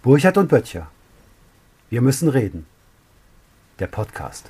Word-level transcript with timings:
Burchard 0.00 0.38
und 0.38 0.48
Böttcher. 0.48 0.88
Wir 1.90 2.00
müssen 2.00 2.28
reden. 2.28 2.66
Der 3.80 3.88
Podcast. 3.88 4.48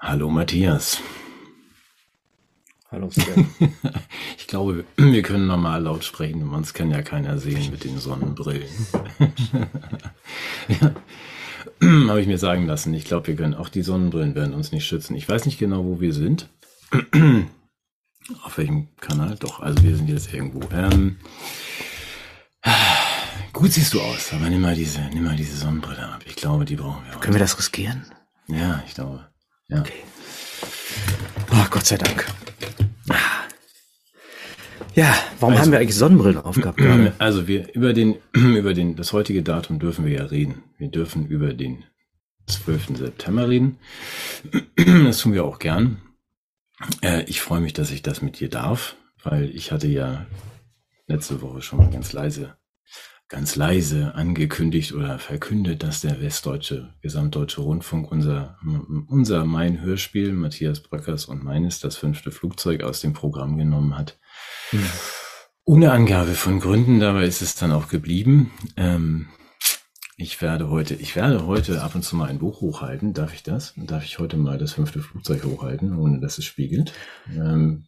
Hallo 0.00 0.28
Matthias. 0.28 1.00
Hallo 2.90 3.08
Sven. 3.10 3.46
ich 4.52 4.54
glaube, 4.54 4.84
wir 4.98 5.22
können 5.22 5.46
normal 5.46 5.84
laut 5.84 6.04
sprechen, 6.04 6.46
uns 6.50 6.74
kann 6.74 6.90
ja 6.90 7.00
keiner 7.00 7.38
sehen 7.38 7.70
mit 7.70 7.84
den 7.84 7.96
Sonnenbrillen. 7.98 8.68
ja. 10.68 10.92
Habe 12.10 12.20
ich 12.20 12.26
mir 12.26 12.36
sagen 12.36 12.66
lassen. 12.66 12.92
Ich 12.92 13.06
glaube, 13.06 13.28
wir 13.28 13.36
können 13.36 13.54
auch 13.54 13.70
die 13.70 13.80
Sonnenbrillen 13.80 14.34
werden 14.34 14.52
uns 14.52 14.70
nicht 14.70 14.84
schützen. 14.84 15.16
Ich 15.16 15.26
weiß 15.26 15.46
nicht 15.46 15.58
genau, 15.58 15.86
wo 15.86 16.02
wir 16.02 16.12
sind. 16.12 16.50
Auf 18.42 18.58
welchem 18.58 18.88
Kanal? 19.00 19.36
Doch, 19.40 19.60
also 19.60 19.82
wir 19.82 19.96
sind 19.96 20.10
jetzt 20.10 20.34
irgendwo. 20.34 20.68
Ähm, 20.70 21.16
gut 23.54 23.72
siehst 23.72 23.94
du 23.94 24.02
aus, 24.02 24.34
aber 24.34 24.50
nimm 24.50 24.60
mal 24.60 24.74
diese, 24.74 25.00
nimm 25.14 25.24
mal 25.24 25.34
diese 25.36 25.56
Sonnenbrille 25.56 26.06
ab. 26.06 26.24
Ich 26.26 26.36
glaube, 26.36 26.66
die 26.66 26.76
brauchen 26.76 27.02
wir. 27.06 27.12
Heute. 27.12 27.20
Können 27.20 27.34
wir 27.36 27.40
das 27.40 27.58
riskieren? 27.58 28.04
Ja, 28.48 28.84
ich 28.86 28.92
glaube. 28.92 29.28
Ja. 29.68 29.80
Okay. 29.80 30.02
Oh, 31.52 31.66
Gott 31.70 31.86
sei 31.86 31.96
Dank. 31.96 32.26
Ja, 34.94 35.14
warum 35.40 35.54
Also- 35.54 35.64
haben 35.64 35.72
wir 35.72 35.78
eigentlich 35.78 35.96
Sonnenbrillen 35.96 36.38
aufgehabt 36.38 36.78
gerade? 36.78 37.12
Also 37.18 37.46
wir 37.48 37.72
über 37.74 37.92
den 37.92 38.16
über 38.34 38.74
den 38.74 38.96
das 38.96 39.12
heutige 39.12 39.42
Datum 39.42 39.78
dürfen 39.78 40.04
wir 40.04 40.12
ja 40.12 40.24
reden. 40.24 40.62
Wir 40.78 40.88
dürfen 40.88 41.26
über 41.26 41.54
den 41.54 41.84
12. 42.46 42.98
September 42.98 43.48
reden. 43.48 43.78
Das 45.04 45.18
tun 45.18 45.32
wir 45.32 45.44
auch 45.44 45.58
gern. 45.58 45.98
Äh, 47.02 47.24
ich 47.24 47.40
freue 47.40 47.60
mich, 47.60 47.72
dass 47.72 47.90
ich 47.90 48.02
das 48.02 48.22
mit 48.22 48.40
dir 48.40 48.48
darf, 48.48 48.96
weil 49.22 49.50
ich 49.54 49.70
hatte 49.70 49.86
ja 49.86 50.26
letzte 51.06 51.40
Woche 51.42 51.62
schon 51.62 51.78
mal 51.78 51.90
ganz 51.90 52.12
leise 52.12 52.56
ganz 53.28 53.56
leise 53.56 54.14
angekündigt 54.14 54.92
oder 54.92 55.18
verkündet, 55.18 55.82
dass 55.82 56.02
der 56.02 56.20
Westdeutsche 56.20 56.92
Gesamtdeutsche 57.00 57.62
Rundfunk 57.62 58.12
unser 58.12 58.58
unser 59.08 59.46
mein 59.46 59.80
Hörspiel 59.80 60.34
Matthias 60.34 60.80
Bröckers 60.80 61.24
und 61.24 61.42
meines 61.42 61.80
das 61.80 61.96
fünfte 61.96 62.30
Flugzeug 62.30 62.82
aus 62.82 63.00
dem 63.00 63.14
Programm 63.14 63.56
genommen 63.56 63.96
hat. 63.96 64.18
Ohne 65.64 65.92
Angabe 65.92 66.34
von 66.34 66.60
Gründen, 66.60 66.98
dabei 67.00 67.24
ist 67.24 67.40
es 67.42 67.54
dann 67.54 67.72
auch 67.72 67.88
geblieben. 67.88 68.50
Ähm, 68.76 69.28
ich 70.16 70.40
werde 70.42 70.68
heute, 70.70 70.94
ich 70.94 71.16
werde 71.16 71.46
heute 71.46 71.82
ab 71.82 71.94
und 71.94 72.02
zu 72.02 72.16
mal 72.16 72.28
ein 72.28 72.38
Buch 72.38 72.60
hochhalten. 72.60 73.12
Darf 73.14 73.32
ich 73.34 73.42
das? 73.42 73.74
Darf 73.76 74.04
ich 74.04 74.18
heute 74.18 74.36
mal 74.36 74.58
das 74.58 74.72
fünfte 74.74 75.00
Flugzeug 75.00 75.44
hochhalten, 75.44 75.96
ohne 75.98 76.20
dass 76.20 76.38
es 76.38 76.44
spiegelt? 76.44 76.92
Ähm, 77.30 77.86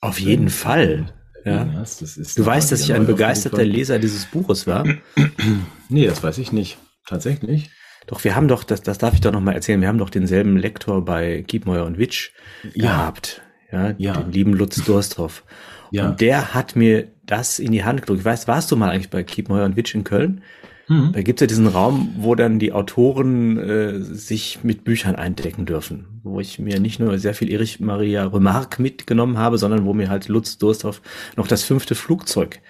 Auf 0.00 0.18
jeden 0.18 0.48
Fall. 0.50 1.12
Ja. 1.44 1.66
hast, 1.74 2.02
das 2.02 2.18
ist 2.18 2.38
Du 2.38 2.44
weißt, 2.44 2.70
dass 2.70 2.82
ich 2.82 2.92
ein 2.92 3.06
begeisterter. 3.06 3.64
Leser 3.64 3.98
dieses 3.98 4.26
Buches 4.26 4.66
war. 4.66 4.84
Nee, 5.88 6.06
das 6.06 6.22
weiß 6.22 6.38
ich 6.38 6.52
nicht. 6.52 6.78
Tatsächlich. 7.06 7.70
Doch 8.06 8.22
wir 8.22 8.36
haben 8.36 8.46
doch, 8.46 8.62
das, 8.62 8.82
das 8.82 8.98
darf 8.98 9.14
ich 9.14 9.20
doch 9.20 9.32
noch 9.32 9.40
mal 9.40 9.54
erzählen, 9.54 9.80
wir 9.80 9.88
haben 9.88 9.98
doch 9.98 10.10
denselben 10.10 10.56
Lektor 10.56 11.04
bei 11.04 11.42
Kiepmeuer 11.42 11.84
und 11.84 11.98
Witsch 11.98 12.30
Ja. 12.74 12.98
gehabt. 12.98 13.42
Ja, 13.72 13.94
Ja. 13.98 14.14
den 14.14 14.32
lieben 14.32 14.52
Lutz 14.54 14.82
Dursthoff. 14.84 15.44
Ja. 15.90 16.10
Und 16.10 16.20
der 16.20 16.54
hat 16.54 16.76
mir 16.76 17.08
das 17.26 17.58
in 17.58 17.72
die 17.72 17.84
Hand 17.84 18.00
gedrückt. 18.02 18.20
Ich 18.20 18.24
weiß, 18.24 18.48
warst 18.48 18.70
du 18.70 18.76
mal 18.76 18.90
eigentlich 18.90 19.10
bei 19.10 19.22
Kiepmeuer 19.22 19.64
und 19.64 19.76
Witsch 19.76 19.94
in 19.94 20.04
Köln? 20.04 20.42
Hm. 20.86 21.10
Da 21.12 21.22
gibt's 21.22 21.40
ja 21.40 21.46
diesen 21.46 21.68
Raum, 21.68 22.14
wo 22.18 22.34
dann 22.34 22.58
die 22.58 22.72
Autoren 22.72 23.56
äh, 23.58 24.00
sich 24.00 24.60
mit 24.64 24.82
Büchern 24.82 25.14
eindecken 25.14 25.64
dürfen. 25.66 26.20
Wo 26.24 26.40
ich 26.40 26.58
mir 26.58 26.80
nicht 26.80 26.98
nur 26.98 27.16
sehr 27.18 27.34
viel 27.34 27.50
Erich 27.50 27.78
Maria 27.80 28.26
Remarque 28.26 28.80
mitgenommen 28.82 29.38
habe, 29.38 29.56
sondern 29.58 29.84
wo 29.84 29.94
mir 29.94 30.08
halt 30.10 30.26
Lutz 30.28 30.58
Dursthoff 30.58 31.00
noch 31.36 31.46
das 31.46 31.62
fünfte 31.62 31.94
Flugzeug 31.94 32.60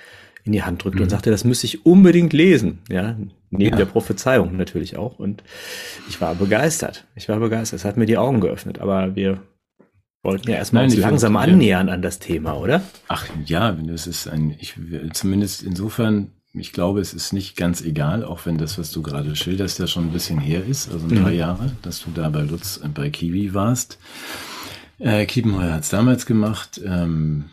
in 0.44 0.52
die 0.52 0.62
Hand 0.62 0.84
drückte 0.84 1.02
und 1.02 1.08
sagte, 1.10 1.30
das 1.30 1.44
müsste 1.44 1.66
ich 1.66 1.84
unbedingt 1.86 2.32
lesen. 2.34 2.78
Ja, 2.90 3.16
neben 3.50 3.70
Ja. 3.72 3.76
der 3.76 3.84
Prophezeiung 3.86 4.56
natürlich 4.56 4.96
auch. 4.96 5.18
Und 5.18 5.42
ich 6.08 6.20
war 6.20 6.34
begeistert. 6.34 7.06
Ich 7.14 7.28
war 7.28 7.38
begeistert. 7.40 7.80
Es 7.80 7.84
hat 7.84 7.96
mir 7.96 8.06
die 8.06 8.16
Augen 8.18 8.40
geöffnet. 8.40 8.80
Aber 8.80 9.14
wir 9.16 9.40
wollten 10.22 10.50
ja 10.50 10.56
erstmal 10.56 10.84
Nein, 10.84 10.92
uns 10.92 11.00
langsam 11.00 11.36
annähern 11.36 11.88
an 11.88 12.02
das 12.02 12.18
Thema, 12.18 12.56
oder? 12.56 12.82
Ach 13.08 13.26
ja, 13.46 13.72
das 13.72 14.06
ist 14.06 14.28
ein, 14.28 14.54
ich 14.58 14.74
zumindest 15.12 15.62
insofern, 15.62 16.32
ich 16.52 16.72
glaube, 16.72 17.00
es 17.00 17.14
ist 17.14 17.32
nicht 17.32 17.56
ganz 17.56 17.80
egal, 17.80 18.24
auch 18.24 18.44
wenn 18.44 18.58
das, 18.58 18.78
was 18.78 18.90
du 18.90 19.02
gerade 19.02 19.34
schilderst, 19.36 19.78
ja 19.78 19.86
schon 19.86 20.06
ein 20.08 20.12
bisschen 20.12 20.38
her 20.40 20.64
ist, 20.64 20.90
also 20.92 21.06
ein 21.06 21.22
paar 21.22 21.30
Mhm. 21.32 21.38
Jahre, 21.38 21.72
dass 21.82 22.02
du 22.02 22.10
da 22.14 22.28
bei 22.28 22.42
Lutz, 22.42 22.80
äh, 22.82 22.88
bei 22.88 23.10
Kiwi 23.10 23.54
warst. 23.54 23.98
Äh, 24.98 25.24
Kiepenheuer 25.26 25.72
hat 25.72 25.84
es 25.84 25.88
damals 25.88 26.26
gemacht. 26.26 26.80
Ähm, 26.84 27.44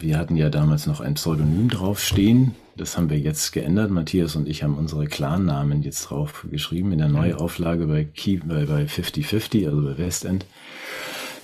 wir 0.00 0.18
hatten 0.18 0.36
ja 0.36 0.50
damals 0.50 0.86
noch 0.86 1.00
ein 1.00 1.14
Pseudonym 1.14 1.68
draufstehen. 1.68 2.54
Das 2.76 2.96
haben 2.96 3.10
wir 3.10 3.18
jetzt 3.18 3.52
geändert. 3.52 3.90
Matthias 3.90 4.36
und 4.36 4.46
ich 4.48 4.62
haben 4.62 4.76
unsere 4.76 5.06
Clan-Namen 5.06 5.82
jetzt 5.82 6.02
drauf 6.04 6.46
geschrieben 6.50 6.92
in 6.92 6.98
der 6.98 7.08
Neuauflage 7.08 7.86
bei, 7.86 8.04
Key, 8.04 8.38
bei, 8.44 8.66
bei 8.66 8.86
5050, 8.86 9.66
also 9.68 9.82
bei 9.82 9.98
Westend. 9.98 10.46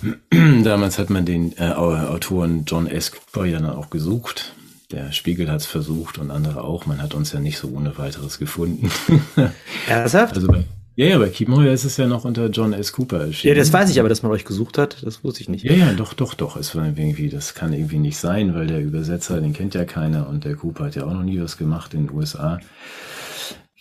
Damals 0.64 0.98
hat 0.98 1.10
man 1.10 1.24
den 1.24 1.54
äh, 1.58 1.70
Autoren 1.72 2.64
John 2.66 2.86
S. 2.86 3.12
Cooper 3.12 3.46
ja 3.46 3.58
dann 3.60 3.70
auch 3.70 3.90
gesucht. 3.90 4.54
Der 4.90 5.12
Spiegel 5.12 5.50
hat 5.50 5.60
es 5.60 5.66
versucht 5.66 6.18
und 6.18 6.30
andere 6.30 6.62
auch. 6.64 6.86
Man 6.86 7.02
hat 7.02 7.14
uns 7.14 7.32
ja 7.32 7.40
nicht 7.40 7.58
so 7.58 7.68
ohne 7.68 7.98
weiteres 7.98 8.38
gefunden. 8.38 8.90
Ernsthaft? 9.88 10.34
also 10.36 10.46
bei, 10.48 10.64
ja, 10.96 11.06
ja, 11.06 11.18
bei 11.18 11.28
Kiepenheuer 11.28 11.72
ist 11.74 11.84
es 11.84 11.96
ja 11.98 12.06
noch 12.06 12.24
unter 12.24 12.46
John 12.48 12.72
S. 12.72 12.92
Cooper 12.92 13.20
erschienen. 13.20 13.54
ja, 13.54 13.60
das 13.60 13.72
weiß 13.72 13.90
ich 13.90 14.00
aber, 14.00 14.08
dass 14.08 14.22
man 14.22 14.32
euch 14.32 14.44
gesucht 14.46 14.78
hat. 14.78 15.02
Das 15.04 15.22
wusste 15.24 15.42
ich 15.42 15.48
nicht. 15.48 15.64
Ja, 15.64 15.72
ja, 15.74 15.92
doch, 15.92 16.14
doch, 16.14 16.32
doch. 16.34 16.56
Es 16.56 16.74
war 16.74 16.86
irgendwie, 16.86 17.28
das 17.28 17.54
kann 17.54 17.72
irgendwie 17.72 17.98
nicht 17.98 18.16
sein, 18.16 18.54
weil 18.54 18.66
der 18.66 18.80
Übersetzer, 18.80 19.40
den 19.40 19.52
kennt 19.52 19.74
ja 19.74 19.84
keiner 19.84 20.28
und 20.28 20.44
der 20.44 20.54
Cooper 20.56 20.86
hat 20.86 20.94
ja 20.96 21.04
auch 21.04 21.12
noch 21.12 21.22
nie 21.22 21.40
was 21.40 21.56
gemacht 21.58 21.92
in 21.94 22.06
den 22.06 22.16
USA. 22.16 22.58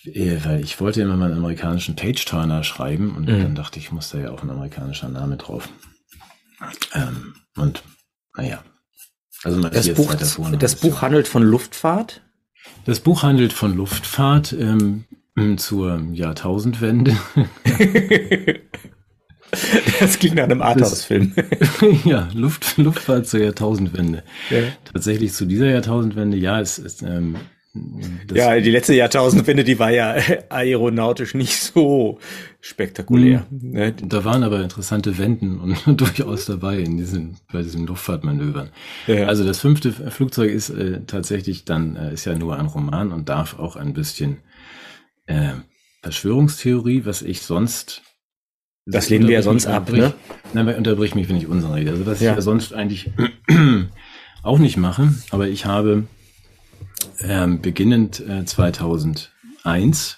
Äh, 0.06 0.38
Weil 0.44 0.62
ich 0.62 0.80
wollte 0.80 1.02
immer 1.02 1.18
mal 1.18 1.26
einen 1.32 1.38
amerikanischen 1.40 1.96
Page-Turner 1.96 2.64
schreiben 2.64 3.16
und 3.16 3.24
Mhm. 3.28 3.42
dann 3.44 3.56
dachte 3.56 3.80
ich, 3.80 3.86
ich 3.86 3.92
muss 3.92 4.10
da 4.10 4.20
ja 4.20 4.32
auch 4.32 4.44
ein 4.44 4.50
amerikanischer 4.50 5.10
Name 5.10 5.38
drauf. 5.38 5.70
Ähm, 6.94 7.36
und 7.56 7.84
naja. 8.36 8.64
Also 9.44 9.62
Das 9.62 9.94
Buch, 9.94 10.14
das 10.16 10.76
Buch 10.76 11.02
handelt 11.02 11.28
von 11.28 11.44
Luftfahrt. 11.44 12.22
das 12.86 13.00
Buch 13.00 13.24
handelt 13.24 13.54
von 13.54 13.76
Luftfahrt 13.76 14.54
ähm, 14.54 15.06
zur 15.58 16.02
Jahrtausendwende. 16.12 17.16
Das 20.02 20.20
klingt 20.20 20.36
nach 20.36 20.44
einem 20.44 20.62
Arthouse-Film. 20.62 21.34
ja, 22.04 22.28
Luft, 22.34 22.78
Luftfahrt 22.78 23.28
zur 23.28 23.40
Jahrtausendwende. 23.40 24.24
Ja. 24.50 24.64
Tatsächlich 24.92 25.34
zu 25.34 25.46
dieser 25.46 25.68
Jahrtausendwende, 25.68 26.38
ja, 26.38 26.60
es 26.60 26.78
ist 26.78 27.02
ähm, 27.02 27.38
das, 28.28 28.38
ja, 28.38 28.60
die 28.60 28.72
letzte 28.72 28.94
Jahrtausendwende, 28.94 29.64
die 29.64 29.80
war 29.80 29.92
ja 29.92 30.16
aeronautisch 30.50 31.34
nicht 31.34 31.56
so 31.60 32.20
spektakulär. 32.60 33.46
Ne? 33.50 33.94
da 33.94 34.24
waren 34.26 34.44
aber 34.44 34.62
interessante 34.62 35.18
Wenden 35.18 35.60
und 35.60 35.78
durchaus 36.02 36.46
dabei 36.46 36.80
in 36.80 36.98
diesen, 36.98 37.38
bei 37.52 37.62
diesen 37.62 37.88
Luftfahrtmanövern. 37.88 38.70
Ja. 39.08 39.28
Also 39.28 39.44
das 39.46 39.60
fünfte 39.60 39.92
Flugzeug 39.92 40.52
ist 40.52 40.70
äh, 40.70 41.02
tatsächlich 41.08 41.66
dann, 41.66 41.96
äh, 41.96 42.14
ist 42.14 42.26
ja 42.26 42.38
nur 42.38 42.58
ein 42.58 42.66
Roman 42.66 43.12
und 43.12 43.30
darf 43.30 43.58
auch 43.60 43.76
ein 43.76 43.94
bisschen 43.94 44.38
äh, 45.28 45.52
Verschwörungstheorie, 46.04 47.06
was 47.06 47.22
ich 47.22 47.42
sonst 47.42 48.02
Das 48.86 49.10
lehnen 49.10 49.28
wir 49.28 49.36
ja 49.36 49.42
sonst 49.42 49.66
ab, 49.68 49.92
ne? 49.92 50.14
Nein, 50.54 50.68
aber 50.68 50.78
unterbrich 50.78 51.16
mich, 51.16 51.28
wenn 51.28 51.36
ich 51.36 51.48
Unsinn 51.48 51.72
rede. 51.72 51.92
Also 51.92 52.06
was 52.06 52.22
Ja. 52.22 52.32
ich 52.32 52.36
ja 52.38 52.42
sonst 52.42 52.74
eigentlich 52.74 53.12
auch 54.44 54.60
nicht 54.60 54.78
mache, 54.78 55.14
aber 55.32 55.48
ich 55.48 55.66
habe 55.66 56.06
ähm, 57.22 57.62
beginnend 57.62 58.20
äh, 58.20 58.46
2001 58.46 60.18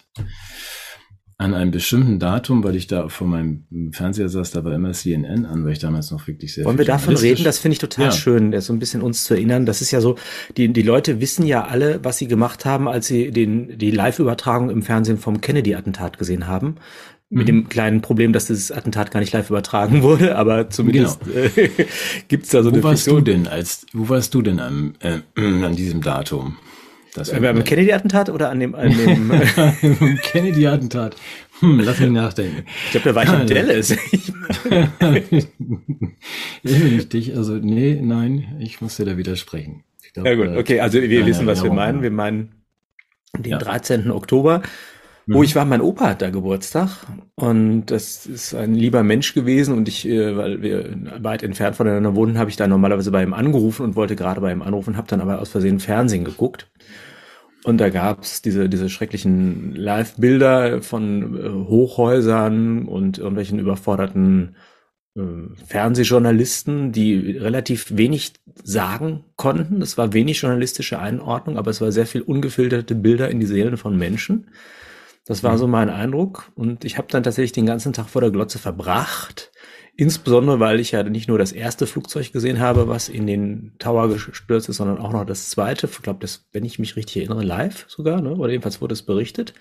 an 1.37 1.53
einem 1.53 1.71
bestimmten 1.71 2.19
Datum, 2.19 2.65
weil 2.65 2.75
ich 2.75 2.87
da 2.87 3.07
vor 3.07 3.25
meinem 3.25 3.63
Fernseher 3.93 4.27
saß, 4.27 4.51
da 4.51 4.65
war 4.65 4.73
immer 4.73 4.91
CNN 4.91 5.45
an, 5.45 5.63
weil 5.63 5.71
ich 5.71 5.79
damals 5.79 6.11
noch 6.11 6.27
wirklich 6.27 6.53
sehr 6.53 6.65
Wollen 6.65 6.77
wir 6.77 6.83
davon 6.83 7.15
reden? 7.15 7.45
Das 7.45 7.59
finde 7.59 7.73
ich 7.73 7.79
total 7.79 8.07
Ja. 8.07 8.11
schön, 8.11 8.59
so 8.59 8.73
ein 8.73 8.79
bisschen 8.79 9.01
uns 9.01 9.23
zu 9.23 9.35
erinnern. 9.35 9.65
Das 9.65 9.79
ist 9.81 9.91
ja 9.91 10.01
so, 10.01 10.17
die, 10.57 10.67
die 10.73 10.81
Leute 10.81 11.21
wissen 11.21 11.45
ja 11.45 11.63
alle, 11.63 12.03
was 12.03 12.17
sie 12.17 12.27
gemacht 12.27 12.65
haben, 12.65 12.89
als 12.89 13.07
sie 13.07 13.31
den, 13.31 13.77
die 13.77 13.89
Live-Übertragung 13.89 14.69
im 14.69 14.81
Fernsehen 14.83 15.17
vom 15.17 15.39
Kennedy-Attentat 15.39 16.17
gesehen 16.17 16.45
haben. 16.45 16.75
Mit 17.31 17.47
dem 17.47 17.69
kleinen 17.69 18.01
Problem, 18.01 18.33
dass 18.33 18.47
dieses 18.47 18.71
Attentat 18.71 19.11
gar 19.11 19.19
nicht 19.19 19.31
live 19.31 19.49
übertragen 19.51 20.01
wurde, 20.01 20.35
aber 20.35 20.69
zumindest 20.71 21.21
äh, 21.27 21.69
gibt's 22.27 22.49
da 22.49 22.63
so 22.63 22.71
Wo 22.71 22.73
eine 22.73 22.83
warst 22.83 23.05
du 23.07 23.21
denn 23.21 23.47
als, 23.47 23.85
wo 23.93 24.09
warst 24.09 24.33
du 24.33 24.41
denn 24.41 24.59
am, 24.59 24.95
äh, 24.99 25.19
an 25.39 25.75
diesem 25.75 26.01
Datum? 26.01 26.57
Das 27.13 27.29
Äh, 27.29 27.39
Beim 27.39 27.63
Kennedy-Attentat 27.63 28.29
oder 28.29 28.49
an 28.49 28.59
dem, 28.59 28.75
an 28.75 28.89
dem 28.89 30.19
Kennedy-Attentat. 30.21 31.15
Hm, 31.59 31.79
lass 31.79 31.99
mich 31.99 32.09
nachdenken. 32.09 32.65
ich 32.85 32.91
glaube, 32.91 33.09
da 33.09 33.15
war 33.15 33.23
ich 33.23 33.41
in 33.41 33.47
Dallas. 33.47 33.91
Ich, 34.11 34.33
nicht 36.63 37.13
dich, 37.13 37.35
also 37.35 37.53
nee, 37.55 37.99
nein, 38.01 38.57
ich 38.59 38.81
muss 38.81 38.97
dir 38.97 39.05
da 39.05 39.17
widersprechen. 39.17 39.83
Glaub, 40.13 40.25
ja 40.25 40.35
gut, 40.35 40.47
äh, 40.47 40.57
okay, 40.57 40.79
also 40.79 41.01
wir 41.01 41.25
wissen, 41.25 41.45
was 41.45 41.63
wir 41.63 41.71
meinen. 41.71 42.01
Wir 42.01 42.11
meinen 42.11 42.59
den 43.37 43.51
ja. 43.51 43.57
13. 43.57 44.09
Oktober. 44.11 44.61
Wo 45.31 45.39
mhm. 45.39 45.43
ich 45.43 45.55
war, 45.55 45.63
mein 45.63 45.81
Opa 45.81 46.09
hat 46.09 46.23
da 46.23 46.31
Geburtstag 46.31 46.89
und 47.35 47.85
das 47.85 48.25
ist 48.25 48.55
ein 48.55 48.73
lieber 48.73 49.03
Mensch 49.03 49.35
gewesen 49.35 49.77
und 49.77 49.87
ich, 49.87 50.07
äh, 50.07 50.35
weil 50.35 50.63
wir 50.63 50.95
weit 51.19 51.43
entfernt 51.43 51.75
voneinander 51.75 52.15
wohnen, 52.15 52.39
habe 52.39 52.49
ich 52.49 52.55
da 52.55 52.67
normalerweise 52.67 53.11
bei 53.11 53.21
ihm 53.21 53.35
angerufen 53.35 53.83
und 53.83 53.95
wollte 53.95 54.15
gerade 54.15 54.41
bei 54.41 54.51
ihm 54.51 54.63
anrufen, 54.63 54.97
habe 54.97 55.07
dann 55.07 55.21
aber 55.21 55.39
aus 55.39 55.49
Versehen 55.49 55.79
Fernsehen 55.79 56.25
geguckt. 56.25 56.71
Und 57.63 57.77
da 57.77 57.89
gab's 57.89 58.41
diese, 58.41 58.69
diese 58.69 58.89
schrecklichen 58.89 59.75
Live-Bilder 59.75 60.81
von 60.81 61.37
äh, 61.37 61.49
Hochhäusern 61.69 62.87
und 62.87 63.19
irgendwelchen 63.19 63.59
überforderten 63.59 64.55
äh, 65.15 65.21
Fernsehjournalisten, 65.67 66.91
die 66.91 67.37
relativ 67.37 67.95
wenig 67.95 68.33
sagen 68.63 69.25
konnten. 69.35 69.83
Es 69.83 69.95
war 69.95 70.13
wenig 70.13 70.41
journalistische 70.41 70.97
Einordnung, 70.97 71.57
aber 71.57 71.69
es 71.69 71.81
war 71.81 71.91
sehr 71.91 72.07
viel 72.07 72.21
ungefilterte 72.21 72.95
Bilder 72.95 73.29
in 73.29 73.39
die 73.39 73.45
Seelen 73.45 73.77
von 73.77 73.95
Menschen. 73.95 74.47
Das 75.29 75.43
war 75.43 75.53
mhm. 75.53 75.57
so 75.57 75.67
mein 75.67 75.89
Eindruck. 75.91 76.51
Und 76.55 76.83
ich 76.83 76.97
habe 76.97 77.07
dann 77.07 77.21
tatsächlich 77.21 77.51
den 77.51 77.67
ganzen 77.67 77.93
Tag 77.93 78.09
vor 78.09 78.21
der 78.21 78.31
Glotze 78.31 78.57
verbracht. 78.57 79.51
Insbesondere, 79.95 80.59
weil 80.59 80.79
ich 80.79 80.91
ja 80.91 81.03
nicht 81.03 81.27
nur 81.27 81.37
das 81.37 81.51
erste 81.51 81.85
Flugzeug 81.85 82.33
gesehen 82.33 82.59
habe, 82.59 82.87
was 82.87 83.09
in 83.09 83.27
den 83.27 83.73
Tower 83.77 84.09
gestürzt 84.09 84.69
ist, 84.69 84.77
sondern 84.77 84.97
auch 84.97 85.13
noch 85.13 85.25
das 85.25 85.51
zweite. 85.51 85.87
Ich 85.87 86.01
glaube, 86.01 86.19
das, 86.19 86.47
wenn 86.51 86.65
ich 86.65 86.79
mich 86.79 86.95
richtig 86.95 87.17
erinnere, 87.17 87.43
live 87.43 87.85
sogar, 87.87 88.21
ne? 88.21 88.35
oder 88.35 88.49
jedenfalls 88.49 88.81
wurde 88.81 88.93
es 88.93 89.03
berichtet. 89.03 89.53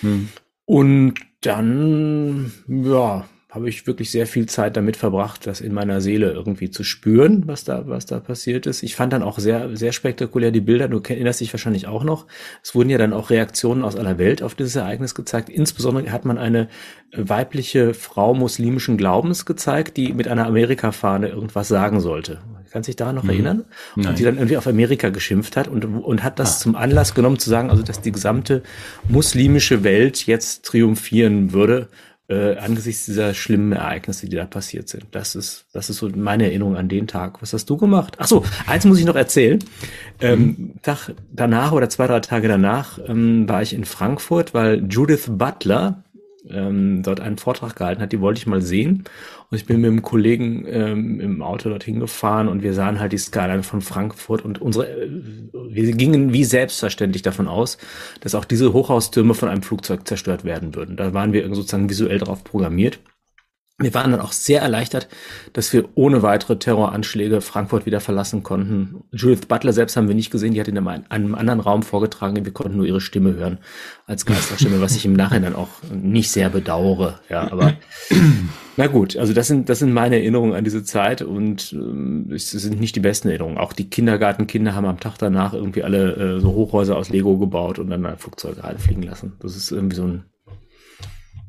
Hm. 0.00 0.28
Und 0.64 1.14
dann, 1.40 2.52
ja, 2.66 3.28
habe 3.56 3.70
ich 3.70 3.86
wirklich 3.86 4.10
sehr 4.10 4.26
viel 4.26 4.44
Zeit 4.44 4.76
damit 4.76 4.98
verbracht, 4.98 5.46
das 5.46 5.62
in 5.62 5.72
meiner 5.72 6.02
Seele 6.02 6.30
irgendwie 6.30 6.70
zu 6.70 6.84
spüren, 6.84 7.44
was 7.46 7.64
da, 7.64 7.88
was 7.88 8.04
da 8.04 8.20
passiert 8.20 8.66
ist. 8.66 8.82
Ich 8.82 8.94
fand 8.94 9.14
dann 9.14 9.22
auch 9.22 9.38
sehr, 9.38 9.74
sehr 9.78 9.92
spektakulär 9.92 10.50
die 10.50 10.60
Bilder. 10.60 10.88
Du 10.88 11.00
erinnerst 11.00 11.40
dich 11.40 11.54
wahrscheinlich 11.54 11.86
auch 11.86 12.04
noch. 12.04 12.26
Es 12.62 12.74
wurden 12.74 12.90
ja 12.90 12.98
dann 12.98 13.14
auch 13.14 13.30
Reaktionen 13.30 13.82
aus 13.82 13.96
aller 13.96 14.18
Welt 14.18 14.42
auf 14.42 14.54
dieses 14.54 14.76
Ereignis 14.76 15.14
gezeigt. 15.14 15.48
Insbesondere 15.48 16.12
hat 16.12 16.26
man 16.26 16.36
eine 16.36 16.68
weibliche 17.16 17.94
Frau 17.94 18.34
muslimischen 18.34 18.98
Glaubens 18.98 19.46
gezeigt, 19.46 19.96
die 19.96 20.12
mit 20.12 20.28
einer 20.28 20.46
Amerika-Fahne 20.46 21.28
irgendwas 21.28 21.68
sagen 21.68 22.00
sollte. 22.00 22.40
Kannst 22.70 22.88
dich 22.88 22.96
daran 22.96 23.14
noch 23.14 23.22
mhm. 23.22 23.30
erinnern? 23.30 23.64
Nein. 23.94 24.08
Und 24.08 24.18
die 24.18 24.24
dann 24.24 24.36
irgendwie 24.36 24.58
auf 24.58 24.66
Amerika 24.66 25.08
geschimpft 25.08 25.56
hat 25.56 25.66
und, 25.66 25.86
und 25.86 26.22
hat 26.22 26.38
das 26.38 26.56
ah. 26.56 26.60
zum 26.60 26.76
Anlass 26.76 27.14
genommen 27.14 27.38
zu 27.38 27.48
sagen, 27.48 27.70
also 27.70 27.82
dass 27.82 28.02
die 28.02 28.12
gesamte 28.12 28.62
muslimische 29.08 29.82
Welt 29.82 30.26
jetzt 30.26 30.66
triumphieren 30.66 31.54
würde 31.54 31.88
äh, 32.28 32.56
angesichts 32.56 33.06
dieser 33.06 33.34
schlimmen 33.34 33.72
Ereignisse, 33.72 34.28
die 34.28 34.36
da 34.36 34.46
passiert 34.46 34.88
sind. 34.88 35.06
Das 35.12 35.34
ist, 35.34 35.66
das 35.72 35.90
ist 35.90 35.98
so 35.98 36.08
meine 36.08 36.46
Erinnerung 36.46 36.76
an 36.76 36.88
den 36.88 37.06
Tag. 37.06 37.40
Was 37.40 37.52
hast 37.52 37.70
du 37.70 37.76
gemacht? 37.76 38.16
Ach 38.18 38.26
so, 38.26 38.44
eins 38.66 38.84
muss 38.84 38.98
ich 38.98 39.04
noch 39.04 39.14
erzählen. 39.16 39.60
Ähm, 40.20 40.40
mhm. 40.40 40.82
Tag 40.82 41.12
danach 41.32 41.72
oder 41.72 41.88
zwei, 41.88 42.06
drei 42.06 42.20
Tage 42.20 42.48
danach 42.48 42.98
ähm, 43.06 43.48
war 43.48 43.62
ich 43.62 43.74
in 43.74 43.84
Frankfurt, 43.84 44.54
weil 44.54 44.84
Judith 44.90 45.26
Butler, 45.28 46.02
ähm, 46.50 47.02
dort 47.02 47.20
einen 47.20 47.38
Vortrag 47.38 47.76
gehalten 47.76 48.02
hat, 48.02 48.12
die 48.12 48.20
wollte 48.20 48.38
ich 48.38 48.46
mal 48.46 48.62
sehen. 48.62 49.04
Und 49.50 49.56
ich 49.56 49.66
bin 49.66 49.80
mit 49.80 49.90
einem 49.90 50.02
Kollegen 50.02 50.64
ähm, 50.66 51.20
im 51.20 51.42
Auto 51.42 51.68
dorthin 51.68 52.00
gefahren 52.00 52.48
und 52.48 52.62
wir 52.62 52.74
sahen 52.74 52.98
halt 53.00 53.12
die 53.12 53.18
Skyline 53.18 53.62
von 53.62 53.80
Frankfurt 53.80 54.44
und 54.44 54.60
unsere, 54.60 54.88
äh, 54.88 55.08
wir 55.68 55.92
gingen 55.92 56.32
wie 56.32 56.44
selbstverständlich 56.44 57.22
davon 57.22 57.48
aus, 57.48 57.78
dass 58.20 58.34
auch 58.34 58.44
diese 58.44 58.72
Hochhaustürme 58.72 59.34
von 59.34 59.48
einem 59.48 59.62
Flugzeug 59.62 60.06
zerstört 60.06 60.44
werden 60.44 60.74
würden. 60.74 60.96
Da 60.96 61.14
waren 61.14 61.32
wir 61.32 61.46
sozusagen 61.54 61.90
visuell 61.90 62.18
darauf 62.18 62.44
programmiert. 62.44 62.98
Wir 63.78 63.92
waren 63.92 64.10
dann 64.10 64.22
auch 64.22 64.32
sehr 64.32 64.62
erleichtert, 64.62 65.06
dass 65.52 65.70
wir 65.74 65.90
ohne 65.96 66.22
weitere 66.22 66.58
Terroranschläge 66.58 67.42
Frankfurt 67.42 67.84
wieder 67.84 68.00
verlassen 68.00 68.42
konnten. 68.42 69.04
Judith 69.12 69.46
Butler 69.48 69.74
selbst 69.74 69.98
haben 69.98 70.08
wir 70.08 70.14
nicht 70.14 70.30
gesehen, 70.30 70.54
die 70.54 70.60
hat 70.60 70.68
in 70.68 70.78
einem, 70.78 71.04
einem 71.10 71.34
anderen 71.34 71.60
Raum 71.60 71.82
vorgetragen, 71.82 72.42
wir 72.42 72.52
konnten 72.54 72.78
nur 72.78 72.86
ihre 72.86 73.02
Stimme 73.02 73.34
hören 73.34 73.58
als 74.06 74.24
Geisterstimme, 74.24 74.80
was 74.80 74.96
ich 74.96 75.04
im 75.04 75.12
Nachhinein 75.12 75.54
auch 75.54 75.68
nicht 75.92 76.30
sehr 76.30 76.48
bedauere. 76.48 77.20
Ja, 77.28 77.52
aber 77.52 77.74
na 78.78 78.86
gut, 78.86 79.14
also 79.18 79.34
das 79.34 79.46
sind 79.46 79.68
das 79.68 79.80
sind 79.80 79.92
meine 79.92 80.16
Erinnerungen 80.16 80.54
an 80.54 80.64
diese 80.64 80.82
Zeit 80.82 81.20
und 81.20 81.74
ähm, 81.74 82.30
es 82.34 82.52
sind 82.52 82.80
nicht 82.80 82.96
die 82.96 83.00
besten 83.00 83.28
Erinnerungen. 83.28 83.58
Auch 83.58 83.74
die 83.74 83.90
Kindergartenkinder 83.90 84.74
haben 84.74 84.86
am 84.86 85.00
Tag 85.00 85.18
danach 85.18 85.52
irgendwie 85.52 85.82
alle 85.82 86.36
äh, 86.36 86.40
so 86.40 86.54
Hochhäuser 86.54 86.96
aus 86.96 87.10
Lego 87.10 87.36
gebaut 87.36 87.78
und 87.78 87.90
dann 87.90 88.16
Flugzeuge 88.16 88.62
fliegen 88.78 89.02
lassen. 89.02 89.34
Das 89.40 89.54
ist 89.54 89.70
irgendwie 89.70 89.96
so 89.96 90.04
ein 90.04 90.24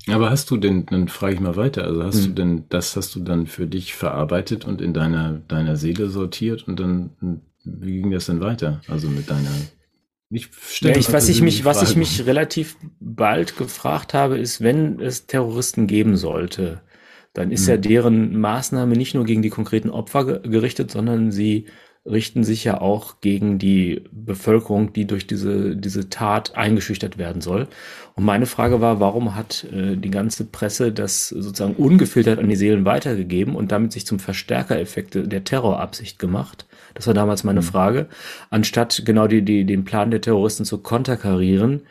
aber 0.10 0.30
hast 0.30 0.50
du 0.52 0.58
denn, 0.58 0.86
dann 0.86 1.08
frage 1.08 1.36
ich 1.36 1.40
mal 1.40 1.56
weiter, 1.56 1.84
also 1.84 2.04
hast 2.04 2.20
hm. 2.20 2.26
du 2.26 2.32
denn, 2.34 2.64
das 2.70 2.96
hast 2.96 3.16
du 3.16 3.20
dann 3.20 3.48
für 3.48 3.68
dich 3.68 3.94
verarbeitet 3.94 4.66
und 4.66 4.82
in 4.82 4.94
deiner, 4.94 5.42
deiner 5.48 5.76
Seele 5.76 6.10
sortiert 6.10 6.68
und 6.68 6.80
dann, 6.80 7.42
wie 7.64 8.02
ging 8.02 8.12
das 8.12 8.28
denn 8.28 8.40
weiter? 8.40 8.82
Also 8.88 9.10
mit 9.10 9.30
deiner, 9.30 9.52
ich 10.30 10.50
stelle 10.62 10.96
ja, 10.96 11.00
ich, 11.00 11.12
was 11.14 11.30
ich 11.30 11.42
mich, 11.42 11.66
was 11.66 11.82
ich 11.82 11.96
mich 11.96 12.26
relativ 12.26 12.78
bald 13.00 13.58
gefragt 13.58 14.14
habe, 14.14 14.38
ist, 14.38 14.62
wenn 14.62 15.00
es 15.00 15.26
Terroristen 15.26 15.88
geben 15.88 16.18
sollte, 16.18 16.82
dann 17.34 17.52
ist 17.52 17.68
hm. 17.68 17.70
ja 17.70 17.78
deren 17.78 18.40
Maßnahme 18.40 18.96
nicht 18.96 19.14
nur 19.14 19.26
gegen 19.26 19.42
die 19.42 19.50
konkreten 19.50 19.90
Opfer 19.90 20.40
gerichtet, 20.40 20.92
sondern 20.92 21.32
sie 21.32 21.66
richten 22.10 22.44
sich 22.44 22.64
ja 22.64 22.80
auch 22.82 23.22
gegen 23.22 23.60
die 23.60 24.04
Bevölkerung, 24.12 24.94
die 24.94 25.06
durch 25.06 25.28
diese, 25.28 25.76
diese 25.76 26.10
Tat 26.10 26.56
eingeschüchtert 26.56 27.18
werden 27.18 27.42
soll. 27.42 27.68
Und 28.16 28.24
meine 28.24 28.46
Frage 28.46 28.82
war, 28.82 29.00
warum 29.00 29.36
hat 29.36 29.66
äh, 29.72 29.96
die 29.96 30.10
ganze 30.10 30.46
Presse 30.46 30.92
das 30.92 31.30
sozusagen 31.30 31.76
ungefiltert 31.76 32.40
an 32.40 32.50
die 32.50 32.56
Seelen 32.56 32.86
weitergegeben 32.86 33.56
und 33.56 33.72
damit 33.72 33.92
sich 33.92 34.06
zum 34.06 34.20
Verstärkereffekt 34.20 35.16
der 35.16 35.44
Terrorabsicht 35.44 36.18
gemacht? 36.18 36.66
Das 36.94 37.06
war 37.06 37.14
damals 37.14 37.44
meine 37.44 37.62
mhm. 37.62 37.66
Frage. 37.66 38.08
Anstatt 38.50 39.04
genau 39.06 39.28
die, 39.28 39.44
die, 39.44 39.66
den 39.66 39.86
Plan 39.86 40.10
der 40.10 40.22
Terroristen 40.22 40.66
zu 40.66 40.80
konterkarieren, 40.80 41.82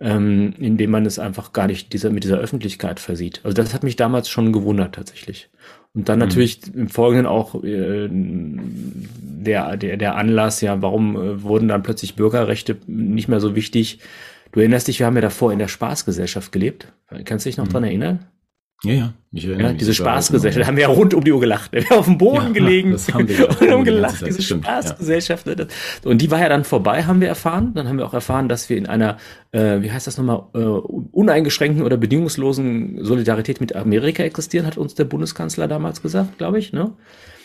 ähm, 0.00 0.54
indem 0.58 0.90
man 0.90 1.06
es 1.06 1.18
einfach 1.18 1.52
gar 1.52 1.66
nicht 1.66 1.92
dieser, 1.92 2.10
mit 2.10 2.24
dieser 2.24 2.38
Öffentlichkeit 2.38 3.00
versieht. 3.00 3.40
Also 3.44 3.54
das 3.54 3.74
hat 3.74 3.82
mich 3.82 3.96
damals 3.96 4.28
schon 4.28 4.52
gewundert 4.52 4.94
tatsächlich. 4.94 5.48
Und 5.94 6.08
dann 6.08 6.18
mhm. 6.18 6.26
natürlich 6.26 6.74
im 6.74 6.88
Folgenden 6.88 7.26
auch 7.26 7.62
äh, 7.62 8.08
der, 8.10 9.76
der, 9.76 9.96
der 9.96 10.16
Anlass, 10.16 10.60
ja, 10.60 10.80
warum 10.82 11.16
äh, 11.16 11.42
wurden 11.42 11.68
dann 11.68 11.82
plötzlich 11.82 12.16
Bürgerrechte 12.16 12.76
nicht 12.86 13.28
mehr 13.28 13.40
so 13.40 13.54
wichtig? 13.54 14.00
Du 14.52 14.60
erinnerst 14.60 14.88
dich, 14.88 14.98
wir 14.98 15.06
haben 15.06 15.16
ja 15.16 15.22
davor 15.22 15.52
in 15.52 15.58
der 15.58 15.68
Spaßgesellschaft 15.68 16.52
gelebt. 16.52 16.92
Kannst 17.24 17.44
du 17.44 17.50
dich 17.50 17.58
noch 17.58 17.66
mhm. 17.66 17.72
dran 17.72 17.84
erinnern? 17.84 18.26
Ja, 18.84 18.92
ja. 18.92 19.14
Ich 19.30 19.44
ja, 19.44 19.72
diese 19.74 19.92
Spaßgesellschaft, 19.92 20.62
da 20.62 20.66
haben 20.66 20.76
wir 20.76 20.84
ja 20.84 20.88
rund 20.88 21.12
um 21.12 21.22
die 21.22 21.32
Uhr 21.32 21.40
gelacht. 21.40 21.72
Wir 21.72 21.84
haben 21.84 21.98
auf 21.98 22.06
dem 22.06 22.16
Boden 22.16 22.46
ja, 22.46 22.52
gelegen 22.52 22.92
das 22.92 23.12
haben 23.12 23.28
wir 23.28 23.36
ja 23.36 23.44
und 23.60 23.70
haben 23.70 23.84
gelacht, 23.84 24.26
diese 24.26 24.40
stimmt, 24.40 24.64
Spaßgesellschaft. 24.64 25.46
Ja. 25.46 25.66
Und 26.04 26.22
die 26.22 26.30
war 26.30 26.40
ja 26.40 26.48
dann 26.48 26.64
vorbei, 26.64 27.04
haben 27.04 27.20
wir 27.20 27.28
erfahren. 27.28 27.72
Dann 27.74 27.88
haben 27.88 27.98
wir 27.98 28.06
auch 28.06 28.14
erfahren, 28.14 28.48
dass 28.48 28.70
wir 28.70 28.78
in 28.78 28.86
einer, 28.86 29.18
äh, 29.52 29.82
wie 29.82 29.92
heißt 29.92 30.06
das 30.06 30.16
nochmal, 30.16 30.44
äh, 30.54 30.58
uneingeschränkten 30.58 31.84
oder 31.84 31.98
bedingungslosen 31.98 33.04
Solidarität 33.04 33.60
mit 33.60 33.76
Amerika 33.76 34.22
existieren, 34.22 34.66
hat 34.66 34.78
uns 34.78 34.94
der 34.94 35.04
Bundeskanzler 35.04 35.68
damals 35.68 36.00
gesagt, 36.00 36.38
glaube 36.38 36.58
ich, 36.58 36.72
ne? 36.72 36.92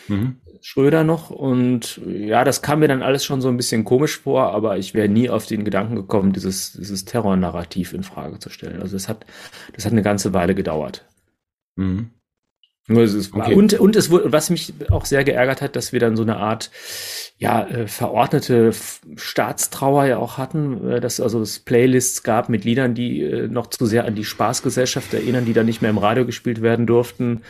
Mhm. 0.08 0.36
Schröder 0.62 1.04
noch. 1.04 1.28
Und 1.28 2.00
ja, 2.06 2.44
das 2.44 2.62
kam 2.62 2.78
mir 2.78 2.88
dann 2.88 3.02
alles 3.02 3.26
schon 3.26 3.42
so 3.42 3.48
ein 3.48 3.58
bisschen 3.58 3.84
komisch 3.84 4.20
vor, 4.20 4.54
aber 4.54 4.78
ich 4.78 4.94
wäre 4.94 5.10
nie 5.10 5.28
auf 5.28 5.44
den 5.44 5.64
Gedanken 5.64 5.96
gekommen, 5.96 6.32
dieses, 6.32 6.72
dieses 6.72 7.04
Terrornarrativ 7.04 7.92
in 7.92 8.02
Frage 8.02 8.38
zu 8.38 8.48
stellen. 8.48 8.80
Also 8.80 8.96
das 8.96 9.10
hat, 9.10 9.26
das 9.74 9.84
hat 9.84 9.92
eine 9.92 10.02
ganze 10.02 10.32
Weile 10.32 10.54
gedauert. 10.54 11.04
Mhm. 11.76 12.10
Nur 12.86 13.02
es 13.02 13.14
ist, 13.14 13.32
okay. 13.32 13.54
Und, 13.54 13.72
und 13.74 13.96
es 13.96 14.10
wurde, 14.10 14.30
was 14.30 14.50
mich 14.50 14.74
auch 14.90 15.06
sehr 15.06 15.24
geärgert 15.24 15.62
hat, 15.62 15.74
dass 15.74 15.92
wir 15.94 16.00
dann 16.00 16.16
so 16.16 16.22
eine 16.22 16.36
Art, 16.36 16.70
ja, 17.38 17.66
äh, 17.66 17.86
verordnete 17.86 18.72
Staatstrauer 19.16 20.04
ja 20.04 20.18
auch 20.18 20.36
hatten, 20.36 20.90
äh, 20.90 21.00
dass 21.00 21.18
also 21.18 21.40
es 21.40 21.60
Playlists 21.60 22.22
gab 22.22 22.50
mit 22.50 22.64
Liedern, 22.64 22.94
die 22.94 23.22
äh, 23.22 23.48
noch 23.48 23.68
zu 23.68 23.86
sehr 23.86 24.04
an 24.04 24.14
die 24.14 24.24
Spaßgesellschaft 24.24 25.14
erinnern, 25.14 25.46
die 25.46 25.54
dann 25.54 25.64
nicht 25.64 25.80
mehr 25.80 25.90
im 25.90 25.98
Radio 25.98 26.26
gespielt 26.26 26.60
werden 26.60 26.86
durften, 26.86 27.40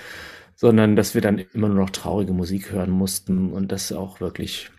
sondern 0.54 0.94
dass 0.94 1.14
wir 1.14 1.20
dann 1.20 1.38
immer 1.52 1.68
nur 1.68 1.78
noch 1.78 1.90
traurige 1.90 2.32
Musik 2.32 2.70
hören 2.70 2.90
mussten 2.90 3.52
und 3.52 3.72
das 3.72 3.90
auch 3.90 4.20
wirklich, 4.20 4.70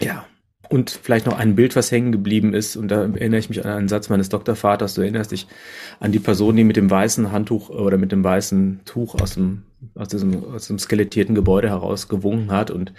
ja, 0.00 0.24
und 0.68 0.90
vielleicht 0.90 1.26
noch 1.26 1.38
ein 1.38 1.54
Bild, 1.54 1.76
was 1.76 1.90
hängen 1.90 2.12
geblieben 2.12 2.54
ist. 2.54 2.76
Und 2.76 2.88
da 2.88 3.02
erinnere 3.02 3.38
ich 3.38 3.48
mich 3.48 3.64
an 3.64 3.70
einen 3.70 3.88
Satz 3.88 4.08
meines 4.08 4.28
Doktorvaters. 4.28 4.94
Du 4.94 5.02
erinnerst 5.02 5.32
dich 5.32 5.46
an 6.00 6.12
die 6.12 6.18
Person, 6.18 6.56
die 6.56 6.64
mit 6.64 6.76
dem 6.76 6.90
weißen 6.90 7.32
Handtuch 7.32 7.70
oder 7.70 7.96
mit 7.98 8.12
dem 8.12 8.24
weißen 8.24 8.80
Tuch 8.84 9.14
aus 9.20 9.34
dem, 9.34 9.64
aus 9.94 10.08
diesem, 10.08 10.44
aus 10.52 10.66
dem 10.66 10.78
skelettierten 10.78 11.34
Gebäude 11.34 11.68
heraus 11.68 12.08
gewunken 12.08 12.50
hat. 12.52 12.70
Und 12.70 12.92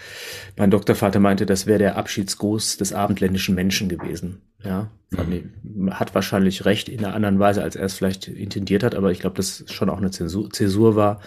mein 0.58 0.72
Doktorvater 0.72 1.20
meinte, 1.20 1.46
das 1.46 1.66
wäre 1.66 1.80
der 1.80 1.98
Abschiedsgruß 1.98 2.78
des 2.78 2.94
abendländischen 2.94 3.56
Menschen 3.56 3.90
gewesen. 3.90 4.42
Ja, 4.64 4.90
mhm. 5.12 5.92
hat 5.92 6.16
wahrscheinlich 6.16 6.66
recht 6.66 6.90
in 6.90 7.04
einer 7.04 7.14
anderen 7.14 7.40
Weise, 7.40 7.62
als 7.62 7.76
er 7.76 7.86
es 7.86 7.94
vielleicht 7.94 8.28
intendiert 8.28 8.84
hat. 8.84 8.96
Aber 8.96 9.12
ich 9.12 9.20
glaube, 9.20 9.36
dass 9.36 9.64
schon 9.68 9.90
auch 9.90 9.98
eine 9.98 10.12
Zäsur, 10.12 10.50
Zäsur 10.50 10.96
war. 10.96 11.22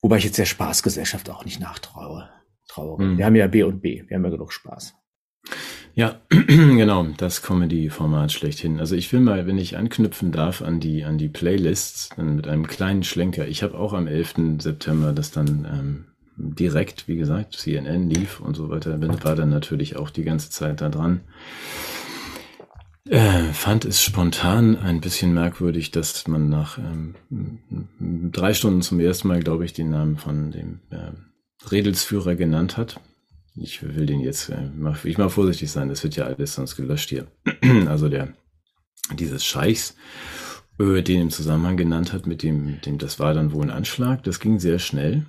Wobei 0.00 0.16
ich 0.16 0.24
jetzt 0.24 0.38
der 0.38 0.46
Spaßgesellschaft 0.46 1.30
auch 1.30 1.44
nicht 1.44 1.60
nachtraue. 1.60 2.28
Trauere. 2.72 3.02
Mhm. 3.02 3.18
Wir 3.18 3.26
haben 3.26 3.36
ja 3.36 3.46
B 3.46 3.62
und 3.62 3.80
B. 3.80 4.02
Wir 4.06 4.16
haben 4.16 4.24
ja 4.24 4.30
genug 4.30 4.52
Spaß. 4.52 4.94
Ja, 5.94 6.20
genau, 6.28 7.06
das 7.18 7.42
Comedy-Format 7.42 8.32
schlechthin. 8.32 8.80
Also 8.80 8.96
ich 8.96 9.12
will 9.12 9.20
mal, 9.20 9.46
wenn 9.46 9.58
ich 9.58 9.76
anknüpfen 9.76 10.32
darf 10.32 10.62
an 10.62 10.80
die, 10.80 11.04
an 11.04 11.18
die 11.18 11.28
Playlists, 11.28 12.10
dann 12.16 12.36
mit 12.36 12.48
einem 12.48 12.66
kleinen 12.66 13.02
Schlenker. 13.02 13.46
Ich 13.46 13.62
habe 13.62 13.78
auch 13.78 13.92
am 13.92 14.06
11. 14.06 14.58
September 14.58 15.12
das 15.12 15.32
dann 15.32 15.66
ähm, 15.70 16.04
direkt, 16.36 17.08
wie 17.08 17.16
gesagt, 17.16 17.54
CNN 17.54 18.08
lief 18.08 18.40
und 18.40 18.56
so 18.56 18.70
weiter, 18.70 18.98
war 19.22 19.36
dann 19.36 19.50
natürlich 19.50 19.96
auch 19.96 20.08
die 20.08 20.24
ganze 20.24 20.50
Zeit 20.50 20.80
da 20.80 20.88
dran. 20.88 21.20
Äh, 23.08 23.52
fand 23.52 23.84
es 23.84 24.00
spontan 24.00 24.76
ein 24.76 25.00
bisschen 25.00 25.34
merkwürdig, 25.34 25.90
dass 25.90 26.26
man 26.28 26.48
nach 26.48 26.78
ähm, 26.78 27.14
drei 28.30 28.54
Stunden 28.54 28.80
zum 28.80 29.00
ersten 29.00 29.28
Mal, 29.28 29.40
glaube 29.40 29.64
ich, 29.64 29.72
den 29.72 29.90
Namen 29.90 30.16
von 30.16 30.52
dem 30.52 30.80
äh, 30.90 31.10
Redelsführer 31.70 32.36
genannt 32.36 32.76
hat. 32.76 33.00
Ich 33.54 33.82
will 33.82 34.06
den 34.06 34.20
jetzt, 34.20 34.48
äh, 34.48 34.68
ich 35.04 35.18
mal 35.18 35.28
vorsichtig 35.28 35.70
sein, 35.70 35.88
das 35.88 36.02
wird 36.02 36.16
ja 36.16 36.24
alles 36.24 36.54
sonst 36.54 36.76
gelöscht 36.76 37.10
hier. 37.10 37.26
also 37.86 38.08
der, 38.08 38.34
dieses 39.14 39.44
Scheichs 39.44 39.94
den 40.78 41.20
im 41.20 41.30
Zusammenhang 41.30 41.76
genannt 41.76 42.12
hat 42.12 42.26
mit 42.26 42.42
dem, 42.42 42.80
dem, 42.80 42.98
das 42.98 43.20
war 43.20 43.34
dann 43.34 43.52
wohl 43.52 43.64
ein 43.64 43.70
Anschlag. 43.70 44.22
Das 44.24 44.40
ging 44.40 44.58
sehr 44.58 44.78
schnell. 44.78 45.22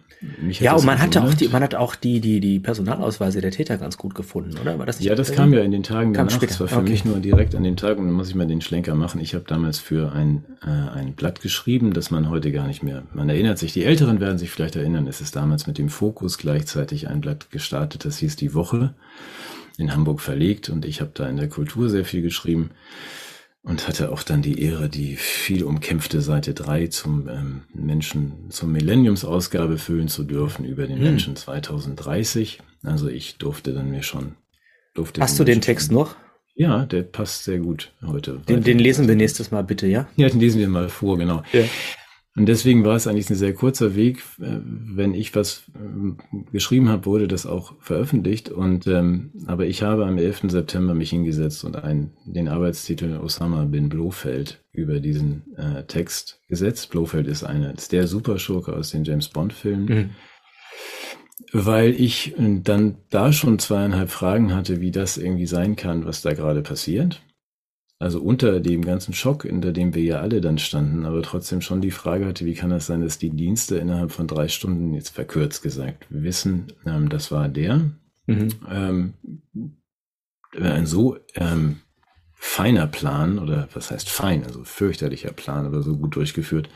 ja, 0.49 0.73
und 0.73 0.85
man 0.85 0.99
hatte 0.99 1.21
auch 1.21 1.33
die, 1.33 1.49
man 1.49 1.61
hat 1.61 1.75
auch 1.75 1.95
die, 1.95 2.21
die, 2.21 2.39
die 2.39 2.59
Personalausweise 2.59 3.41
der 3.41 3.51
Täter 3.51 3.77
ganz 3.77 3.97
gut 3.97 4.15
gefunden, 4.15 4.57
oder? 4.59 4.79
War 4.79 4.85
das 4.85 4.99
nicht? 4.99 5.07
Ja, 5.07 5.15
das 5.15 5.33
kam 5.33 5.53
ja 5.53 5.61
in 5.61 5.71
den 5.71 5.83
Tagen 5.83 6.13
danach. 6.13 6.31
Später. 6.31 6.47
Das 6.47 6.59
war 6.61 6.67
für 6.69 6.77
okay. 6.77 6.91
mich 6.91 7.05
nur 7.05 7.19
direkt 7.19 7.55
an 7.55 7.63
dem 7.63 7.75
Tag 7.75 7.97
und 7.97 8.05
dann 8.05 8.15
muss 8.15 8.29
ich 8.29 8.35
mal 8.35 8.47
den 8.47 8.61
Schlenker 8.61 8.95
machen. 8.95 9.19
Ich 9.19 9.35
habe 9.35 9.43
damals 9.45 9.79
für 9.79 10.13
ein, 10.13 10.45
äh, 10.65 10.69
ein 10.69 11.13
Blatt 11.13 11.41
geschrieben, 11.41 11.93
das 11.93 12.09
man 12.09 12.29
heute 12.29 12.51
gar 12.51 12.67
nicht 12.67 12.81
mehr, 12.81 13.03
man 13.13 13.29
erinnert 13.29 13.59
sich, 13.59 13.73
die 13.73 13.83
Älteren 13.83 14.19
werden 14.19 14.37
sich 14.37 14.49
vielleicht 14.49 14.75
erinnern, 14.75 15.07
es 15.07 15.21
ist 15.21 15.35
damals 15.35 15.67
mit 15.67 15.77
dem 15.77 15.89
Fokus 15.89 16.37
gleichzeitig 16.37 17.09
ein 17.09 17.21
Blatt 17.21 17.51
gestartet, 17.51 18.05
das 18.05 18.17
hieß 18.17 18.37
Die 18.37 18.53
Woche 18.53 18.93
in 19.77 19.93
Hamburg 19.93 20.21
verlegt 20.21 20.69
und 20.69 20.85
ich 20.85 21.01
habe 21.01 21.11
da 21.13 21.27
in 21.27 21.37
der 21.37 21.49
Kultur 21.49 21.89
sehr 21.89 22.05
viel 22.05 22.21
geschrieben 22.21 22.69
und 23.63 23.87
hatte 23.87 24.11
auch 24.11 24.23
dann 24.23 24.41
die 24.41 24.61
Ehre, 24.61 24.89
die 24.89 25.15
viel 25.15 25.63
umkämpfte 25.63 26.21
Seite 26.21 26.53
3 26.53 26.87
zum 26.87 27.29
ähm, 27.29 27.61
Menschen, 27.73 28.49
zum 28.49 28.73
Millenniumsausgabe 28.73 29.77
füllen 29.77 30.09
zu 30.09 30.23
dürfen 30.23 30.65
über 30.65 30.85
den 30.85 30.97
hm. 30.97 31.03
Menschen 31.03 31.35
2030. 31.35 32.59
Also 32.83 33.07
ich 33.07 33.37
durfte 33.37 33.73
dann 33.73 33.89
mir 33.89 34.03
schon, 34.03 34.35
durfte. 34.93 35.21
Hast 35.21 35.39
du 35.39 35.45
den 35.45 35.61
Text 35.61 35.91
noch? 35.91 36.15
Ja, 36.55 36.85
der 36.85 37.01
passt 37.01 37.45
sehr 37.45 37.59
gut 37.59 37.93
heute. 38.05 38.39
Den, 38.47 38.61
den 38.61 38.77
lesen 38.77 39.07
wir 39.07 39.15
nächstes 39.15 39.49
Mal 39.49 39.63
bitte, 39.63 39.87
ja? 39.87 40.07
Ja, 40.17 40.29
den 40.29 40.39
lesen 40.39 40.59
wir 40.59 40.67
mal 40.67 40.89
vor, 40.89 41.17
genau. 41.17 41.41
Ja. 41.51 41.63
Und 42.35 42.47
deswegen 42.47 42.83
war 42.83 42.95
es 42.95 43.05
eigentlich 43.05 43.29
ein 43.29 43.35
sehr 43.35 43.53
kurzer 43.53 43.95
Weg. 43.95 44.23
Äh, 44.41 44.59
wenn 44.63 45.13
ich 45.13 45.35
was 45.35 45.65
ähm, 45.75 46.17
geschrieben 46.51 46.89
habe, 46.89 47.05
wurde 47.05 47.27
das 47.27 47.45
auch 47.45 47.75
veröffentlicht. 47.79 48.49
Und 48.49 48.87
ähm, 48.87 49.31
aber 49.45 49.67
ich 49.67 49.83
habe 49.83 50.05
am 50.05 50.17
11. 50.17 50.45
September 50.47 50.95
mich 50.95 51.11
hingesetzt 51.11 51.63
und 51.63 51.75
einen, 51.75 52.13
den 52.25 52.47
Arbeitstitel 52.47 53.17
Osama 53.17 53.65
bin 53.65 53.89
Blofeld 53.89 54.63
über 54.71 54.99
diesen 54.99 55.43
äh, 55.57 55.83
Text 55.83 56.41
gesetzt. 56.47 56.89
Blofeld 56.89 57.27
ist 57.27 57.43
einer 57.43 57.73
ist 57.75 57.91
der 57.91 58.07
Superschurke 58.07 58.73
aus 58.73 58.89
den 58.89 59.03
James 59.03 59.29
Bond-Filmen. 59.29 59.85
Mhm. 59.85 60.09
Weil 61.51 61.91
ich 61.91 62.35
äh, 62.39 62.61
dann 62.63 62.97
da 63.11 63.31
schon 63.31 63.59
zweieinhalb 63.59 64.09
Fragen 64.09 64.55
hatte, 64.55 64.81
wie 64.81 64.91
das 64.91 65.17
irgendwie 65.17 65.45
sein 65.45 65.75
kann, 65.75 66.05
was 66.05 66.23
da 66.23 66.33
gerade 66.33 66.63
passiert 66.63 67.21
also 67.99 68.21
unter 68.21 68.59
dem 68.59 68.83
ganzen 68.83 69.13
Schock, 69.13 69.45
unter 69.45 69.71
dem 69.71 69.93
wir 69.95 70.03
ja 70.03 70.19
alle 70.19 70.41
dann 70.41 70.57
standen, 70.57 71.05
aber 71.05 71.21
trotzdem 71.21 71.61
schon 71.61 71.81
die 71.81 71.91
Frage 71.91 72.25
hatte, 72.25 72.45
wie 72.45 72.53
kann 72.53 72.69
das 72.69 72.85
sein, 72.85 73.01
dass 73.01 73.17
die 73.17 73.29
Dienste 73.29 73.77
innerhalb 73.77 74.11
von 74.11 74.27
drei 74.27 74.47
Stunden, 74.47 74.93
jetzt 74.93 75.09
verkürzt 75.09 75.63
gesagt, 75.63 76.05
wissen, 76.09 76.73
ähm, 76.85 77.09
das 77.09 77.31
war 77.31 77.47
der. 77.47 77.91
Mhm. 78.25 78.49
Ähm, 78.69 79.13
ein 80.59 80.85
so 80.85 81.17
ähm, 81.35 81.77
feiner 82.33 82.87
Plan, 82.87 83.39
oder 83.39 83.69
was 83.73 83.89
heißt 83.89 84.09
fein, 84.09 84.43
also 84.43 84.63
fürchterlicher 84.63 85.31
Plan, 85.31 85.65
aber 85.65 85.81
so 85.81 85.95
gut 85.95 86.15
durchgeführt. 86.15 86.69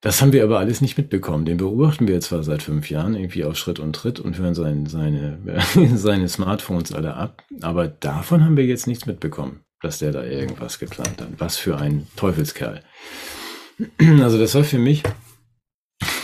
Das 0.00 0.20
haben 0.20 0.32
wir 0.32 0.44
aber 0.44 0.58
alles 0.58 0.80
nicht 0.80 0.98
mitbekommen. 0.98 1.46
Den 1.46 1.56
beobachten 1.56 2.06
wir 2.06 2.20
zwar 2.20 2.42
seit 2.42 2.62
fünf 2.62 2.90
Jahren 2.90 3.14
irgendwie 3.14 3.44
auf 3.44 3.56
Schritt 3.56 3.78
und 3.78 3.94
Tritt 3.94 4.20
und 4.20 4.38
hören 4.38 4.54
sein, 4.54 4.86
seine, 4.86 5.38
seine 5.94 6.28
Smartphones 6.28 6.92
alle 6.92 7.14
ab, 7.14 7.42
aber 7.62 7.88
davon 7.88 8.44
haben 8.44 8.56
wir 8.56 8.66
jetzt 8.66 8.86
nichts 8.86 9.06
mitbekommen 9.06 9.65
dass 9.82 9.98
der 9.98 10.12
da 10.12 10.24
irgendwas 10.24 10.78
geplant 10.78 11.20
hat. 11.20 11.28
Was 11.38 11.56
für 11.56 11.78
ein 11.78 12.06
Teufelskerl. 12.16 12.82
Also 14.22 14.38
das 14.38 14.54
war 14.54 14.64
für 14.64 14.78
mich, 14.78 15.02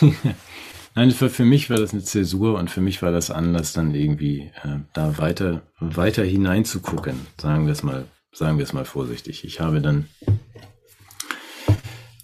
nein, 0.94 1.10
für, 1.10 1.28
für 1.28 1.44
mich 1.44 1.68
war 1.68 1.76
das 1.76 1.92
eine 1.92 2.02
Zäsur 2.02 2.58
und 2.58 2.70
für 2.70 2.80
mich 2.80 3.02
war 3.02 3.12
das 3.12 3.30
anders, 3.30 3.74
dann 3.74 3.94
irgendwie 3.94 4.50
äh, 4.62 4.78
da 4.94 5.18
weiter, 5.18 5.60
weiter 5.78 6.24
hineinzugucken. 6.24 7.26
Sagen 7.38 7.66
wir 7.66 7.72
es 7.72 7.82
mal, 7.82 8.06
sagen 8.32 8.56
wir 8.56 8.64
es 8.64 8.72
mal 8.72 8.86
vorsichtig. 8.86 9.44
Ich 9.44 9.60
habe 9.60 9.82
dann 9.82 10.08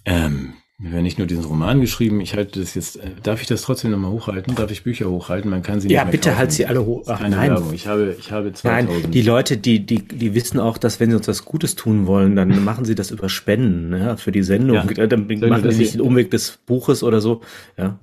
ähm, 0.05 0.53
wir 0.81 0.91
haben 0.91 1.03
nicht 1.03 1.17
nur 1.17 1.27
diesen 1.27 1.43
Roman 1.43 1.81
geschrieben, 1.81 2.21
ich 2.21 2.35
halte 2.35 2.61
das 2.61 2.73
jetzt, 2.73 2.95
äh, 2.95 3.11
darf 3.21 3.41
ich 3.41 3.47
das 3.47 3.63
trotzdem 3.63 3.91
nochmal 3.91 4.11
hochhalten? 4.11 4.55
Darf 4.55 4.71
ich 4.71 4.83
Bücher 4.83 5.09
hochhalten? 5.09 5.51
Man 5.51 5.61
kann 5.61 5.81
sie 5.81 5.89
Ja, 5.89 6.05
bitte 6.05 6.37
halt 6.37 6.53
sie 6.53 6.65
alle 6.65 6.85
hoch. 6.85 7.03
Ach, 7.07 7.19
Keine 7.19 7.35
nein. 7.35 7.51
Werbung. 7.51 7.73
Ich 7.73 7.85
habe, 7.85 8.15
ich 8.17 8.31
habe 8.31 8.53
2000. 8.53 9.03
Nein, 9.03 9.11
die 9.11 9.21
Leute, 9.21 9.57
die, 9.57 9.85
die, 9.85 10.07
die 10.07 10.33
wissen 10.35 10.57
auch, 10.57 10.77
dass 10.77 11.01
wenn 11.01 11.09
sie 11.09 11.17
uns 11.17 11.27
was 11.27 11.43
Gutes 11.43 11.75
tun 11.75 12.07
wollen, 12.07 12.37
dann 12.37 12.63
machen 12.63 12.85
sie 12.85 12.95
das 12.95 13.11
über 13.11 13.27
Spenden, 13.27 13.89
ne, 13.89 14.17
für 14.17 14.31
die 14.31 14.41
Sendung. 14.41 14.89
Ja. 14.89 15.07
Dann 15.07 15.27
machen 15.27 15.69
sie 15.69 15.77
nicht 15.77 15.95
den 15.95 16.01
Umweg 16.01 16.31
des 16.31 16.59
Buches 16.65 17.03
oder 17.03 17.19
so, 17.19 17.41
ja. 17.77 17.99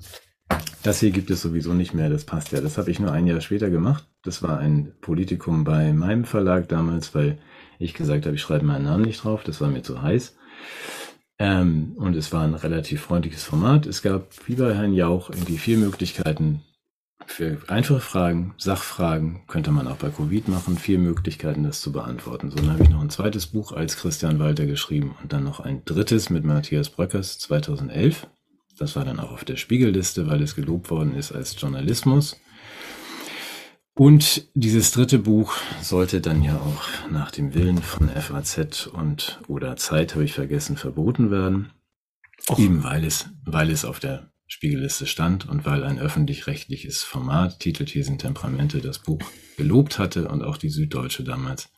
Das 0.83 1.00
hier 1.00 1.11
gibt 1.11 1.30
es 1.30 1.40
sowieso 1.40 1.73
nicht 1.73 1.95
mehr, 1.95 2.11
das 2.11 2.25
passt 2.25 2.52
ja. 2.52 2.61
Das 2.61 2.76
habe 2.76 2.90
ich 2.90 3.00
nur 3.00 3.11
ein 3.11 3.26
Jahr 3.26 3.40
später 3.40 3.71
gemacht. 3.71 4.06
Das 4.23 4.42
war 4.42 4.59
ein 4.59 4.92
Politikum 5.00 5.64
bei 5.64 5.95
meinem 5.95 6.25
Verlag 6.25 6.68
damals, 6.68 7.14
weil 7.14 7.38
ich 7.78 7.95
gesagt 7.95 8.26
habe, 8.26 8.37
ich 8.37 8.42
schreibe 8.42 8.66
meinen 8.66 8.85
Namen 8.85 9.04
nicht 9.04 9.25
drauf, 9.25 9.42
das 9.45 9.62
war 9.62 9.68
mir 9.68 9.83
zu 9.83 10.02
heiß. 10.02 10.37
Ähm, 11.38 11.93
und 11.97 12.16
es 12.16 12.33
war 12.33 12.45
ein 12.45 12.55
relativ 12.55 13.02
freundliches 13.02 13.45
Format. 13.45 13.87
Es 13.87 14.02
gab, 14.02 14.28
wie 14.47 14.55
bei 14.55 14.75
Herrn 14.75 14.95
Jauch, 14.95 15.31
irgendwie 15.31 15.59
vier 15.59 15.76
Möglichkeiten 15.76 16.62
für 17.26 17.59
einfache 17.66 18.00
Fragen, 18.00 18.55
Sachfragen, 18.57 19.43
könnte 19.49 19.71
man 19.71 19.88
auch 19.88 19.97
bei 19.97 20.11
Covid 20.11 20.49
machen, 20.49 20.78
vier 20.78 20.99
Möglichkeiten, 20.99 21.64
das 21.64 21.81
zu 21.81 21.93
beantworten. 21.93 22.50
So, 22.50 22.57
dann 22.57 22.73
habe 22.73 22.83
ich 22.85 22.88
noch 22.88 23.02
ein 23.02 23.11
zweites 23.11 23.47
Buch 23.47 23.73
als 23.73 23.97
Christian 23.97 24.38
Walter 24.38 24.66
geschrieben 24.66 25.16
und 25.23 25.33
dann 25.33 25.45
noch 25.45 25.61
ein 25.61 25.83
drittes 25.85 26.31
mit 26.31 26.45
Matthias 26.45 26.88
Bröckers 26.88 27.38
2011. 27.38 28.26
Das 28.78 28.97
war 28.97 29.05
dann 29.05 29.21
auch 29.21 29.33
auf 29.33 29.45
der 29.45 29.57
Spiegelliste, 29.57 30.28
weil 30.28 30.43
es 30.43 30.55
gelobt 30.55 30.90
worden 30.90 31.14
ist 31.14 31.33
als 31.33 31.61
Journalismus. 31.61 32.38
Und 33.99 34.47
dieses 34.53 34.91
dritte 34.91 35.19
Buch 35.19 35.57
sollte 35.81 36.21
dann 36.21 36.43
ja 36.43 36.57
auch 36.57 37.11
nach 37.11 37.31
dem 37.31 37.55
Willen 37.55 37.79
von 37.79 38.11
FAZ 38.11 38.88
und 38.88 39.41
oder 39.49 39.76
Zeit, 39.76 40.15
habe 40.15 40.25
ich 40.25 40.35
vergessen, 40.35 40.76
verboten 40.76 41.31
werden. 41.31 41.73
Och. 42.50 42.59
Eben 42.59 42.85
weil 42.85 43.05
es, 43.05 43.31
weil 43.47 43.71
es 43.71 43.87
auf 43.87 43.99
der 43.99 44.31
Spiegelliste 44.47 45.07
stand 45.07 45.49
und 45.49 45.65
weil 45.65 45.83
ein 45.83 45.99
öffentlich-rechtliches 45.99 47.05
Format, 47.05 47.59
Titelthesen, 47.59 48.19
Temperamente, 48.19 48.83
das 48.83 48.99
Buch 48.99 49.23
gelobt 49.57 49.99
hatte 49.99 50.29
und 50.29 50.43
auch 50.43 50.59
die 50.59 50.69
Süddeutsche 50.69 51.25
damals 51.25 51.71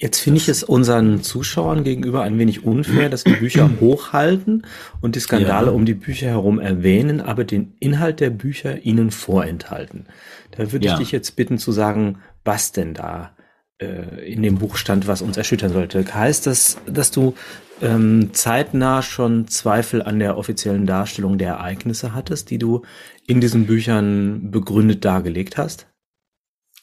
Jetzt 0.00 0.20
finde 0.20 0.38
ich 0.38 0.48
es 0.48 0.62
unseren 0.62 1.22
Zuschauern 1.22 1.84
gegenüber 1.84 2.22
ein 2.22 2.38
wenig 2.38 2.64
unfair, 2.64 3.10
dass 3.10 3.26
wir 3.26 3.36
Bücher 3.36 3.68
hochhalten 3.80 4.66
und 5.02 5.14
die 5.14 5.20
Skandale 5.20 5.66
ja. 5.66 5.72
um 5.72 5.84
die 5.84 5.92
Bücher 5.92 6.28
herum 6.28 6.58
erwähnen, 6.58 7.20
aber 7.20 7.44
den 7.44 7.74
Inhalt 7.80 8.20
der 8.20 8.30
Bücher 8.30 8.82
ihnen 8.82 9.10
vorenthalten. 9.10 10.06
Da 10.52 10.72
würde 10.72 10.86
ja. 10.86 10.94
ich 10.94 11.00
dich 11.00 11.12
jetzt 11.12 11.36
bitten 11.36 11.58
zu 11.58 11.70
sagen, 11.70 12.16
was 12.44 12.72
denn 12.72 12.94
da 12.94 13.36
äh, 13.76 14.32
in 14.32 14.42
dem 14.42 14.56
Buch 14.56 14.76
stand, 14.76 15.06
was 15.06 15.20
uns 15.20 15.36
erschüttern 15.36 15.70
sollte. 15.70 16.02
Heißt 16.14 16.46
das, 16.46 16.78
dass 16.86 17.10
du 17.10 17.34
ähm, 17.82 18.30
zeitnah 18.32 19.02
schon 19.02 19.48
Zweifel 19.48 20.00
an 20.00 20.18
der 20.18 20.38
offiziellen 20.38 20.86
Darstellung 20.86 21.36
der 21.36 21.48
Ereignisse 21.48 22.14
hattest, 22.14 22.48
die 22.48 22.58
du 22.58 22.86
in 23.26 23.42
diesen 23.42 23.66
Büchern 23.66 24.50
begründet 24.50 25.04
dargelegt 25.04 25.58
hast? 25.58 25.89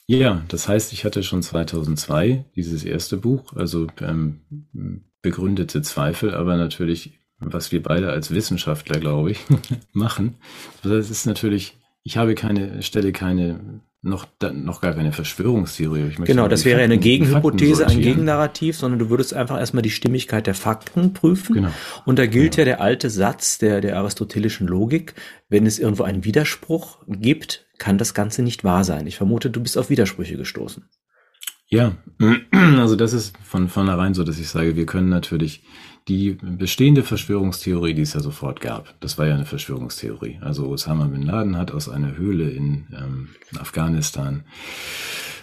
Ja, 0.07 0.43
das 0.47 0.69
heißt, 0.69 0.93
ich 0.93 1.03
hatte 1.03 1.21
schon 1.21 1.43
2002 1.43 2.45
dieses 2.55 2.85
erste 2.85 3.17
Buch, 3.17 3.53
also 3.53 3.87
ähm, 4.01 4.41
begründete 5.21 5.81
Zweifel, 5.81 6.33
aber 6.33 6.55
natürlich, 6.55 7.19
was 7.39 7.73
wir 7.73 7.83
beide 7.83 8.09
als 8.09 8.31
Wissenschaftler, 8.31 8.99
glaube 8.99 9.31
ich, 9.31 9.39
machen. 9.91 10.35
Das 10.81 11.09
ist 11.09 11.25
natürlich, 11.25 11.77
ich 12.03 12.15
habe 12.15 12.35
keine, 12.35 12.81
stelle 12.81 13.11
keine 13.11 13.81
noch, 14.01 14.27
noch 14.53 14.79
gar 14.79 14.93
keine 14.93 15.11
Verschwörungstheorie. 15.11 16.15
genau, 16.23 16.47
das 16.47 16.63
wäre 16.63 16.81
eine 16.81 16.97
Gegenhypothese, 16.97 17.85
ein 17.87 17.99
Gegennarrativ, 17.99 18.77
sondern 18.77 18.99
du 18.99 19.09
würdest 19.09 19.33
einfach 19.33 19.59
erstmal 19.59 19.81
die 19.81 19.89
Stimmigkeit 19.89 20.47
der 20.47 20.53
Fakten 20.53 21.13
prüfen. 21.13 21.55
Genau. 21.55 21.69
Und 22.05 22.17
da 22.17 22.25
gilt 22.25 22.55
genau. 22.55 22.59
ja 22.59 22.65
der 22.65 22.81
alte 22.81 23.09
Satz 23.09 23.57
der, 23.57 23.81
der 23.81 23.97
aristotelischen 23.97 24.67
Logik, 24.67 25.15
wenn 25.49 25.65
es 25.65 25.79
irgendwo 25.79 26.03
einen 26.03 26.23
Widerspruch 26.23 27.03
gibt, 27.07 27.66
kann 27.79 27.98
das 27.98 28.13
Ganze 28.13 28.43
nicht 28.43 28.63
wahr 28.63 28.84
sein. 28.84 29.07
Ich 29.07 29.17
vermute, 29.17 29.50
du 29.50 29.62
bist 29.62 29.77
auf 29.77 29.89
Widersprüche 29.89 30.38
gestoßen. 30.38 30.84
Ja, 31.69 31.98
also 32.51 32.96
das 32.96 33.13
ist 33.13 33.38
von 33.43 33.67
vornherein 33.67 34.13
so, 34.13 34.24
dass 34.24 34.39
ich 34.39 34.48
sage, 34.48 34.75
wir 34.75 34.86
können 34.86 35.10
natürlich 35.10 35.63
die 36.07 36.38
bestehende 36.41 37.03
Verschwörungstheorie, 37.03 37.93
die 37.93 38.03
es 38.03 38.13
ja 38.13 38.22
sofort 38.22 38.62
gab, 38.62 39.00
das 39.01 39.17
war 39.17 39.27
ja 39.27 39.36
eine 39.36 39.46
Verschwörungstheorie. 39.46 40.39
Also 40.41 40.67
Osama 40.67 41.05
bin 41.05 41.24
Laden 41.24 41.57
hat 41.57 41.72
aus 41.72 41.89
einer 41.89 42.15
Höhle 42.15 42.50
in 42.50 42.88
ähm, 42.93 43.29
Afghanistan 43.60 44.46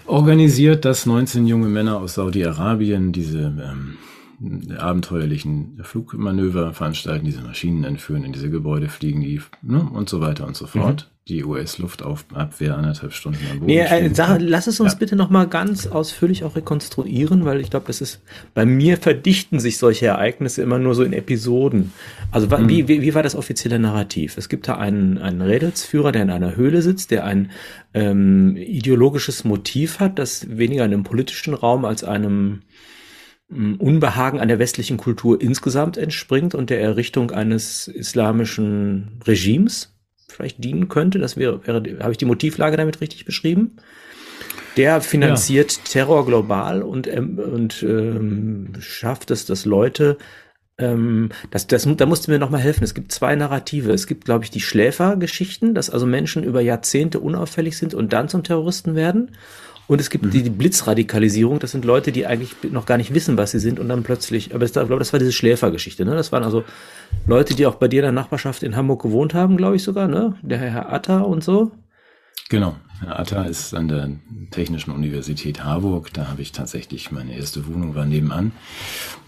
organisiert, 0.07 0.85
dass 0.87 1.05
19 1.05 1.47
junge 1.47 1.69
Männer 1.69 1.99
aus 1.99 2.14
Saudi-Arabien 2.14 3.12
diese 3.12 3.41
ähm, 3.41 3.99
abenteuerlichen 4.79 5.81
Flugmanöver 5.83 6.73
veranstalten, 6.73 7.26
diese 7.26 7.43
Maschinen 7.43 7.85
entführen, 7.85 8.25
in 8.25 8.33
diese 8.33 8.50
Gebäude 8.50 8.88
fliegen, 8.88 9.21
die 9.21 9.41
ne, 9.62 9.81
und 9.81 10.09
so 10.09 10.21
weiter 10.21 10.47
und 10.47 10.57
so 10.57 10.67
fort. 10.67 11.11
Die 11.28 11.43
US-Luftabwehr 11.43 12.76
anderthalb 12.76 13.14
Stunden 13.14 13.38
am 13.50 13.61
Boden. 13.61 13.66
Nee, 13.66 13.81
äh, 13.81 14.14
sag, 14.14 14.40
lass 14.43 14.66
es 14.66 14.78
uns 14.78 14.93
ja. 14.93 14.99
bitte 14.99 15.16
nochmal 15.16 15.49
ganz 15.49 15.87
ausführlich 15.87 16.45
auch 16.45 16.54
rekonstruieren, 16.54 17.47
weil 17.47 17.62
ich 17.62 17.71
glaube, 17.71 17.87
das 17.87 18.02
ist, 18.02 18.21
bei 18.52 18.66
mir 18.66 18.99
verdichten 18.99 19.59
sich 19.59 19.78
solche 19.78 20.07
Ereignisse 20.07 20.61
immer 20.61 20.78
nur 20.78 20.95
so 20.95 21.02
in 21.02 21.14
Episoden. 21.14 21.93
Also 22.31 22.47
mhm. 22.47 22.69
wie, 22.69 22.88
wie, 22.88 23.00
wie 23.00 23.14
war 23.14 23.23
das 23.23 23.37
offizielle 23.37 23.78
Narrativ? 23.78 24.37
Es 24.37 24.50
gibt 24.50 24.69
da 24.69 24.76
einen, 24.76 25.16
einen 25.16 25.40
Rädelsführer, 25.40 26.12
der 26.12 26.23
in 26.23 26.31
einer 26.31 26.57
Höhle 26.57 26.83
sitzt, 26.83 27.11
der 27.11 27.25
ein 27.25 27.50
ähm, 27.95 28.57
ideologisches 28.59 29.45
Motiv 29.45 30.00
hat, 30.00 30.19
das 30.19 30.47
weniger 30.50 30.85
einem 30.85 31.04
politischen 31.04 31.54
Raum 31.54 31.87
als 31.87 32.04
einem 32.04 32.61
ähm, 33.50 33.76
Unbehagen 33.78 34.40
an 34.40 34.49
der 34.49 34.59
westlichen 34.59 34.99
Kultur 34.99 35.40
insgesamt 35.40 35.97
entspringt 35.97 36.54
und 36.54 36.69
der 36.69 36.83
Errichtung 36.83 37.31
eines 37.31 37.88
islamischen 37.88 39.21
Regimes 39.25 39.94
vielleicht 40.35 40.62
dienen 40.62 40.88
könnte. 40.88 41.19
Das 41.19 41.37
wäre, 41.37 41.67
wäre 41.67 41.83
habe 42.00 42.12
ich 42.12 42.19
die 42.19 42.25
Motivlage 42.25 42.76
damit 42.76 43.00
richtig 43.00 43.25
beschrieben? 43.25 43.76
Der 44.76 45.00
finanziert 45.00 45.73
ja. 45.73 45.83
Terror 45.85 46.26
global 46.26 46.83
und, 46.83 47.07
ähm, 47.07 47.38
und 47.38 47.83
ähm, 47.83 48.73
schafft 48.81 49.31
es, 49.31 49.47
dass 49.47 49.64
Leute 49.64 50.19
ähm, 50.76 51.31
das, 51.50 51.67
das, 51.67 51.87
da 51.97 52.07
musste 52.07 52.31
mir 52.31 52.38
noch 52.38 52.50
mal 52.50 52.61
helfen. 52.61 52.83
Es 52.83 52.95
gibt 52.95 53.12
zwei 53.12 53.37
Narrative. 53.37 53.93
Es 53.93 54.07
gibt, 54.07 54.25
glaube 54.25 54.45
ich, 54.45 54.50
die 54.50 54.61
Schläfergeschichten, 54.61 55.75
dass 55.75 55.91
also 55.91 56.07
Menschen 56.07 56.43
über 56.43 56.61
Jahrzehnte 56.61 57.21
unauffällig 57.21 57.76
sind 57.76 57.95
und 57.95 58.12
dann 58.12 58.29
zum 58.29 58.43
Terroristen 58.43 58.95
werden. 58.95 59.31
Und 59.87 60.00
es 60.00 60.09
gibt 60.09 60.25
mhm. 60.25 60.31
die, 60.31 60.43
die, 60.43 60.50
Blitzradikalisierung, 60.50 61.59
das 61.59 61.73
sind 61.73 61.85
Leute, 61.85 62.11
die 62.11 62.26
eigentlich 62.26 62.55
noch 62.71 62.87
gar 62.87 62.97
nicht 62.97 63.12
wissen, 63.12 63.37
was 63.37 63.50
sie 63.50 63.59
sind 63.59 63.79
und 63.79 63.88
dann 63.88 64.03
plötzlich, 64.03 64.55
aber 64.55 64.64
ich 64.64 64.73
glaube, 64.73 64.99
das 64.99 65.12
war 65.12 65.19
diese 65.19 65.33
Schläfergeschichte, 65.33 66.05
ne? 66.05 66.14
Das 66.14 66.33
waren 66.33 66.43
also 66.43 66.64
Leute, 67.26 67.55
die 67.55 67.67
auch 67.67 67.75
bei 67.75 67.88
dir 67.88 68.00
in 68.00 68.05
der 68.05 68.12
Nachbarschaft 68.12 68.62
in 68.62 68.76
Hamburg 68.76 69.03
gewohnt 69.03 69.35
haben, 69.35 69.57
glaube 69.57 69.76
ich 69.76 69.83
sogar, 69.83 70.09
ne? 70.09 70.37
Der 70.43 70.59
Herr 70.59 70.93
Atta 70.93 71.21
und 71.21 71.45
so. 71.45 71.71
Genau. 72.49 72.76
Herr 73.01 73.19
Atta 73.19 73.45
ist 73.45 73.75
an 73.75 73.89
der 73.89 74.11
Technischen 74.51 74.93
Universität 74.93 75.65
Harburg. 75.65 76.13
Da 76.13 76.29
habe 76.29 76.43
ich 76.43 76.53
tatsächlich 76.53 77.11
meine 77.11 77.37
erste 77.37 77.67
Wohnung 77.67 77.95
war 77.95 78.05
nebenan. 78.05 78.53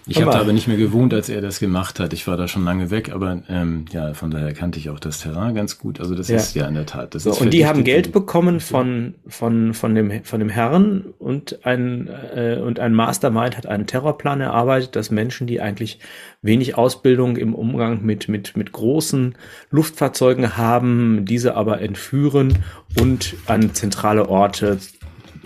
Ich 0.08 0.22
habe 0.22 0.30
da 0.30 0.38
aber 0.40 0.52
nicht 0.52 0.68
mehr 0.68 0.76
gewohnt, 0.76 1.12
als 1.12 1.28
er 1.28 1.40
das 1.40 1.58
gemacht 1.58 1.98
hat. 1.98 2.12
Ich 2.12 2.28
war 2.28 2.36
da 2.36 2.46
schon 2.46 2.64
lange 2.64 2.90
weg, 2.90 3.10
aber 3.12 3.42
ähm, 3.48 3.86
ja, 3.90 4.14
von 4.14 4.30
daher 4.30 4.52
kannte 4.52 4.78
ich 4.78 4.88
auch 4.88 5.00
das 5.00 5.18
Terrain 5.18 5.56
ganz 5.56 5.78
gut. 5.78 5.98
Also 5.98 6.14
das 6.14 6.28
ja. 6.28 6.36
ist 6.36 6.54
ja 6.54 6.68
in 6.68 6.74
der 6.74 6.86
Tat. 6.86 7.16
Das 7.16 7.24
so, 7.24 7.30
ist 7.30 7.40
und 7.40 7.52
die 7.52 7.66
haben 7.66 7.82
Geld 7.82 8.12
bekommen 8.12 8.60
von 8.60 9.14
von 9.26 9.74
von 9.74 9.96
dem 9.96 10.22
von 10.22 10.38
dem 10.38 10.48
Herrn 10.48 11.12
und 11.18 11.66
ein 11.66 12.08
äh, 12.34 12.60
und 12.64 12.78
ein 12.78 12.94
Mastermind 12.94 13.56
hat 13.56 13.66
einen 13.66 13.88
Terrorplan 13.88 14.40
erarbeitet, 14.40 14.94
dass 14.94 15.10
Menschen, 15.10 15.48
die 15.48 15.60
eigentlich 15.60 15.98
wenig 16.46 16.76
Ausbildung 16.76 17.36
im 17.36 17.54
Umgang 17.54 18.04
mit 18.04 18.28
mit 18.28 18.56
mit 18.56 18.72
großen 18.72 19.34
Luftfahrzeugen 19.70 20.56
haben, 20.56 21.24
diese 21.24 21.54
aber 21.54 21.80
entführen 21.80 22.58
und 22.98 23.34
an 23.46 23.74
zentrale 23.74 24.28
Orte 24.28 24.78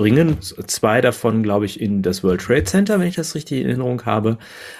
bringen. 0.00 0.38
Zwei 0.40 1.02
davon, 1.02 1.42
glaube 1.42 1.66
ich, 1.66 1.78
in 1.78 2.00
das 2.00 2.24
World 2.24 2.40
Trade 2.40 2.64
Center, 2.64 2.98
wenn 2.98 3.06
ich 3.06 3.16
das 3.16 3.34
richtig 3.34 3.60
in 3.60 3.66
Erinnerung 3.66 4.06
habe. 4.06 4.38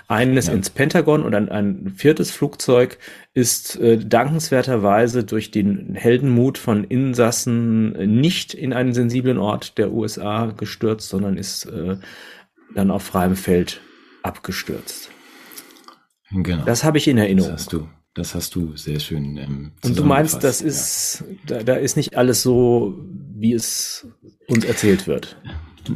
Eines 0.09 0.47
ja. 0.47 0.55
ins 0.55 0.71
Pentagon 0.71 1.23
und 1.25 1.35
ein, 1.35 1.51
ein 1.51 1.93
viertes 1.95 2.31
Flugzeug 2.31 2.97
ist 3.35 3.79
äh, 3.81 3.99
dankenswerterweise 3.99 5.25
durch 5.25 5.51
den 5.51 5.95
Heldenmut 5.95 6.57
von 6.57 6.85
Insassen 6.85 7.93
nicht 8.19 8.55
in 8.55 8.73
einen 8.73 8.95
sensiblen 8.95 9.37
Ort 9.37 9.77
der 9.77 9.93
USA 9.93 10.55
gestürzt, 10.57 11.11
sondern 11.11 11.37
ist 11.37 11.67
äh, 11.67 11.99
dann 12.75 12.91
auf 12.91 13.03
freiem 13.03 13.37
Feld 13.37 13.83
abgestürzt. 14.23 15.10
Genau. 16.31 16.65
Das 16.65 16.85
habe 16.85 16.99
ich 16.99 17.09
in 17.09 17.19
Erinnerung. 17.19 17.51
Das 17.51 17.63
hast 17.63 17.73
du. 17.73 17.89
Das 18.15 18.35
hast 18.35 18.55
du 18.57 18.77
sehr 18.77 18.99
schön. 18.99 19.37
Ähm, 19.37 19.73
Und 19.85 19.97
du 19.97 20.05
meinst, 20.05 20.43
das 20.43 20.61
ist, 20.61 21.23
ja. 21.49 21.59
da, 21.59 21.63
da 21.63 21.75
ist 21.75 21.97
nicht 21.97 22.17
alles 22.17 22.43
so, 22.43 22.99
wie 23.35 23.53
es 23.53 24.07
uns 24.49 24.65
erzählt 24.65 25.07
wird. 25.07 25.37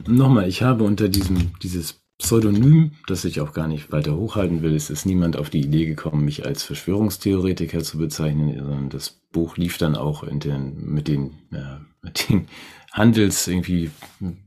Nochmal, 0.06 0.48
ich 0.48 0.62
habe 0.62 0.84
unter 0.84 1.08
diesem, 1.08 1.52
dieses 1.62 2.04
Pseudonym, 2.18 2.92
das 3.08 3.24
ich 3.24 3.40
auch 3.40 3.52
gar 3.52 3.66
nicht 3.66 3.90
weiter 3.90 4.16
hochhalten 4.16 4.62
will, 4.62 4.74
es 4.76 4.90
ist 4.90 5.04
niemand 5.04 5.36
auf 5.36 5.50
die 5.50 5.60
Idee 5.60 5.86
gekommen, 5.86 6.24
mich 6.24 6.46
als 6.46 6.62
Verschwörungstheoretiker 6.62 7.82
zu 7.82 7.98
bezeichnen, 7.98 8.56
sondern 8.56 8.88
das 8.88 9.10
Buch 9.32 9.56
lief 9.56 9.78
dann 9.78 9.96
auch 9.96 10.22
in 10.22 10.38
den, 10.38 10.76
mit 10.84 11.08
den, 11.08 11.32
äh, 11.52 11.80
mit 12.00 12.28
den 12.28 12.46
Handels 12.94 13.48
irgendwie 13.48 13.90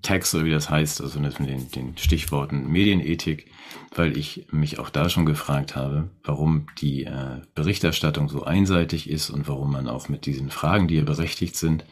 Tags 0.01 0.33
oder 0.33 0.45
wie 0.45 0.51
das 0.51 0.69
heißt, 0.69 1.01
also 1.01 1.19
mit 1.19 1.37
den, 1.37 1.69
den 1.69 1.97
Stichworten 1.97 2.71
Medienethik, 2.71 3.51
weil 3.93 4.17
ich 4.17 4.47
mich 4.51 4.79
auch 4.79 4.89
da 4.89 5.09
schon 5.09 5.25
gefragt 5.25 5.75
habe, 5.75 6.09
warum 6.23 6.67
die 6.79 7.03
äh, 7.03 7.41
Berichterstattung 7.55 8.29
so 8.29 8.45
einseitig 8.45 9.09
ist 9.09 9.29
und 9.29 9.49
warum 9.49 9.73
man 9.73 9.89
auch 9.89 10.07
mit 10.07 10.25
diesen 10.25 10.49
Fragen, 10.49 10.87
die 10.87 10.95
ja 10.95 11.03
berechtigt 11.03 11.57
sind, 11.57 11.83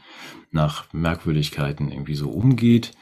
nach 0.52 0.86
Merkwürdigkeiten 0.94 1.92
irgendwie 1.92 2.16
so 2.16 2.30
umgeht. 2.30 2.94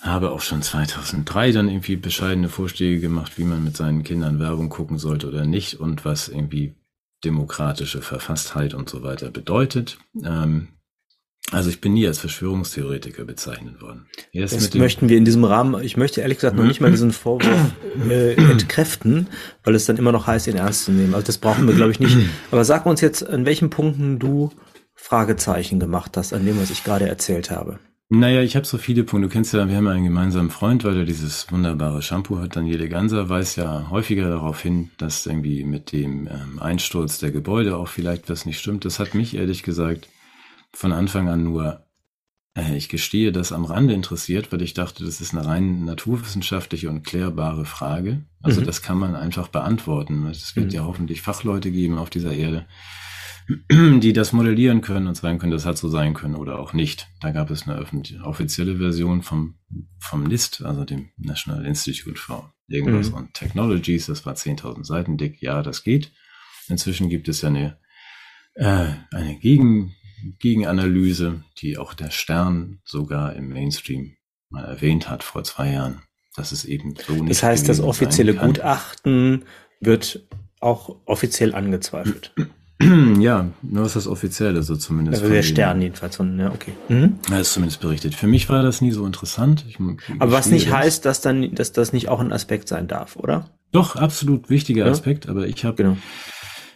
Habe 0.00 0.30
auch 0.30 0.40
schon 0.40 0.62
2003 0.62 1.52
dann 1.52 1.68
irgendwie 1.68 1.96
bescheidene 1.96 2.48
Vorschläge 2.48 3.00
gemacht, 3.00 3.36
wie 3.36 3.44
man 3.44 3.62
mit 3.62 3.76
seinen 3.76 4.02
Kindern 4.02 4.40
Werbung 4.40 4.70
gucken 4.70 4.96
sollte 4.96 5.28
oder 5.28 5.44
nicht 5.44 5.74
und 5.74 6.06
was 6.06 6.28
irgendwie 6.28 6.74
demokratische 7.22 8.00
Verfasstheit 8.00 8.72
und 8.72 8.88
so 8.88 9.02
weiter 9.02 9.30
bedeutet. 9.30 9.98
Ähm, 10.24 10.68
also 11.52 11.70
ich 11.70 11.80
bin 11.80 11.92
nie 11.92 12.06
als 12.06 12.18
Verschwörungstheoretiker 12.18 13.24
bezeichnet 13.24 13.80
worden. 13.80 14.06
Erst 14.32 14.54
das 14.54 14.74
möchten 14.74 15.08
wir 15.08 15.18
in 15.18 15.24
diesem 15.24 15.44
Rahmen, 15.44 15.82
ich 15.82 15.96
möchte 15.96 16.22
ehrlich 16.22 16.38
gesagt 16.38 16.56
noch 16.56 16.64
nicht 16.64 16.80
mal 16.80 16.90
diesen 16.90 17.12
Vorwurf 17.12 17.72
äh, 18.08 18.34
entkräften, 18.34 19.28
weil 19.62 19.74
es 19.74 19.84
dann 19.84 19.98
immer 19.98 20.12
noch 20.12 20.26
heißt, 20.26 20.46
ihn 20.46 20.56
ernst 20.56 20.86
zu 20.86 20.92
nehmen. 20.92 21.14
Also 21.14 21.26
das 21.26 21.38
brauchen 21.38 21.66
wir, 21.66 21.74
glaube 21.74 21.92
ich, 21.92 22.00
nicht. 22.00 22.16
Aber 22.50 22.64
sag 22.64 22.86
uns 22.86 23.00
jetzt, 23.00 23.26
an 23.26 23.44
welchen 23.44 23.70
Punkten 23.70 24.18
du 24.18 24.50
Fragezeichen 24.94 25.78
gemacht 25.78 26.16
hast, 26.16 26.32
an 26.32 26.44
dem, 26.46 26.60
was 26.60 26.70
ich 26.70 26.84
gerade 26.84 27.08
erzählt 27.08 27.50
habe. 27.50 27.78
Naja, 28.14 28.42
ich 28.42 28.56
habe 28.56 28.66
so 28.66 28.76
viele 28.76 29.04
Punkte. 29.04 29.28
Du 29.28 29.32
kennst 29.32 29.54
ja, 29.54 29.66
wir 29.66 29.74
haben 29.74 29.88
einen 29.88 30.04
gemeinsamen 30.04 30.50
Freund, 30.50 30.84
weil 30.84 30.98
er 30.98 31.04
dieses 31.06 31.50
wunderbare 31.50 32.02
Shampoo 32.02 32.38
hat. 32.40 32.56
Dann 32.56 32.66
jede 32.66 32.90
Ganser 32.90 33.30
weist 33.30 33.56
ja 33.56 33.88
häufiger 33.88 34.28
darauf 34.28 34.60
hin, 34.60 34.90
dass 34.98 35.24
irgendwie 35.24 35.64
mit 35.64 35.92
dem 35.92 36.28
ähm, 36.28 36.60
Einsturz 36.60 37.20
der 37.20 37.30
Gebäude 37.30 37.76
auch 37.76 37.88
vielleicht 37.88 38.28
was 38.28 38.44
nicht 38.44 38.60
stimmt. 38.60 38.84
Das 38.84 38.98
hat 38.98 39.14
mich 39.14 39.34
ehrlich 39.34 39.62
gesagt 39.62 40.08
von 40.74 40.92
Anfang 40.92 41.28
an 41.28 41.44
nur, 41.44 41.86
äh, 42.54 42.76
ich 42.76 42.88
gestehe, 42.88 43.32
das 43.32 43.52
am 43.52 43.64
Rande 43.64 43.94
interessiert, 43.94 44.52
weil 44.52 44.62
ich 44.62 44.74
dachte, 44.74 45.04
das 45.04 45.20
ist 45.20 45.34
eine 45.34 45.46
rein 45.46 45.84
naturwissenschaftliche 45.84 46.88
und 46.88 47.04
klärbare 47.04 47.64
Frage. 47.64 48.24
Also 48.42 48.60
mhm. 48.60 48.66
das 48.66 48.82
kann 48.82 48.98
man 48.98 49.14
einfach 49.14 49.48
beantworten. 49.48 50.26
Es 50.26 50.56
wird 50.56 50.66
mhm. 50.66 50.72
ja 50.72 50.84
hoffentlich 50.84 51.22
Fachleute 51.22 51.70
geben 51.70 51.98
auf 51.98 52.10
dieser 52.10 52.32
Erde, 52.32 52.66
die 53.70 54.12
das 54.12 54.32
modellieren 54.32 54.80
können 54.80 55.06
und 55.06 55.16
sagen 55.16 55.38
können, 55.38 55.52
das 55.52 55.66
hat 55.66 55.78
so 55.78 55.88
sein 55.88 56.14
können 56.14 56.36
oder 56.36 56.58
auch 56.58 56.72
nicht. 56.72 57.08
Da 57.20 57.30
gab 57.30 57.50
es 57.50 57.68
eine 57.68 57.84
offizielle 58.24 58.76
Version 58.76 59.22
vom, 59.22 59.58
vom 59.98 60.24
NIST, 60.24 60.62
also 60.62 60.84
dem 60.84 61.10
National 61.16 61.64
Institute 61.64 62.18
for 62.18 62.52
irgendwas 62.68 63.10
mhm. 63.10 63.16
und 63.16 63.34
Technologies. 63.34 64.06
Das 64.06 64.24
war 64.26 64.34
10.000 64.34 64.84
Seiten 64.84 65.16
dick. 65.16 65.40
Ja, 65.42 65.62
das 65.62 65.84
geht. 65.84 66.12
Inzwischen 66.68 67.08
gibt 67.08 67.28
es 67.28 67.42
ja 67.42 67.48
eine, 67.48 67.78
äh, 68.54 68.88
eine 69.10 69.38
Gegen, 69.38 69.94
Gegenanalyse, 70.38 71.42
die 71.58 71.78
auch 71.78 71.94
der 71.94 72.10
Stern 72.10 72.80
sogar 72.84 73.34
im 73.34 73.48
Mainstream 73.48 74.16
mal 74.50 74.64
erwähnt 74.64 75.08
hat 75.08 75.22
vor 75.22 75.44
zwei 75.44 75.72
Jahren. 75.72 76.02
Das 76.36 76.52
ist 76.52 76.64
eben 76.64 76.94
so 76.96 77.14
nicht. 77.14 77.30
Das 77.30 77.42
heißt, 77.42 77.68
das 77.68 77.80
offizielle 77.80 78.34
Gutachten 78.34 79.44
wird 79.80 80.26
auch 80.60 80.96
offiziell 81.06 81.54
angezweifelt. 81.54 82.32
Ja, 83.20 83.48
nur 83.62 83.86
ist 83.86 83.94
das 83.94 84.08
offiziell, 84.08 84.56
also 84.56 84.74
zumindest. 84.74 85.22
Also 85.22 85.32
der 85.32 85.44
Stern 85.44 85.80
jedenfalls, 85.80 86.16
von, 86.16 86.36
ja, 86.36 86.50
okay. 86.50 86.72
Mhm. 86.88 87.18
Ja, 87.30 87.38
ist 87.38 87.52
zumindest 87.52 87.80
berichtet. 87.80 88.16
Für 88.16 88.26
mich 88.26 88.48
war 88.48 88.64
das 88.64 88.80
nie 88.80 88.90
so 88.90 89.06
interessant. 89.06 89.64
Ich, 89.68 89.78
aber 90.18 90.32
was 90.32 90.46
nicht 90.46 90.66
das. 90.66 90.74
heißt, 90.74 91.04
dass 91.04 91.20
dann, 91.20 91.54
dass 91.54 91.70
das 91.70 91.92
nicht 91.92 92.08
auch 92.08 92.18
ein 92.18 92.32
Aspekt 92.32 92.66
sein 92.66 92.88
darf, 92.88 93.14
oder? 93.14 93.50
Doch, 93.70 93.94
absolut 93.94 94.50
wichtiger 94.50 94.86
ja? 94.86 94.90
Aspekt, 94.90 95.28
aber 95.28 95.46
ich 95.46 95.64
habe 95.64 95.76
genau. 95.76 95.96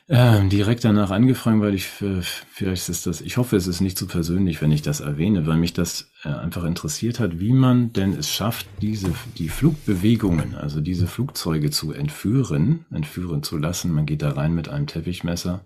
Äh, 0.09 0.47
direkt 0.49 0.85
danach 0.85 1.11
angefragt, 1.11 1.61
weil 1.61 1.75
ich, 1.75 1.87
äh, 2.01 2.23
vielleicht 2.23 2.89
ist 2.89 3.07
das, 3.07 3.21
ich 3.21 3.37
hoffe, 3.37 3.57
es 3.57 3.67
ist 3.67 3.81
nicht 3.81 3.99
zu 3.99 4.07
persönlich, 4.07 4.63
wenn 4.63 4.71
ich 4.71 4.83
das 4.83 5.01
erwähne, 5.01 5.47
weil 5.47 5.57
mich 5.57 5.73
das 5.73 6.11
äh, 6.25 6.29
einfach 6.29 6.65
interessiert 6.65 7.19
hat, 7.19 7.41
wie 7.41 7.53
man 7.53 7.93
denn 7.93 8.13
es 8.13 8.31
schafft, 8.31 8.67
diese, 8.81 9.13
die 9.39 9.49
Flugbewegungen, 9.49 10.55
also 10.55 10.81
diese 10.81 11.07
Flugzeuge 11.07 11.71
zu 11.71 11.93
entführen, 11.93 12.85
entführen 12.93 13.43
zu 13.43 13.59
lassen. 13.59 13.93
Man 13.93 14.07
geht 14.07 14.23
da 14.23 14.31
rein 14.31 14.55
mit 14.55 14.69
einem 14.69 14.87
Teppichmesser 14.87 15.61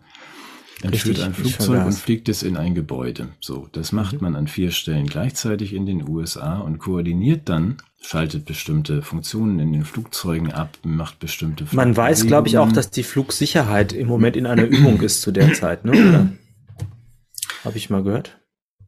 entführt 0.82 1.20
ein 1.20 1.34
Flugzeug 1.34 1.84
und 1.84 1.92
fliegt 1.92 2.28
es 2.28 2.42
in 2.42 2.56
ein 2.56 2.74
Gebäude. 2.74 3.28
So, 3.40 3.68
das 3.72 3.92
macht 3.92 4.14
mhm. 4.14 4.22
man 4.22 4.36
an 4.36 4.48
vier 4.48 4.70
Stellen 4.70 5.06
gleichzeitig 5.06 5.74
in 5.74 5.86
den 5.86 6.08
USA 6.08 6.58
und 6.58 6.78
koordiniert 6.78 7.48
dann, 7.48 7.78
schaltet 8.00 8.46
bestimmte 8.46 9.02
Funktionen 9.02 9.58
in 9.58 9.72
den 9.72 9.84
Flugzeugen 9.84 10.52
ab, 10.52 10.78
macht 10.82 11.18
bestimmte 11.18 11.66
Man 11.72 11.96
weiß, 11.96 12.26
glaube 12.26 12.48
ich, 12.48 12.58
auch, 12.58 12.72
dass 12.72 12.90
die 12.90 13.02
Flugsicherheit 13.02 13.92
im 13.92 14.08
Moment 14.08 14.36
in 14.36 14.46
einer 14.46 14.64
Übung 14.64 15.00
ist 15.02 15.22
zu 15.22 15.32
der 15.32 15.52
Zeit, 15.52 15.84
ne? 15.84 16.36
Habe 17.64 17.76
ich 17.76 17.90
mal 17.90 18.02
gehört. 18.02 18.38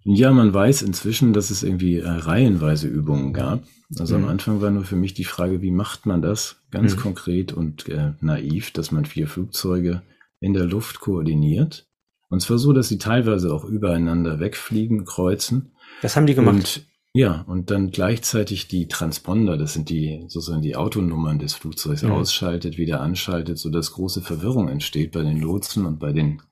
Ja, 0.04 0.32
man 0.32 0.52
weiß 0.52 0.82
inzwischen, 0.82 1.32
dass 1.32 1.50
es 1.50 1.62
irgendwie 1.62 1.98
äh, 1.98 2.08
reihenweise 2.08 2.88
Übungen 2.88 3.32
gab. 3.32 3.62
Also 3.98 4.16
mhm. 4.16 4.24
am 4.24 4.30
Anfang 4.30 4.60
war 4.60 4.70
nur 4.70 4.84
für 4.84 4.96
mich 4.96 5.14
die 5.14 5.24
Frage, 5.24 5.62
wie 5.62 5.70
macht 5.70 6.06
man 6.06 6.22
das 6.22 6.56
ganz 6.70 6.96
mhm. 6.96 7.00
konkret 7.00 7.52
und 7.52 7.88
äh, 7.88 8.12
naiv, 8.20 8.72
dass 8.72 8.90
man 8.90 9.04
vier 9.04 9.28
Flugzeuge 9.28 10.02
in 10.42 10.52
der 10.52 10.64
Luft 10.64 11.00
koordiniert 11.00 11.86
Und 12.28 12.40
zwar 12.40 12.58
so, 12.58 12.72
dass 12.72 12.88
sie 12.88 12.98
teilweise 12.98 13.52
auch 13.54 13.64
übereinander 13.64 14.40
wegfliegen, 14.40 15.04
kreuzen. 15.04 15.72
Das 16.02 16.16
haben 16.16 16.26
die 16.26 16.34
gemacht. 16.34 16.54
Und, 16.54 16.86
ja, 17.14 17.42
und 17.46 17.70
dann 17.70 17.90
gleichzeitig 17.90 18.68
die 18.68 18.88
Transponder, 18.88 19.56
das 19.58 19.74
sind 19.74 19.88
die 19.88 20.24
sozusagen 20.28 20.62
die 20.62 20.76
Autonummern 20.76 21.38
des 21.38 21.54
Flugzeugs, 21.54 22.02
Mhm. 22.02 22.10
ausschaltet, 22.12 22.78
wieder 22.78 23.00
anschaltet, 23.02 23.58
sodass 23.58 23.92
große 23.92 24.22
Verwirrung 24.22 24.68
entsteht 24.68 25.12
bei 25.12 25.22
den 25.22 25.40
Lotsen 25.40 25.86
und 25.86 25.98
bei 25.98 26.12
den 26.12 26.42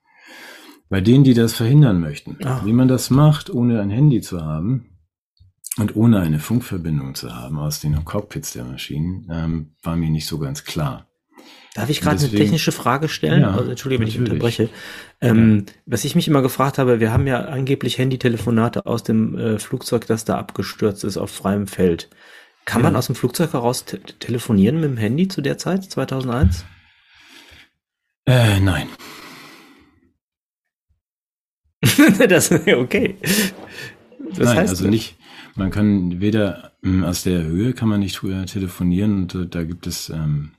bei 0.91 1.01
denen, 1.01 1.23
die 1.23 1.35
das 1.35 1.53
verhindern 1.55 2.01
möchten. 2.01 2.37
Ah. 2.45 2.63
Wie 2.65 2.73
man 2.73 2.89
das 2.89 3.11
macht, 3.11 3.49
ohne 3.49 3.81
ein 3.81 3.91
Handy 3.91 4.21
zu 4.21 4.41
haben 4.45 4.99
und 5.79 5.95
ohne 5.95 6.19
eine 6.19 6.41
Funkverbindung 6.41 7.15
zu 7.15 7.35
haben 7.35 7.59
aus 7.61 7.79
den 7.81 8.05
Cockpits 8.05 8.53
der 8.55 8.65
Maschinen, 8.65 9.29
ähm, 9.31 9.77
war 9.85 9.95
mir 9.95 10.11
nicht 10.11 10.27
so 10.27 10.39
ganz 10.39 10.65
klar. 10.65 11.07
Darf 11.75 11.89
ich 11.89 12.01
gerade 12.01 12.19
eine 12.19 12.31
technische 12.31 12.73
Frage 12.73 13.09
stellen? 13.09 13.43
Ja, 13.43 13.53
also, 13.53 13.71
Entschuldige, 13.71 14.01
wenn 14.03 14.09
ich 14.09 14.19
unterbreche. 14.19 14.69
Ähm, 15.21 15.67
Was 15.87 16.05
ich 16.05 16.17
mich 16.17 16.27
immer 16.27 16.43
gefragt 16.43 16.79
habe, 16.79 16.99
wir 16.99 17.13
haben 17.13 17.27
ja 17.29 17.43
angeblich 17.45 17.99
Handytelefonate 17.99 18.87
aus 18.87 19.05
dem 19.05 19.39
äh, 19.39 19.59
Flugzeug, 19.59 20.07
das 20.07 20.25
da 20.25 20.37
abgestürzt 20.37 21.05
ist 21.05 21.17
auf 21.17 21.31
freiem 21.31 21.69
Feld. 21.69 22.09
Kann 22.65 22.83
man 22.83 22.95
Ja. 22.95 22.99
aus 22.99 23.07
dem 23.07 23.15
Flugzeug 23.15 23.53
heraus 23.53 23.85
te 23.85 24.01
telefonieren 24.01 24.81
mit 24.81 24.91
dem 24.91 24.97
Handy 24.97 25.29
zu 25.29 25.43
der 25.43 25.59
Zeit, 25.59 25.85
2001? 25.85 26.65
Äh, 28.27 28.61
nein. 28.61 28.89
das, 32.29 32.51
okay. 32.53 33.17
Das 34.31 34.39
Nein, 34.39 34.57
heißt, 34.59 34.71
also 34.71 34.89
nicht. 34.89 35.17
Man 35.57 35.71
kann 35.71 36.21
weder 36.21 36.73
ähm, 36.85 37.05
aus 37.05 37.23
der 37.23 37.43
Höhe 37.43 37.73
kann 37.73 37.89
man 37.89 38.01
nicht 38.01 38.23
äh, 38.23 38.45
telefonieren 38.45 39.23
und 39.23 39.35
äh, 39.35 39.47
da 39.47 39.65
gibt 39.65 39.87
es, 39.87 40.11
ähm, 40.11 40.53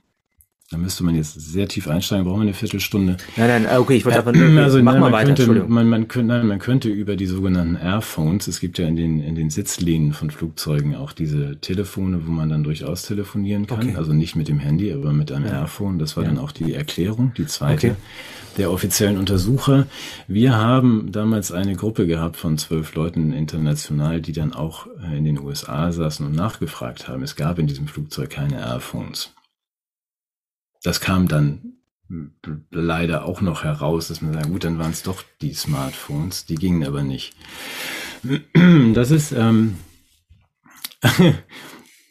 da 0.72 0.78
müsste 0.78 1.04
man 1.04 1.14
jetzt 1.14 1.34
sehr 1.40 1.68
tief 1.68 1.86
einsteigen, 1.86 2.24
brauchen 2.24 2.38
wir 2.40 2.42
eine 2.42 2.54
Viertelstunde. 2.54 3.18
Nein, 3.36 3.62
nein, 3.64 3.78
okay, 3.78 3.96
ich 3.96 4.04
wollte 4.04 4.18
aber 4.18 4.32
nur, 4.32 4.62
also 4.62 4.82
mach 4.82 4.92
nein, 4.92 5.00
mal 5.00 5.10
man 5.10 5.12
weiter, 5.12 5.26
könnte, 5.26 5.42
Entschuldigung. 5.42 5.70
man, 5.72 5.88
man, 5.88 6.08
könnte, 6.08 6.28
nein, 6.34 6.46
man 6.46 6.58
könnte 6.58 6.88
über 6.88 7.14
die 7.16 7.26
sogenannten 7.26 7.76
Airphones, 7.76 8.48
es 8.48 8.58
gibt 8.58 8.78
ja 8.78 8.86
in 8.88 8.96
den, 8.96 9.20
in 9.20 9.34
den 9.34 9.50
Sitzlehnen 9.50 10.12
von 10.14 10.30
Flugzeugen 10.30 10.96
auch 10.96 11.12
diese 11.12 11.60
Telefone, 11.60 12.26
wo 12.26 12.30
man 12.32 12.48
dann 12.48 12.64
durchaus 12.64 13.02
telefonieren 13.02 13.66
kann. 13.66 13.80
Okay. 13.88 13.96
Also 13.96 14.12
nicht 14.14 14.34
mit 14.34 14.48
dem 14.48 14.58
Handy, 14.58 14.92
aber 14.92 15.12
mit 15.12 15.30
einem 15.30 15.46
Ja. 15.46 15.60
Airphone. 15.60 15.98
Das 15.98 16.16
war 16.16 16.24
Ja. 16.24 16.30
dann 16.30 16.38
auch 16.38 16.52
die 16.52 16.72
Erklärung, 16.72 17.32
die 17.36 17.46
zweite 17.46 17.88
Okay. 17.88 17.96
der 18.56 18.70
offiziellen 18.70 19.18
Untersucher. 19.18 19.86
Wir 20.26 20.54
haben 20.56 21.12
damals 21.12 21.52
eine 21.52 21.74
Gruppe 21.76 22.06
gehabt 22.06 22.36
von 22.36 22.56
zwölf 22.58 22.94
Leuten 22.94 23.32
international, 23.32 24.20
die 24.20 24.32
dann 24.32 24.52
auch 24.52 24.86
äh, 25.10 25.18
in 25.18 25.24
den 25.24 25.38
USA 25.38 25.92
saßen 25.92 26.24
und 26.26 26.34
nachgefragt 26.34 27.08
haben. 27.08 27.22
Es 27.22 27.36
gab 27.36 27.58
in 27.58 27.66
diesem 27.66 27.86
Flugzeug 27.88 28.30
keine 28.30 28.58
Airphones. 28.60 29.32
Das 30.82 31.00
kam 31.00 31.28
dann 31.28 31.74
leider 32.70 33.24
auch 33.24 33.40
noch 33.40 33.64
heraus, 33.64 34.08
dass 34.08 34.20
man 34.20 34.34
sagt, 34.34 34.48
gut, 34.48 34.64
dann 34.64 34.78
waren 34.78 34.90
es 34.90 35.02
doch 35.02 35.22
die 35.40 35.54
Smartphones, 35.54 36.44
die 36.44 36.56
gingen 36.56 36.84
aber 36.84 37.02
nicht. 37.02 37.34
Das 38.94 39.10
ist, 39.10 39.32
ähm, 39.32 39.76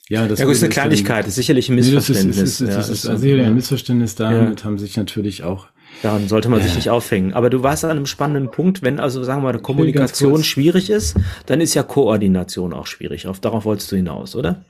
ja, 0.10 0.28
das 0.28 0.40
Ja, 0.40 0.46
gut, 0.46 0.56
ist 0.56 0.64
eine 0.64 0.74
Kleinigkeit, 0.74 1.28
ist 1.28 1.36
sicherlich 1.36 1.70
ein 1.70 1.76
Nee, 1.76 1.82
das 1.82 2.10
ist, 2.10 2.26
Missverständnis. 2.26 2.38
ist, 2.38 2.60
Ja, 2.62 2.76
das 2.76 2.90
ist 2.90 3.06
also 3.06 3.26
ja. 3.26 3.46
ein 3.46 3.56
Missverständnis. 3.56 4.16
Damit 4.16 4.64
haben 4.66 4.78
sich 4.78 4.98
natürlich 4.98 5.44
auch 5.44 5.68
Daran 6.02 6.28
sollte 6.28 6.50
man 6.50 6.62
sich 6.62 6.72
Ja. 6.72 6.76
nicht 6.78 6.90
aufhängen. 6.90 7.34
Aber 7.34 7.50
du 7.50 7.64
warst 7.64 7.84
an 7.86 7.92
einem 7.92 8.06
spannenden 8.06 8.50
Punkt, 8.50 8.82
wenn 8.82 9.00
also, 9.00 9.24
sagen 9.24 9.44
wir 9.44 9.52
mal, 9.54 9.60
Kommunikation 9.60 10.44
schwierig 10.44 10.90
ist, 10.90 11.16
dann 11.46 11.62
ist 11.62 11.74
ja 11.74 11.84
Koordination 11.84 12.74
auch 12.74 12.88
schwierig. 12.88 13.28
Auf, 13.28 13.40
darauf 13.40 13.66
wolltest 13.66 13.92
du 13.92 13.98
hinaus, 13.98 14.36
oder? 14.36 14.66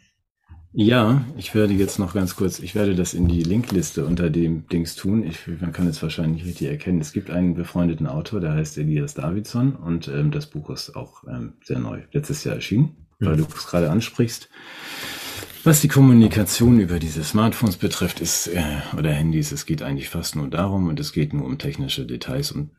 Ja, 0.74 1.26
ich 1.38 1.54
werde 1.54 1.74
jetzt 1.74 2.00
noch 2.00 2.14
ganz 2.14 2.38
kurz, 2.38 2.60
ich 2.60 2.76
werde 2.76 2.96
das 2.96 3.14
in 3.14 3.28
die 3.28 3.44
Linkliste 3.44 4.06
unter 4.06 4.30
dem 4.30 4.68
Dings 4.68 4.96
tun. 4.96 5.24
Ich, 5.24 5.46
man 5.60 5.74
kann 5.74 5.86
es 5.88 6.02
wahrscheinlich 6.02 6.44
nicht 6.44 6.46
richtig 6.52 6.70
erkennen. 6.70 7.02
Es 7.02 7.12
gibt 7.12 7.30
einen 7.30 7.56
befreundeten 7.56 8.08
Autor, 8.08 8.40
der 8.40 8.54
heißt 8.54 8.78
Elias 8.78 9.14
Davidson 9.14 9.76
und 9.76 10.08
ähm, 10.08 10.32
das 10.32 10.48
Buch 10.48 10.70
ist 10.70 10.96
auch 10.96 11.24
ähm, 11.28 11.54
sehr 11.64 11.80
neu, 11.80 12.04
letztes 12.14 12.46
Jahr 12.46 12.56
erschienen, 12.56 12.96
weil 13.20 13.36
du 13.36 13.44
es 13.54 13.68
gerade 13.68 13.92
ansprichst. 13.92 14.50
Was 15.66 15.82
die 15.82 15.90
Kommunikation 15.90 16.80
über 16.80 17.00
diese 17.00 17.24
Smartphones 17.24 17.76
betrifft, 17.76 18.22
ist, 18.22 18.48
äh, 18.48 18.64
oder 18.98 19.12
Handys, 19.12 19.52
es 19.52 19.66
geht 19.66 19.84
eigentlich 19.84 20.08
fast 20.10 20.38
nur 20.38 20.48
darum 20.50 20.88
und 20.88 21.00
es 21.02 21.12
geht 21.12 21.34
nur 21.34 21.46
um 21.46 21.58
technische 21.58 22.06
Details 22.06 22.52
und 22.54 22.72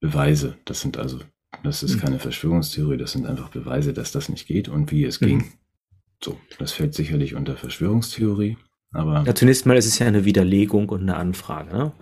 Beweise. 0.00 0.56
Das 0.66 0.80
sind 0.80 0.98
also, 0.98 1.18
das 1.64 1.82
ist 1.82 1.96
Mhm. 1.96 2.00
keine 2.00 2.18
Verschwörungstheorie, 2.20 2.96
das 2.96 3.10
sind 3.12 3.26
einfach 3.26 3.48
Beweise, 3.50 3.92
dass 3.92 4.12
das 4.12 4.28
nicht 4.28 4.46
geht 4.46 4.68
und 4.68 4.92
wie 4.92 5.04
es 5.04 5.20
Mhm. 5.20 5.26
ging. 5.26 5.52
So, 6.22 6.38
das 6.58 6.72
fällt 6.72 6.94
sicherlich 6.94 7.34
unter 7.34 7.56
Verschwörungstheorie, 7.56 8.58
aber 8.92 9.24
Ja, 9.26 9.34
zunächst 9.34 9.64
mal 9.66 9.76
ist 9.76 9.86
es 9.86 9.98
ja 9.98 10.06
eine 10.06 10.24
Widerlegung 10.24 10.88
und 10.90 11.00
eine 11.02 11.16
Anfrage. 11.16 11.72
Ne? 11.74 11.92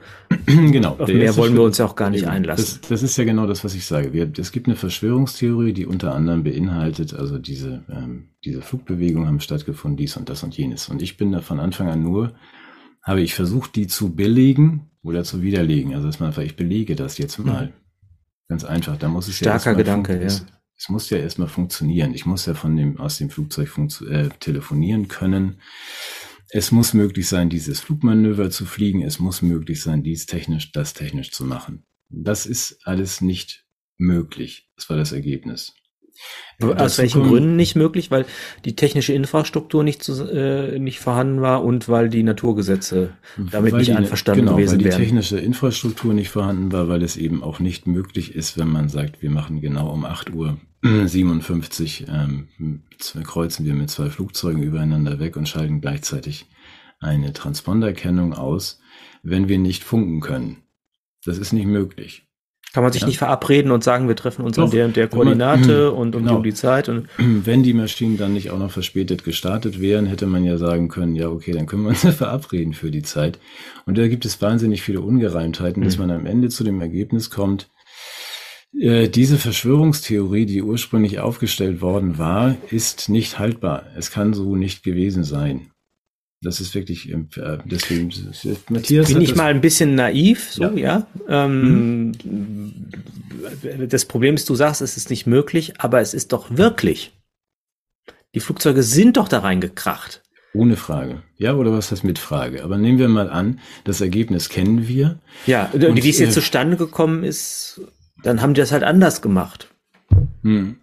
genau. 0.72 0.96
Auf 0.98 1.08
mehr 1.08 1.36
wollen 1.36 1.54
wir 1.54 1.62
uns 1.62 1.78
ja 1.78 1.84
auch 1.84 1.94
gar 1.94 2.10
nicht 2.10 2.26
einlassen. 2.26 2.78
Das, 2.80 2.88
das 2.88 3.02
ist 3.02 3.16
ja 3.16 3.24
genau 3.24 3.46
das, 3.46 3.62
was 3.62 3.74
ich 3.74 3.84
sage. 3.86 4.12
Wir, 4.12 4.30
es 4.38 4.50
gibt 4.50 4.66
eine 4.66 4.76
Verschwörungstheorie, 4.76 5.72
die 5.72 5.86
unter 5.86 6.14
anderem 6.14 6.42
beinhaltet, 6.44 7.14
also 7.14 7.38
diese, 7.38 7.84
ähm, 7.90 8.30
diese 8.44 8.62
Flugbewegungen 8.62 9.28
haben 9.28 9.40
stattgefunden, 9.40 9.96
dies 9.96 10.16
und 10.16 10.28
das 10.28 10.42
und 10.42 10.56
jenes. 10.56 10.88
Und 10.88 11.02
ich 11.02 11.16
bin 11.16 11.30
da 11.30 11.40
von 11.40 11.60
Anfang 11.60 11.88
an 11.88 12.02
nur, 12.02 12.32
habe 13.02 13.20
ich 13.20 13.34
versucht, 13.34 13.76
die 13.76 13.86
zu 13.86 14.14
belegen 14.14 14.90
oder 15.02 15.24
zu 15.24 15.42
widerlegen. 15.42 15.94
Also 15.94 16.06
dass 16.08 16.18
man 16.20 16.28
einfach, 16.28 16.42
ich 16.42 16.56
belege 16.56 16.96
das 16.96 17.18
jetzt 17.18 17.38
mal. 17.38 17.72
Ganz 18.48 18.64
einfach. 18.64 18.96
Da 18.96 19.08
muss 19.08 19.28
es 19.28 19.40
ja 19.40 19.54
Mhm. 19.54 19.60
Starker 19.60 19.78
erstmal 19.78 20.02
Gedanke, 20.02 20.22
ja. 20.26 20.57
Es, 20.78 20.88
muss 20.88 21.10
ja 21.10 21.18
erstmal 21.18 21.48
funktionieren. 21.48 22.14
Ich 22.14 22.24
muss 22.24 22.46
ja 22.46 22.54
von 22.54 22.76
dem, 22.76 22.98
aus 22.98 23.18
dem 23.18 23.30
Flugzeug 23.30 23.70
äh, 24.08 24.28
telefonieren 24.40 25.08
können. 25.08 25.60
Es 26.50 26.70
muss 26.72 26.94
möglich 26.94 27.28
sein, 27.28 27.50
dieses 27.50 27.80
Flugmanöver 27.80 28.50
zu 28.50 28.64
fliegen. 28.64 29.02
Es 29.02 29.18
muss 29.18 29.42
möglich 29.42 29.82
sein, 29.82 30.02
dies 30.02 30.26
technisch, 30.26 30.72
das 30.72 30.94
technisch 30.94 31.30
zu 31.32 31.44
machen. 31.44 31.84
Das 32.08 32.46
ist 32.46 32.78
alles 32.84 33.20
nicht 33.20 33.66
möglich. 33.98 34.70
Das 34.76 34.88
war 34.88 34.96
das 34.96 35.12
Ergebnis. 35.12 35.74
Aus 36.60 36.74
Dazu 36.76 37.02
welchen 37.02 37.20
kommen- 37.20 37.30
Gründen 37.32 37.56
nicht 37.56 37.76
möglich? 37.76 38.10
Weil 38.10 38.26
die 38.64 38.74
technische 38.74 39.12
Infrastruktur 39.12 39.84
nicht, 39.84 40.02
zu, 40.02 40.24
äh, 40.24 40.78
nicht 40.78 40.98
vorhanden 40.98 41.40
war 41.42 41.62
und 41.64 41.88
weil 41.88 42.08
die 42.08 42.22
Naturgesetze 42.24 43.16
damit 43.52 43.74
nicht 43.74 43.88
die, 43.88 43.92
einverstanden 43.92 44.40
genau, 44.46 44.56
gewesen 44.56 44.72
weil 44.72 44.78
die 44.78 44.84
wären. 44.86 44.98
technische 45.00 45.38
Infrastruktur 45.38 46.14
nicht 46.14 46.30
vorhanden 46.30 46.72
war, 46.72 46.88
weil 46.88 47.02
es 47.02 47.16
eben 47.16 47.42
auch 47.44 47.60
nicht 47.60 47.86
möglich 47.86 48.34
ist, 48.34 48.58
wenn 48.58 48.68
man 48.68 48.88
sagt, 48.88 49.22
wir 49.22 49.30
machen 49.30 49.60
genau 49.60 49.90
um 49.92 50.04
8 50.04 50.30
Uhr 50.34 50.58
57 50.82 52.06
ähm, 52.08 52.48
kreuzen 53.24 53.66
wir 53.66 53.74
mit 53.74 53.90
zwei 53.90 54.10
Flugzeugen 54.10 54.62
übereinander 54.62 55.18
weg 55.18 55.36
und 55.36 55.48
schalten 55.48 55.80
gleichzeitig 55.80 56.46
eine 57.00 57.32
Transponderkennung 57.32 58.32
aus, 58.34 58.80
wenn 59.22 59.48
wir 59.48 59.58
nicht 59.58 59.84
funken 59.84 60.20
können. 60.20 60.58
Das 61.24 61.38
ist 61.38 61.52
nicht 61.52 61.66
möglich. 61.66 62.24
Kann 62.74 62.82
man 62.82 62.92
sich 62.92 63.00
Ja. 63.02 63.08
nicht 63.08 63.18
verabreden 63.18 63.70
und 63.70 63.82
sagen, 63.82 64.08
wir 64.08 64.14
treffen 64.16 64.44
uns 64.44 64.58
an 64.58 64.66
Doch, 64.66 64.70
der 64.70 64.84
und 64.84 64.94
der 64.96 65.10
wenn 65.10 65.18
man- 65.18 65.24
Koordinate 65.38 65.92
und 65.92 66.14
um, 66.14 66.22
die, 66.22 66.26
Genau. 66.26 66.36
um 66.36 66.42
die 66.42 66.52
Zeit 66.54 66.88
und 66.90 67.08
Wenn 67.16 67.62
die 67.62 67.72
Maschinen 67.72 68.18
dann 68.18 68.34
nicht 68.34 68.50
auch 68.50 68.58
noch 68.58 68.70
verspätet 68.70 69.24
gestartet 69.24 69.80
wären, 69.80 70.04
hätte 70.06 70.26
man 70.26 70.44
ja 70.44 70.58
sagen 70.58 70.88
können, 70.88 71.14
ja, 71.16 71.28
okay, 71.28 71.52
dann 71.52 71.64
können 71.66 71.82
wir 71.84 71.88
uns 71.90 72.02
ja 72.02 72.12
verabreden 72.12 72.74
für 72.74 72.90
die 72.90 73.02
Zeit. 73.02 73.38
Und 73.86 73.96
da 73.96 74.06
gibt 74.06 74.24
es 74.26 74.40
wahnsinnig 74.42 74.82
viele 74.82 75.00
Ungereimtheiten, 75.00 75.82
Mhm. 75.82 75.90
man 75.98 76.10
am 76.10 76.26
Ende 76.26 76.50
zu 76.50 76.62
dem 76.62 76.80
Ergebnis 76.82 77.30
kommt, 77.30 77.70
diese 78.72 79.38
Verschwörungstheorie, 79.38 80.46
die 80.46 80.62
ursprünglich 80.62 81.18
aufgestellt 81.20 81.80
worden 81.80 82.18
war, 82.18 82.56
ist 82.70 83.08
nicht 83.08 83.38
haltbar. 83.38 83.86
Es 83.96 84.10
kann 84.10 84.34
so 84.34 84.56
nicht 84.56 84.82
gewesen 84.82 85.24
sein. 85.24 85.70
Das 86.40 86.60
ist 86.60 86.72
wirklich, 86.74 87.10
äh, 87.10 87.58
deswegen, 87.64 88.12
Matthias 88.68 89.12
bin 89.12 89.22
ich 89.22 89.34
mal 89.34 89.50
ein 89.50 89.60
bisschen 89.60 89.96
naiv, 89.96 90.52
so, 90.52 90.62
ja. 90.62 90.76
Ja. 90.76 91.06
Ähm, 91.28 92.12
Das 93.88 94.04
Problem 94.04 94.34
ist, 94.36 94.48
du 94.48 94.54
sagst, 94.54 94.80
es 94.80 94.96
ist 94.96 95.10
nicht 95.10 95.26
möglich, 95.26 95.80
aber 95.80 96.00
es 96.00 96.14
ist 96.14 96.32
doch 96.32 96.56
wirklich. 96.56 97.12
Die 98.34 98.40
Flugzeuge 98.40 98.82
sind 98.84 99.16
doch 99.16 99.26
da 99.28 99.40
reingekracht. 99.40 100.22
ohne 100.54 100.76
Frage. 100.76 101.22
Ja, 101.38 101.54
oder 101.54 101.72
was 101.72 101.90
heißt 101.90 102.04
mit 102.04 102.18
Frage? 102.20 102.62
Aber 102.62 102.78
nehmen 102.78 102.98
wir 102.98 103.08
mal 103.08 103.30
an, 103.30 103.58
das 103.84 104.00
Ergebnis 104.00 104.48
kennen 104.48 104.86
wir. 104.86 105.18
Ja, 105.46 105.70
Und, 105.72 106.02
wie 106.04 106.10
es 106.10 106.18
jetzt 106.18 106.30
äh, 106.30 106.40
zustande 106.40 106.76
gekommen 106.76 107.24
ist, 107.24 107.80
dann 108.22 108.42
haben 108.42 108.54
die 108.54 108.60
das 108.60 108.72
halt 108.72 108.82
anders 108.82 109.22
gemacht. 109.22 109.68
Hm. 110.42 110.76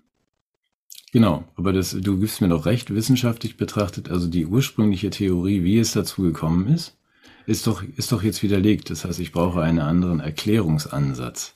Genau, 1.12 1.46
aber 1.56 1.72
das, 1.72 1.92
du 1.92 2.20
gibst 2.20 2.42
mir 2.42 2.50
doch 2.50 2.66
recht, 2.66 2.94
wissenschaftlich 2.94 3.56
betrachtet, 3.56 4.12
also 4.12 4.28
die 4.28 4.46
ursprüngliche 4.46 5.10
Theorie, 5.10 5.64
wie 5.64 5.80
es 5.80 5.94
dazu 5.94 6.24
gekommen 6.24 6.68
ist, 6.68 6.98
ist 7.46 7.68
doch, 7.68 7.84
ist 7.84 8.12
doch 8.12 8.24
jetzt 8.24 8.44
widerlegt. 8.44 8.90
Das 8.90 9.06
heißt, 9.06 9.20
ich 9.20 9.32
brauche 9.32 9.62
einen 9.62 9.80
anderen 9.80 10.20
Erklärungsansatz. 10.20 11.55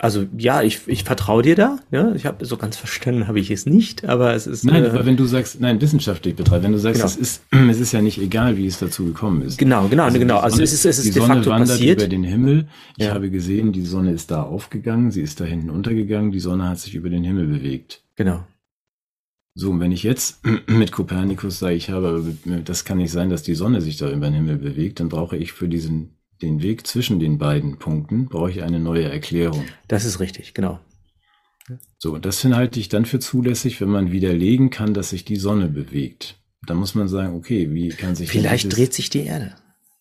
Also 0.00 0.26
ja, 0.36 0.62
ich, 0.62 0.80
ich 0.86 1.02
vertraue 1.02 1.42
dir 1.42 1.56
da. 1.56 1.78
Ja, 1.90 2.14
ich 2.14 2.24
habe 2.24 2.44
so 2.44 2.56
ganz 2.56 2.76
verstanden 2.76 3.26
habe 3.26 3.40
ich 3.40 3.50
es 3.50 3.66
nicht, 3.66 4.04
aber 4.04 4.32
es 4.32 4.46
ist 4.46 4.64
Nein, 4.64 4.84
äh, 4.84 4.88
aber 4.90 5.04
wenn 5.06 5.16
du 5.16 5.24
sagst, 5.24 5.60
nein, 5.60 5.80
wissenschaftlich 5.80 6.36
betrachtet, 6.36 6.62
wenn 6.64 6.72
du 6.72 6.78
sagst, 6.78 7.00
Genau. 7.00 7.06
es 7.10 7.16
ist, 7.16 7.42
es 7.70 7.80
ist 7.80 7.90
ja 7.92 8.00
nicht 8.00 8.18
egal, 8.18 8.56
wie 8.56 8.66
es 8.66 8.78
dazu 8.78 9.04
gekommen 9.06 9.42
ist. 9.42 9.58
genau, 9.58 9.88
genau, 9.88 10.04
Also 10.04 10.18
genau. 10.20 10.36
die 10.38 10.42
Also 10.44 10.56
Sonne- 10.58 10.64
es 10.64 10.72
ist 10.72 10.84
es 10.84 11.02
die 11.02 11.08
ist 11.08 11.14
de 11.16 11.22
Sonne 11.22 11.34
facto 11.34 11.50
wandert 11.50 11.68
passiert. 11.70 11.98
über 12.00 12.08
den 12.08 12.22
Himmel. 12.22 12.68
Ich 12.96 13.06
Ja. 13.06 13.14
habe 13.14 13.28
gesehen, 13.28 13.72
die 13.72 13.84
Sonne 13.84 14.12
ist 14.12 14.30
da 14.30 14.42
aufgegangen, 14.44 15.10
sie 15.10 15.22
ist 15.22 15.40
da 15.40 15.44
hinten 15.44 15.68
untergegangen, 15.70 16.30
die 16.30 16.40
Sonne 16.40 16.68
hat 16.68 16.78
sich 16.78 16.94
über 16.94 17.10
den 17.10 17.24
Himmel 17.24 17.46
bewegt. 17.48 18.02
Genau. 18.14 18.44
So, 19.56 19.70
und 19.70 19.80
wenn 19.80 19.90
ich 19.90 20.04
jetzt 20.04 20.40
mit 20.68 20.92
Kopernikus 20.92 21.58
sage, 21.58 21.74
ich 21.74 21.90
habe, 21.90 22.22
das 22.64 22.84
kann 22.84 22.98
nicht 22.98 23.10
sein, 23.10 23.30
dass 23.30 23.42
die 23.42 23.56
Sonne 23.56 23.80
sich 23.80 23.96
da 23.96 24.08
über 24.08 24.26
den 24.26 24.34
Himmel 24.34 24.58
bewegt, 24.58 25.00
dann 25.00 25.08
brauche 25.08 25.36
ich 25.36 25.52
für 25.52 25.66
diesen 25.66 26.10
den 26.42 26.62
Weg 26.62 26.86
zwischen 26.86 27.20
den 27.20 27.38
beiden 27.38 27.78
Punkten 27.78 28.26
brauche 28.26 28.50
ich 28.50 28.62
eine 28.62 28.78
neue 28.78 29.10
Erklärung. 29.10 29.64
Das 29.88 30.04
ist 30.04 30.20
richtig, 30.20 30.54
genau. 30.54 30.80
So, 31.98 32.14
und 32.14 32.24
das 32.24 32.44
halte 32.44 32.80
ich 32.80 32.88
dann 32.88 33.04
für 33.04 33.18
zulässig, 33.18 33.80
wenn 33.80 33.88
man 33.90 34.12
widerlegen 34.12 34.70
kann, 34.70 34.94
dass 34.94 35.10
sich 35.10 35.24
die 35.24 35.36
Sonne 35.36 35.68
bewegt. 35.68 36.36
Da 36.66 36.74
muss 36.74 36.94
man 36.94 37.08
sagen, 37.08 37.34
okay, 37.34 37.72
wie 37.72 37.88
kann 37.88 38.14
sich 38.14 38.30
Vielleicht 38.30 38.64
dieses, 38.64 38.76
dreht 38.76 38.94
sich 38.94 39.10
die 39.10 39.24
Erde. 39.24 39.54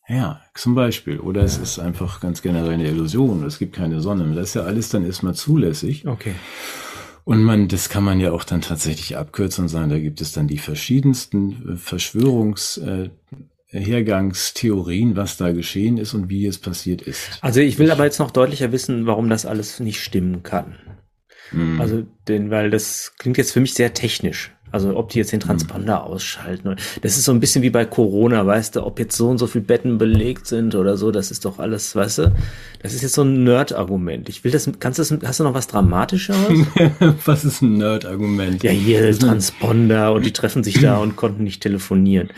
Ja, 0.08 0.42
zum 0.54 0.76
Beispiel. 0.76 1.20
Oder 1.20 1.42
ja. 1.42 1.46
es 1.46 1.58
ist 1.58 1.80
einfach 1.80 2.20
ganz 2.22 2.42
generell 2.42 2.74
eine 2.74 2.88
Illusion. 2.88 3.44
Es 3.44 3.60
gibt 3.60 3.76
keine 3.76 4.00
Sonne. 4.02 4.34
Das 4.36 4.50
ist 4.50 4.54
ja 4.54 4.64
alles 4.64 4.90
dann 4.90 5.06
erstmal 5.06 5.36
zulässig. 5.36 6.08
Okay. 6.08 6.36
Und 7.26 7.44
man, 7.44 7.68
das 7.68 7.90
kann 7.90 8.06
man 8.06 8.22
ja 8.22 8.32
auch 8.32 8.46
dann 8.46 8.62
tatsächlich 8.62 9.18
abkürzen 9.18 9.66
und 9.66 9.68
sagen, 9.68 9.90
da 9.90 10.00
gibt 10.00 10.22
es 10.22 10.32
dann 10.32 10.48
die 10.48 10.60
verschiedensten 10.60 11.74
äh, 11.74 11.76
Verschwörungs, 11.76 12.78
äh, 12.78 13.10
Hergangstheorien, 13.70 15.16
was 15.16 15.38
da 15.38 15.52
geschehen 15.52 15.98
ist 15.98 16.14
und 16.14 16.30
wie 16.30 16.46
es 16.46 16.58
passiert 16.58 17.02
ist. 17.02 17.40
Also 17.42 17.60
ich 17.60 17.80
will 17.80 17.92
aber 17.92 18.06
jetzt 18.06 18.20
noch 18.20 18.32
deutlicher 18.32 18.72
wissen, 18.72 19.06
warum 19.06 19.30
das 19.30 19.46
alles 19.46 19.80
nicht 19.80 20.02
stimmen 20.02 20.44
kann. 20.44 20.76
Mhm. 21.52 21.80
Also, 21.80 22.04
denn, 22.28 22.50
weil 22.50 22.70
das 22.70 23.14
klingt 23.18 23.38
jetzt 23.38 23.52
für 23.52 23.60
mich 23.60 23.74
sehr 23.74 23.94
technisch. 23.94 24.54
Also 24.70 24.98
ob 24.98 25.10
die 25.10 25.20
jetzt 25.20 25.32
den 25.32 25.40
Transponder 25.40 26.00
mhm. 26.02 26.08
ausschalten. 26.14 26.76
Das 27.02 27.18
ist 27.18 27.24
so 27.24 27.32
ein 27.32 27.40
bisschen 27.40 27.62
wie 27.62 27.70
bei 27.70 27.86
Corona, 27.86 28.46
weißt 28.46 28.76
du, 28.76 28.86
ob 28.86 29.00
jetzt 29.00 29.16
so 29.16 29.30
und 29.30 29.38
so 29.38 29.48
viele 29.48 29.64
Betten 29.64 29.98
belegt 29.98 30.46
sind 30.46 30.76
oder 30.76 30.98
so, 30.98 31.12
das 31.12 31.32
ist 31.32 31.46
doch 31.46 31.60
alles, 31.60 31.96
weißt 31.96 32.18
du, 32.18 32.36
das 32.82 32.94
ist 32.94 33.02
jetzt 33.02 33.14
so 33.14 33.22
ein 33.22 33.46
Nerd-Argument. 33.46 34.28
Ich 34.28 34.44
will 34.44 34.52
das, 34.52 34.70
kannst 34.80 35.00
du 35.00 35.04
das, 35.04 35.28
hast 35.28 35.40
du 35.40 35.46
noch 35.46 35.54
was 35.54 35.68
Dramatischeres? 35.68 36.68
was 37.26 37.46
ist 37.46 37.62
ein 37.62 37.78
Nerd-Argument? 37.78 38.62
Ja, 38.64 38.72
hier 38.72 39.18
Transponder 39.18 40.12
und 40.12 40.26
die 40.26 40.34
treffen 40.34 40.64
sich 40.66 40.82
da 40.82 40.98
und 40.98 41.16
konnten 41.16 41.46
nicht 41.46 41.64
telefonieren. 41.64 42.30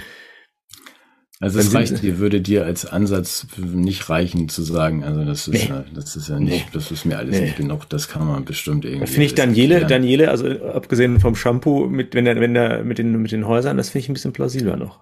Also 1.42 1.60
es 1.60 1.74
reicht 1.74 2.02
dir, 2.04 2.20
würde 2.20 2.42
dir 2.42 2.66
als 2.66 2.86
Ansatz 2.86 3.48
nicht 3.58 4.10
reichen 4.10 4.50
zu 4.50 4.62
sagen, 4.62 5.04
also 5.04 5.24
das 5.24 5.48
ist, 5.48 5.54
nee. 5.54 5.70
ja, 5.70 5.86
das 5.94 6.16
ist 6.16 6.28
ja 6.28 6.40
nicht, 6.40 6.66
nee. 6.66 6.72
das 6.74 6.92
ist 6.92 7.06
mir 7.06 7.18
alles 7.18 7.36
nee. 7.36 7.46
nicht 7.46 7.58
genug, 7.58 7.88
das 7.90 8.10
kann 8.10 8.28
man 8.28 8.44
bestimmt 8.44 8.84
irgendwie. 8.84 9.08
Finde 9.08 9.26
ich 9.26 9.36
Daniele, 9.36 9.76
erklären. 9.76 10.02
Daniele, 10.02 10.30
also 10.30 10.48
abgesehen 10.48 11.20
vom 11.20 11.36
Shampoo, 11.36 11.88
mit, 11.88 12.14
wenn 12.14 12.26
er, 12.26 12.40
wenn 12.42 12.56
er 12.56 12.84
mit 12.84 12.98
den, 12.98 13.22
mit 13.22 13.32
den 13.32 13.48
Häusern, 13.48 13.78
das 13.78 13.90
finde 13.90 14.04
ich 14.04 14.10
ein 14.10 14.14
bisschen 14.14 14.34
plausibler 14.34 14.76
noch. 14.76 15.00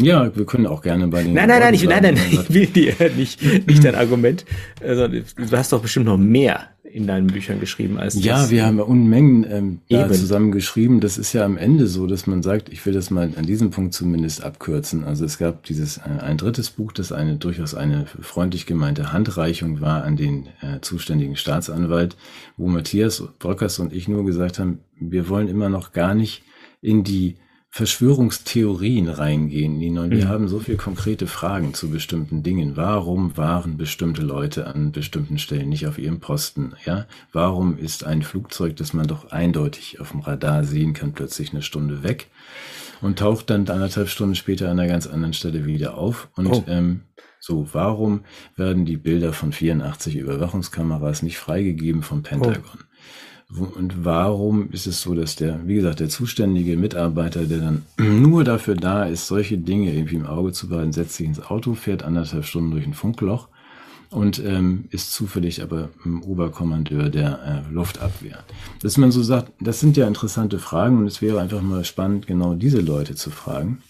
Ja, 0.00 0.34
wir 0.34 0.46
können 0.46 0.66
auch 0.66 0.80
gerne 0.80 1.06
bei 1.08 1.22
den. 1.22 1.34
Nein, 1.34 1.48
nein, 1.48 1.60
nein, 1.60 1.74
ich, 1.74 1.84
nein, 1.84 2.02
nein, 2.02 2.16
ich 2.30 2.52
will 2.52 2.66
dir 2.66 2.94
nicht, 3.14 3.42
nicht 3.66 3.84
dein 3.84 3.94
Argument. 3.94 4.46
Also, 4.82 5.06
du 5.06 5.22
hast 5.52 5.72
doch 5.72 5.82
bestimmt 5.82 6.06
noch 6.06 6.16
mehr 6.16 6.70
in 6.92 7.06
deinen 7.06 7.28
Büchern 7.28 7.58
geschrieben 7.58 7.98
als 7.98 8.22
Ja, 8.22 8.42
das. 8.42 8.50
wir 8.50 8.66
haben 8.66 8.78
Unmengen 8.78 9.46
ähm, 9.50 9.78
da 9.88 10.10
zusammen 10.12 10.52
geschrieben. 10.52 11.00
Das 11.00 11.16
ist 11.16 11.32
ja 11.32 11.44
am 11.44 11.56
Ende 11.56 11.86
so, 11.86 12.06
dass 12.06 12.26
man 12.26 12.42
sagt, 12.42 12.68
ich 12.68 12.84
will 12.84 12.92
das 12.92 13.10
mal 13.10 13.30
an 13.34 13.46
diesem 13.46 13.70
Punkt 13.70 13.94
zumindest 13.94 14.44
abkürzen. 14.44 15.04
Also 15.04 15.24
es 15.24 15.38
gab 15.38 15.64
dieses 15.64 15.98
äh, 15.98 16.20
ein 16.20 16.36
drittes 16.36 16.70
Buch, 16.70 16.92
das 16.92 17.10
eine 17.10 17.36
durchaus 17.36 17.74
eine 17.74 18.06
freundlich 18.20 18.66
gemeinte 18.66 19.12
Handreichung 19.12 19.80
war 19.80 20.04
an 20.04 20.16
den 20.16 20.48
äh, 20.60 20.80
zuständigen 20.82 21.36
Staatsanwalt, 21.36 22.16
wo 22.56 22.68
Matthias 22.68 23.22
Brockers 23.38 23.78
und 23.78 23.92
ich 23.92 24.06
nur 24.06 24.24
gesagt 24.26 24.58
haben, 24.58 24.80
wir 25.00 25.28
wollen 25.28 25.48
immer 25.48 25.70
noch 25.70 25.92
gar 25.92 26.14
nicht 26.14 26.42
in 26.82 27.04
die 27.04 27.36
Verschwörungstheorien 27.74 29.08
reingehen, 29.08 29.78
Nina. 29.78 30.02
Und 30.02 30.10
wir 30.10 30.26
mhm. 30.26 30.28
haben 30.28 30.48
so 30.48 30.58
viele 30.58 30.76
konkrete 30.76 31.26
Fragen 31.26 31.72
zu 31.72 31.88
bestimmten 31.88 32.42
Dingen. 32.42 32.76
Warum 32.76 33.38
waren 33.38 33.78
bestimmte 33.78 34.20
Leute 34.20 34.66
an 34.66 34.92
bestimmten 34.92 35.38
Stellen 35.38 35.70
nicht 35.70 35.86
auf 35.86 35.96
ihrem 35.96 36.20
Posten? 36.20 36.74
Ja, 36.84 37.06
warum 37.32 37.78
ist 37.78 38.04
ein 38.04 38.22
Flugzeug, 38.22 38.76
das 38.76 38.92
man 38.92 39.06
doch 39.06 39.30
eindeutig 39.30 40.00
auf 40.00 40.10
dem 40.10 40.20
Radar 40.20 40.64
sehen 40.64 40.92
kann, 40.92 41.14
plötzlich 41.14 41.52
eine 41.52 41.62
Stunde 41.62 42.02
weg 42.02 42.28
und 43.00 43.18
taucht 43.18 43.48
dann 43.48 43.66
anderthalb 43.66 44.10
Stunden 44.10 44.34
später 44.34 44.66
an 44.70 44.78
einer 44.78 44.88
ganz 44.88 45.06
anderen 45.06 45.32
Stelle 45.32 45.64
wieder 45.64 45.96
auf? 45.96 46.28
Und 46.36 46.48
oh. 46.48 46.64
ähm, 46.66 47.04
so, 47.40 47.70
warum 47.72 48.20
werden 48.54 48.84
die 48.84 48.98
Bilder 48.98 49.32
von 49.32 49.50
84 49.50 50.16
Überwachungskameras 50.16 51.22
nicht 51.22 51.38
freigegeben 51.38 52.02
vom 52.02 52.22
Pentagon? 52.22 52.62
Oh. 52.74 52.84
Und 53.50 54.04
warum 54.04 54.70
ist 54.70 54.86
es 54.86 55.02
so, 55.02 55.14
dass 55.14 55.36
der, 55.36 55.66
wie 55.66 55.74
gesagt, 55.74 56.00
der 56.00 56.08
zuständige 56.08 56.76
Mitarbeiter, 56.76 57.44
der 57.44 57.58
dann 57.58 57.82
nur 57.98 58.44
dafür 58.44 58.74
da 58.74 59.04
ist, 59.04 59.26
solche 59.26 59.58
Dinge 59.58 59.92
irgendwie 59.92 60.16
im 60.16 60.26
Auge 60.26 60.52
zu 60.52 60.68
behalten, 60.68 60.92
setzt 60.92 61.14
sich 61.14 61.26
ins 61.26 61.42
Auto, 61.42 61.74
fährt 61.74 62.02
anderthalb 62.02 62.44
Stunden 62.44 62.70
durch 62.70 62.86
ein 62.86 62.94
Funkloch 62.94 63.48
und 64.12 64.38
ähm, 64.44 64.84
ist 64.90 65.12
zufällig 65.12 65.62
aber 65.62 65.88
Oberkommandeur 66.22 67.08
der 67.08 67.64
äh, 67.68 67.72
Luftabwehr. 67.72 68.44
Dass 68.80 68.96
man 68.96 69.10
so 69.10 69.22
sagt, 69.22 69.52
das 69.60 69.80
sind 69.80 69.96
ja 69.96 70.06
interessante 70.06 70.58
Fragen 70.58 70.98
und 70.98 71.06
es 71.06 71.22
wäre 71.22 71.40
einfach 71.40 71.62
mal 71.62 71.84
spannend, 71.84 72.26
genau 72.26 72.54
diese 72.54 72.80
Leute 72.80 73.14
zu 73.14 73.30
fragen. 73.30 73.82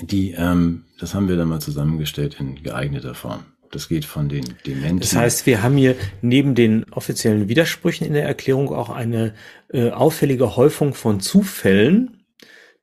Die, 0.00 0.32
ähm, 0.32 0.84
das 0.98 1.14
haben 1.14 1.28
wir 1.28 1.36
dann 1.36 1.48
mal 1.48 1.60
zusammengestellt 1.60 2.36
in 2.40 2.62
geeigneter 2.62 3.14
Form. 3.14 3.44
Das 3.72 3.88
geht 3.88 4.04
von 4.04 4.28
den 4.28 4.44
Dementen. 4.66 5.00
Das 5.00 5.16
heißt, 5.16 5.46
wir 5.46 5.62
haben 5.62 5.78
hier 5.78 5.96
neben 6.20 6.54
den 6.54 6.84
offiziellen 6.92 7.48
Widersprüchen 7.48 8.06
in 8.06 8.12
der 8.12 8.24
Erklärung 8.24 8.68
auch 8.68 8.90
eine 8.90 9.32
äh, 9.72 9.90
auffällige 9.90 10.56
Häufung 10.56 10.92
von 10.92 11.20
Zufällen, 11.20 12.22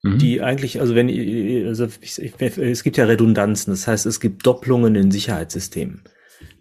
mhm. 0.01 0.17
die 0.17 0.41
eigentlich, 0.41 0.81
also 0.81 0.95
wenn, 0.95 1.07
also 1.67 1.87
es 2.01 2.83
gibt 2.83 2.97
ja 2.97 3.05
Redundanzen, 3.05 3.69
das 3.69 3.87
heißt, 3.87 4.07
es 4.07 4.19
gibt 4.19 4.47
Doppelungen 4.47 4.95
in 4.95 5.11
Sicherheitssystemen. 5.11 6.01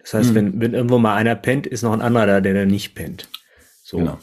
Das 0.01 0.12
heißt, 0.12 0.31
mhm. 0.31 0.35
wenn, 0.35 0.61
wenn 0.61 0.75
irgendwo 0.75 0.99
mal 0.99 1.17
einer 1.17 1.35
pennt, 1.35 1.67
ist 1.67 1.83
noch 1.83 1.95
ein 1.95 2.03
anderer 2.03 2.27
da, 2.27 2.41
der 2.43 2.53
da 2.53 2.67
nicht 2.67 2.95
pennt. 2.95 3.31
So. 3.83 3.97
Genau. 3.97 4.19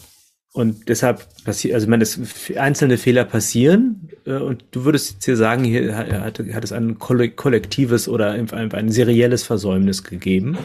Und 0.56 0.88
deshalb 0.88 1.28
passiert, 1.44 1.74
also 1.74 1.84
ich 1.84 1.90
meine, 1.90 2.06
das, 2.06 2.18
einzelne 2.56 2.98
Fehler 2.98 3.26
passieren 3.26 4.08
äh, 4.26 4.38
und 4.38 4.64
du 4.72 4.86
würdest 4.86 5.12
jetzt 5.12 5.26
hier 5.26 5.36
sagen, 5.36 5.66
hier 5.66 5.98
hat, 5.98 6.40
hat 6.40 6.64
es 6.64 6.72
ein 6.72 6.98
kollektives 6.98 8.08
oder 8.08 8.32
ein, 8.32 8.50
ein 8.50 8.90
serielles 8.90 9.44
Versäumnis 9.44 10.06
gegeben. 10.06 10.58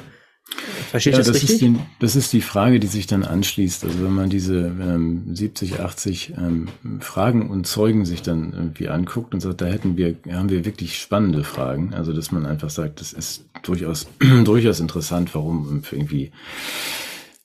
Verstehe 0.92 1.12
ja, 1.12 1.18
ich 1.18 1.26
das, 1.26 1.34
das 1.34 1.42
richtig? 1.42 1.62
Ist 1.62 1.62
die, 1.62 1.76
das 1.98 2.14
ist 2.14 2.32
die 2.32 2.40
Frage, 2.40 2.78
die 2.78 2.86
sich 2.86 3.08
dann 3.08 3.24
anschließt. 3.24 3.82
Also 3.82 4.04
wenn 4.04 4.12
man 4.12 4.30
diese 4.30 4.58
ähm, 4.80 5.34
70, 5.34 5.80
80 5.80 6.34
ähm, 6.36 6.68
Fragen 7.00 7.50
und 7.50 7.66
Zeugen 7.66 8.06
sich 8.06 8.22
dann 8.22 8.52
irgendwie 8.52 8.88
anguckt 8.88 9.34
und 9.34 9.40
sagt, 9.40 9.60
da 9.60 9.66
hätten 9.66 9.96
wir, 9.96 10.14
haben 10.30 10.50
wir 10.50 10.64
wirklich 10.64 11.00
spannende 11.00 11.42
Fragen. 11.42 11.94
Also 11.94 12.12
dass 12.12 12.30
man 12.30 12.46
einfach 12.46 12.70
sagt, 12.70 13.00
das 13.00 13.12
ist 13.12 13.44
durchaus, 13.64 14.06
durchaus 14.44 14.78
interessant, 14.78 15.34
warum 15.34 15.82
irgendwie 15.90 16.30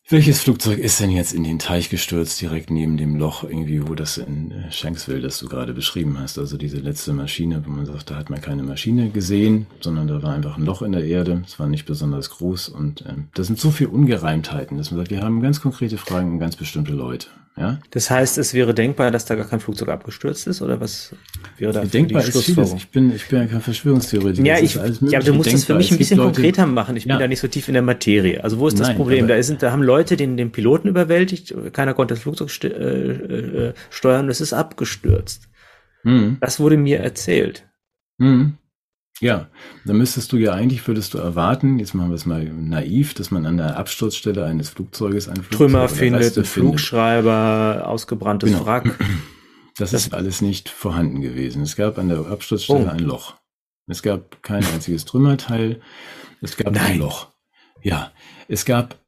welches 0.08 0.42
Flugzeug 0.42 0.78
ist 0.78 1.00
denn 1.00 1.10
jetzt 1.10 1.34
in 1.34 1.44
den 1.44 1.58
Teich 1.58 1.90
gestürzt, 1.90 2.40
direkt 2.40 2.70
neben 2.70 2.96
dem 2.96 3.16
Loch, 3.16 3.44
irgendwie, 3.44 3.88
wo 3.88 3.96
das 3.96 4.18
in 4.18 4.52
äh, 4.52 4.72
Shanksville, 4.72 5.22
das 5.22 5.40
du 5.40 5.48
gerade 5.48 5.74
beschrieben 5.74 6.20
hast? 6.20 6.38
Also 6.38 6.58
diese 6.58 6.78
letzte 6.78 7.12
Maschine, 7.14 7.64
wo 7.66 7.72
man 7.72 7.88
sagt, 7.88 8.12
da 8.12 8.16
hat 8.16 8.30
man 8.30 8.40
keine 8.40 8.62
Maschine 8.62 9.10
gesehen, 9.10 9.66
sondern 9.80 10.08
da 10.08 10.22
war 10.22 10.34
einfach 10.34 10.58
ein 10.58 10.66
Loch 10.66 10.84
in 10.84 10.92
der 10.92 11.06
Erde. 11.06 11.44
Es 11.48 11.60
war 11.60 11.68
nicht 11.68 11.86
besonders 11.86 12.30
groß 12.30 12.70
und 12.70 13.04
ähm, 13.08 13.30
das 13.34 13.48
sind 13.48 13.60
so 13.60 13.72
viele 13.72 13.90
Ungereimtheiten, 13.90 14.78
dass 14.78 14.92
man 14.92 15.00
sagt, 15.00 15.10
wir 15.10 15.24
haben 15.24 15.42
ganz 15.42 15.60
konkrete 15.60 15.98
Fragen 15.98 16.34
um 16.34 16.40
ganz 16.40 16.56
bestimmte 16.56 16.94
Leute. 16.94 17.28
Ja? 17.58 17.80
Das 17.92 18.12
heißt, 18.12 18.38
es 18.38 18.54
wäre 18.54 18.74
denkbar, 18.74 19.12
dass 19.12 19.24
da 19.24 19.36
gar 19.36 19.48
kein 19.48 19.62
Flugzeug 19.62 19.88
abgestürzt 19.88 20.46
ist, 20.46 20.62
oder 20.62 20.82
was 20.82 21.16
wäre 21.58 21.72
da 21.72 21.86
denkbar 21.86 22.22
die 22.22 22.30
ist 22.30 22.44
vieles. 22.44 22.74
Ich 22.74 22.90
bin, 22.90 23.16
ich 23.16 23.28
bin 23.28 23.40
ja 23.40 23.48
kein 23.48 23.62
Verschwörungstheoretiker. 23.62 24.46
Ja, 24.46 24.60
ich, 24.60 24.76
ja, 24.76 25.20
aber 25.20 25.26
du 25.26 25.34
musst 25.34 25.54
das 25.54 25.64
für 25.64 25.76
mich 25.76 25.90
ein 25.90 25.98
bisschen 25.98 26.18
Leute, 26.18 26.34
konkreter 26.34 26.66
machen. 26.66 26.98
Ich 26.98 27.06
bin 27.06 27.12
ja. 27.12 27.20
da 27.20 27.28
nicht 27.30 27.40
so 27.40 27.48
tief 27.48 27.70
in 27.70 27.74
der 27.74 27.84
Materie. 27.84 28.44
Also 28.44 28.60
wo 28.60 28.68
ist 28.68 28.78
das 28.78 28.90
Nein, 28.90 28.98
Problem? 28.98 29.28
Da, 29.30 29.42
sind, 29.42 29.64
da 29.64 29.72
haben 29.72 29.84
Leute 29.84 30.18
den, 30.18 30.36
den 30.36 30.52
Piloten 30.52 30.90
überwältigt, 30.90 31.56
keiner 31.72 31.94
konnte 31.94 32.16
das 32.16 32.24
Flugzeug 32.24 32.50
st 32.50 32.66
äh, 32.66 32.70
äh, 32.70 33.74
steuern, 33.90 34.28
es 34.28 34.42
ist 34.42 34.52
abgestürzt. 34.52 35.48
Mhm. 36.04 36.38
Das 36.42 36.60
wurde 36.60 36.76
mir 36.76 37.00
erzählt. 37.00 37.66
Mhm. 38.18 38.58
Ja, 39.22 39.48
dann 39.86 39.98
müsstest 39.98 40.32
du 40.34 40.38
ja 40.38 40.54
eigentlich, 40.54 40.86
würdest 40.88 41.14
du 41.14 41.20
erwarten, 41.20 41.80
jetzt 41.80 41.94
machen 41.94 42.10
wir 42.10 42.16
es 42.16 42.26
mal 42.26 42.44
naiv, 42.44 43.14
dass 43.14 43.32
man 43.32 43.46
an 43.46 43.58
der 43.58 43.78
Absturzstelle 43.78 44.44
eines 44.44 44.70
Flugzeuges 44.70 45.28
einen 45.30 45.38
Flugzeug 45.38 45.58
Trümmer 45.58 45.88
findet, 45.88 46.36
einen 46.36 46.46
Flugschreiber, 46.46 47.84
ausgebranntes 47.88 48.52
genau. 48.52 48.66
Wrack. 48.66 48.98
Das, 49.78 49.92
das, 49.92 50.06
ist 50.06 50.14
alles 50.14 50.40
nicht 50.40 50.70
vorhanden 50.70 51.20
gewesen. 51.20 51.62
Es 51.62 51.76
gab 51.76 51.98
an 51.98 52.08
der 52.08 52.28
Absturzstelle 52.28 52.86
oh. 52.86 52.90
ein 52.90 53.00
Loch. 53.00 53.36
Es 53.88 54.02
gab 54.02 54.42
kein 54.42 54.66
einziges 54.66 55.04
Trümmerteil. 55.04 55.82
Es 56.42 56.56
gab 56.56 56.74
Nein. 56.74 56.94
ein 56.94 57.00
Loch. 57.00 57.28
Ja, 57.82 58.14
es 58.48 58.64
gab 58.64 59.05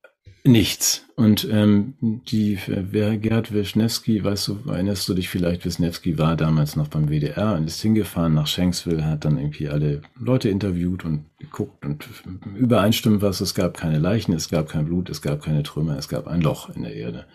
nichts. 0.47 1.05
Und 1.15 1.47
ähm, 1.51 1.95
die 1.99 2.59
wer 2.67 3.17
Gerd 3.17 3.51
Wischnewski, 3.51 4.23
weißt 4.23 4.49
du, 4.49 4.59
erinnerst 4.67 5.09
du 5.09 5.15
dich 5.15 5.29
vielleicht, 5.29 5.65
Wischnewski 5.65 6.19
war 6.19 6.35
damals 6.35 6.75
noch 6.75 6.89
beim 6.89 7.09
WDR 7.09 7.55
und 7.55 7.65
ist 7.65 7.81
hingefahren 7.81 8.35
nach 8.35 8.45
Shanksville, 8.45 9.03
hat 9.03 9.25
dann 9.25 9.37
irgendwie 9.37 9.67
alle 9.67 10.03
Leute 10.19 10.49
interviewt 10.49 11.05
und 11.05 11.25
geguckt 11.39 11.83
und 11.85 12.07
übereinstimmt 12.55 13.23
was, 13.23 13.41
es 13.41 13.55
gab 13.55 13.75
keine 13.75 13.97
Leichen, 13.97 14.33
es 14.33 14.49
gab 14.49 14.69
kein 14.69 14.85
Blut, 14.85 15.09
es 15.09 15.23
gab 15.23 15.41
keine 15.41 15.63
Trümmer, 15.63 15.97
es 15.97 16.07
gab 16.07 16.27
ein 16.27 16.41
Loch 16.41 16.69
in 16.69 16.83
der 16.83 16.93
Erde. 16.93 17.25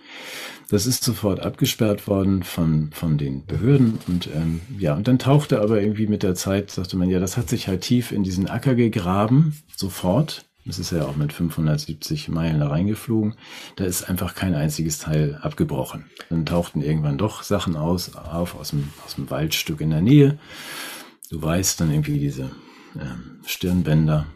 Das 0.71 0.87
ist 0.87 1.03
sofort 1.03 1.41
abgesperrt 1.41 2.07
worden 2.07 2.45
von, 2.45 2.91
von 2.93 3.19
den 3.19 3.45
Behörden 3.47 3.99
und 4.07 4.29
ähm, 4.35 4.61
ja, 4.79 4.95
und 4.95 5.09
dann 5.09 5.19
tauchte 5.19 5.61
aber 5.61 5.81
irgendwie 5.81 6.07
mit 6.07 6.23
der 6.23 6.37
Zeit, 6.37 6.71
sagte 6.71 6.97
man, 6.97 7.11
ja, 7.11 7.19
das 7.19 7.37
hat 7.37 7.49
sich 7.49 7.67
halt 7.67 7.81
tief 7.81 8.13
in 8.13 8.23
diesen 8.23 8.49
Acker 8.49 8.77
gegraben, 8.77 9.57
sofort 9.75 10.45
das 10.65 10.79
ist 10.79 10.93
ja 10.93 11.05
auch 11.05 11.17
mit 11.17 11.33
570 11.33 12.29
Meilen 12.29 12.61
da 12.61 12.69
reingeflogen. 12.69 13.35
Da 13.77 13.85
ist 13.85 14.09
einfach 14.09 14.35
kein 14.35 14.55
einziges 14.55 14.99
Teil 14.99 15.39
abgebrochen. 15.43 16.07
Dann 16.31 16.47
tauchten 16.47 16.83
irgendwann 16.83 17.19
doch 17.19 17.43
Sachen 17.43 17.77
aus, 17.77 18.15
auf 18.15 18.55
aus 18.55 18.71
dem, 18.71 18.89
aus 19.05 19.17
dem 19.17 19.29
Waldstück 19.31 19.81
in 19.81 19.91
der 19.91 20.03
Nähe. 20.03 20.39
Du 21.31 21.43
weißt 21.43 21.81
dann 21.81 21.91
irgendwie 21.91 22.19
diese 22.19 22.51
ähm, 22.95 23.41
Stirnbänder, 23.45 24.27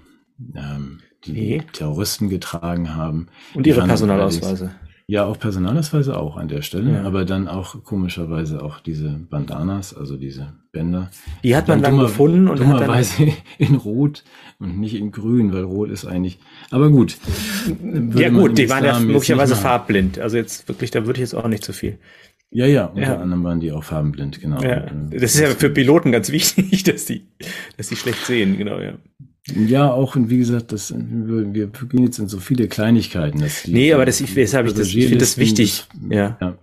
ähm, 0.55 1.01
die 1.25 1.33
Nee. 1.33 1.63
Terroristen 1.73 2.29
getragen 2.29 2.95
haben. 2.95 3.29
Und 3.55 3.67
ihre 3.67 3.85
Personalausweise. 3.85 4.75
Ja, 5.09 5.25
auch 5.25 5.39
Personalausweise 5.39 6.19
auch 6.19 6.37
an 6.37 6.49
der 6.49 6.63
Stelle, 6.63 6.95
Ja. 6.95 7.03
aber 7.05 7.25
dann 7.25 7.47
auch 7.47 7.85
komischerweise 7.85 8.61
auch 8.61 8.81
diese 8.81 9.09
Bandanas, 9.31 9.95
also 9.97 10.17
diese 10.17 10.55
Bänder. 10.73 11.13
Die 11.45 11.55
hat 11.55 11.69
man 11.69 11.81
dann 11.81 11.93
dummer- 11.93 12.03
gefunden 12.09 12.49
und 12.49 12.59
dann, 12.59 12.71
dummerweise 12.73 13.29
in 13.59 13.77
Rot 13.77 14.25
und 14.59 14.81
nicht 14.81 14.97
in 14.97 15.13
Grün, 15.13 15.53
weil 15.53 15.63
Rot 15.63 15.91
ist 15.91 16.07
eigentlich. 16.07 16.41
Aber 16.73 16.91
gut. 16.91 17.19
Ja 18.17 18.31
gut, 18.31 18.59
die 18.59 18.69
waren 18.69 18.85
ja 18.85 18.99
möglicherweise 18.99 19.55
farbblind. 19.55 20.19
Also 20.19 20.39
jetzt 20.39 20.67
wirklich, 20.69 20.91
da 20.91 21.07
würde 21.07 21.19
ich 21.19 21.23
jetzt 21.23 21.35
auch 21.35 21.47
nicht 21.47 21.63
zu 21.63 21.73
viel. 21.73 21.99
Ja, 22.51 22.67
ja, 22.67 22.87
unter 22.87 23.03
Ja. 23.03 23.17
anderem 23.21 23.45
waren 23.45 23.61
die 23.61 23.71
auch 23.71 23.85
farbenblind, 23.85 24.41
genau. 24.41 24.61
Ja, 24.61 24.87
äh, 24.87 24.91
das 25.13 25.35
ist 25.37 25.41
ja 25.41 25.49
für 25.51 25.71
Piloten 25.71 26.11
ganz 26.11 26.31
wichtig, 26.33 26.83
dass 26.83 27.05
die, 27.05 27.29
dass 27.77 27.89
die 27.91 27.97
schlecht 27.97 28.25
sehen, 28.27 28.57
genau, 28.59 28.81
ja. 28.81 28.95
Ja, 29.55 29.93
auch, 29.93 30.17
und 30.17 30.29
wie 30.29 30.39
gesagt, 30.39 30.73
das, 30.73 30.93
wir, 30.97 31.55
wir 31.55 31.67
gehen 31.69 32.03
jetzt 32.05 32.19
in 32.19 32.29
so 32.29 32.39
viele 32.41 32.67
Kleinigkeiten. 32.69 33.41
Dass 33.41 33.63
die, 33.63 33.73
Nee, 33.73 33.93
aber 33.93 34.05
das, 34.05 34.21
ich, 34.21 34.35
weshalb 34.35 34.67
ich 34.67 34.75
das, 34.75 34.89
ich 34.89 35.05
finde 35.05 35.19
das 35.19 35.39
wichtig. 35.39 35.87
Ja. 36.11 36.37
Ja. 36.41 36.59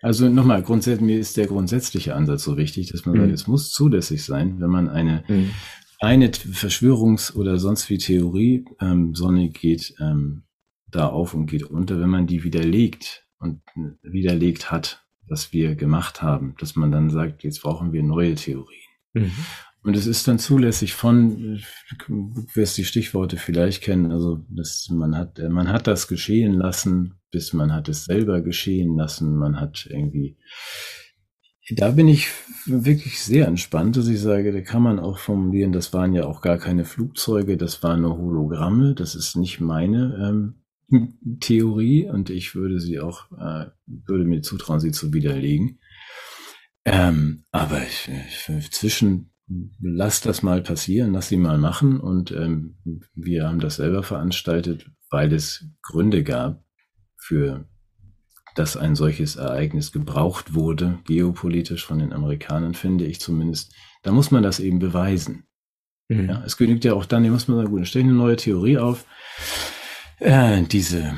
Also 0.00 0.28
nochmal, 0.28 0.62
grundsätzlich, 0.62 1.00
mir 1.04 1.18
ist 1.18 1.36
der 1.36 1.46
grundsätzliche 1.46 2.14
Ansatz 2.14 2.44
so 2.44 2.56
wichtig, 2.56 2.92
dass 2.92 3.04
man 3.06 3.16
Mhm. 3.16 3.20
sagt, 3.22 3.32
es 3.32 3.46
muss 3.46 3.70
zulässig 3.72 4.22
sein, 4.22 4.60
wenn 4.60 4.70
man 4.70 4.88
eine, 4.88 5.24
Mhm. 5.28 5.50
eine 5.98 6.28
Verschwörungs- 6.30 7.34
oder 7.34 7.58
sonst 7.58 7.88
wie 7.90 7.98
Theorie, 7.98 8.64
ähm, 8.80 9.14
Sonne 9.14 9.48
geht 9.48 9.94
ähm, 10.00 10.42
da 10.90 11.08
auf 11.08 11.34
und 11.34 11.46
geht 11.46 11.64
unter, 11.64 11.98
wenn 11.98 12.10
man 12.10 12.26
die 12.28 12.44
widerlegt 12.44 13.24
und 13.38 13.60
widerlegt 14.02 14.70
hat, 14.70 15.04
was 15.26 15.52
wir 15.52 15.74
gemacht 15.74 16.22
haben, 16.22 16.54
dass 16.60 16.76
man 16.76 16.92
dann 16.92 17.10
sagt, 17.10 17.42
jetzt 17.42 17.62
brauchen 17.62 17.92
wir 17.92 18.02
neue 18.02 18.34
Theorien. 18.36 18.82
Mhm. 19.14 19.32
Und 19.84 19.96
es 19.96 20.06
ist 20.06 20.26
dann 20.26 20.38
zulässig 20.38 20.94
von, 20.94 21.60
du 22.08 22.46
wirst 22.54 22.78
die 22.78 22.86
Stichworte 22.86 23.36
vielleicht 23.36 23.82
kennen, 23.82 24.12
also 24.12 24.42
dass 24.48 24.88
man 24.90 25.14
hat, 25.14 25.38
man 25.50 25.68
hat 25.68 25.86
das 25.86 26.08
geschehen 26.08 26.54
lassen, 26.54 27.20
bis 27.30 27.52
man 27.52 27.70
hat 27.70 27.90
es 27.90 28.06
selber 28.06 28.40
geschehen 28.40 28.96
lassen, 28.96 29.36
man 29.36 29.60
hat 29.60 29.86
irgendwie, 29.90 30.38
da 31.76 31.90
bin 31.90 32.08
ich 32.08 32.28
wirklich 32.64 33.20
sehr 33.20 33.46
entspannt, 33.46 33.98
dass 33.98 34.08
ich 34.08 34.20
sage, 34.20 34.52
da 34.52 34.62
kann 34.62 34.82
man 34.82 34.98
auch 34.98 35.18
formulieren, 35.18 35.72
das 35.72 35.92
waren 35.92 36.14
ja 36.14 36.24
auch 36.24 36.40
gar 36.40 36.56
keine 36.56 36.86
Flugzeuge, 36.86 37.58
das 37.58 37.82
waren 37.82 38.00
nur 38.00 38.16
Hologramme, 38.16 38.94
das 38.94 39.14
ist 39.14 39.36
nicht 39.36 39.60
meine 39.60 40.54
ähm, 40.90 41.10
Theorie 41.40 42.08
und 42.08 42.30
ich 42.30 42.54
würde 42.54 42.80
sie 42.80 43.00
auch, 43.00 43.30
äh, 43.32 43.66
würde 43.86 44.24
mir 44.24 44.40
zutrauen, 44.40 44.80
sie 44.80 44.92
zu 44.92 45.12
widerlegen. 45.12 45.78
Ähm, 46.86 47.44
aber 47.50 47.82
ich, 47.82 48.08
ich, 48.48 48.70
zwischen 48.72 49.33
lass 49.80 50.20
das 50.20 50.42
mal 50.42 50.62
passieren, 50.62 51.12
lass 51.12 51.28
sie 51.28 51.36
mal 51.36 51.58
machen. 51.58 52.00
Und 52.00 52.30
ähm, 52.32 52.76
wir 53.14 53.48
haben 53.48 53.60
das 53.60 53.76
selber 53.76 54.02
veranstaltet, 54.02 54.90
weil 55.10 55.32
es 55.32 55.66
Gründe 55.82 56.22
gab 56.22 56.64
für 57.16 57.66
dass 58.54 58.76
ein 58.76 58.94
solches 58.94 59.36
Ereignis 59.36 59.92
gebraucht 59.92 60.54
wurde, 60.54 60.98
geopolitisch 61.06 61.84
von 61.84 61.98
den 61.98 62.12
Amerikanern, 62.12 62.74
finde 62.74 63.04
ich 63.04 63.20
zumindest. 63.20 63.74
Da 64.02 64.12
muss 64.12 64.30
man 64.30 64.42
das 64.42 64.60
eben 64.60 64.78
beweisen. 64.78 65.44
Mhm. 66.08 66.28
Ja, 66.28 66.42
es 66.44 66.56
genügt 66.56 66.84
ja 66.84 66.94
auch 66.94 67.04
dann, 67.04 67.22
hier 67.22 67.32
muss 67.32 67.48
man 67.48 67.56
sagen, 67.56 67.70
gut, 67.70 67.80
dann 67.80 67.86
stelle 67.86 68.04
ich 68.04 68.10
eine 68.10 68.18
neue 68.18 68.36
Theorie 68.36 68.78
auf. 68.78 69.06
Äh, 70.20 70.62
diese, 70.62 71.16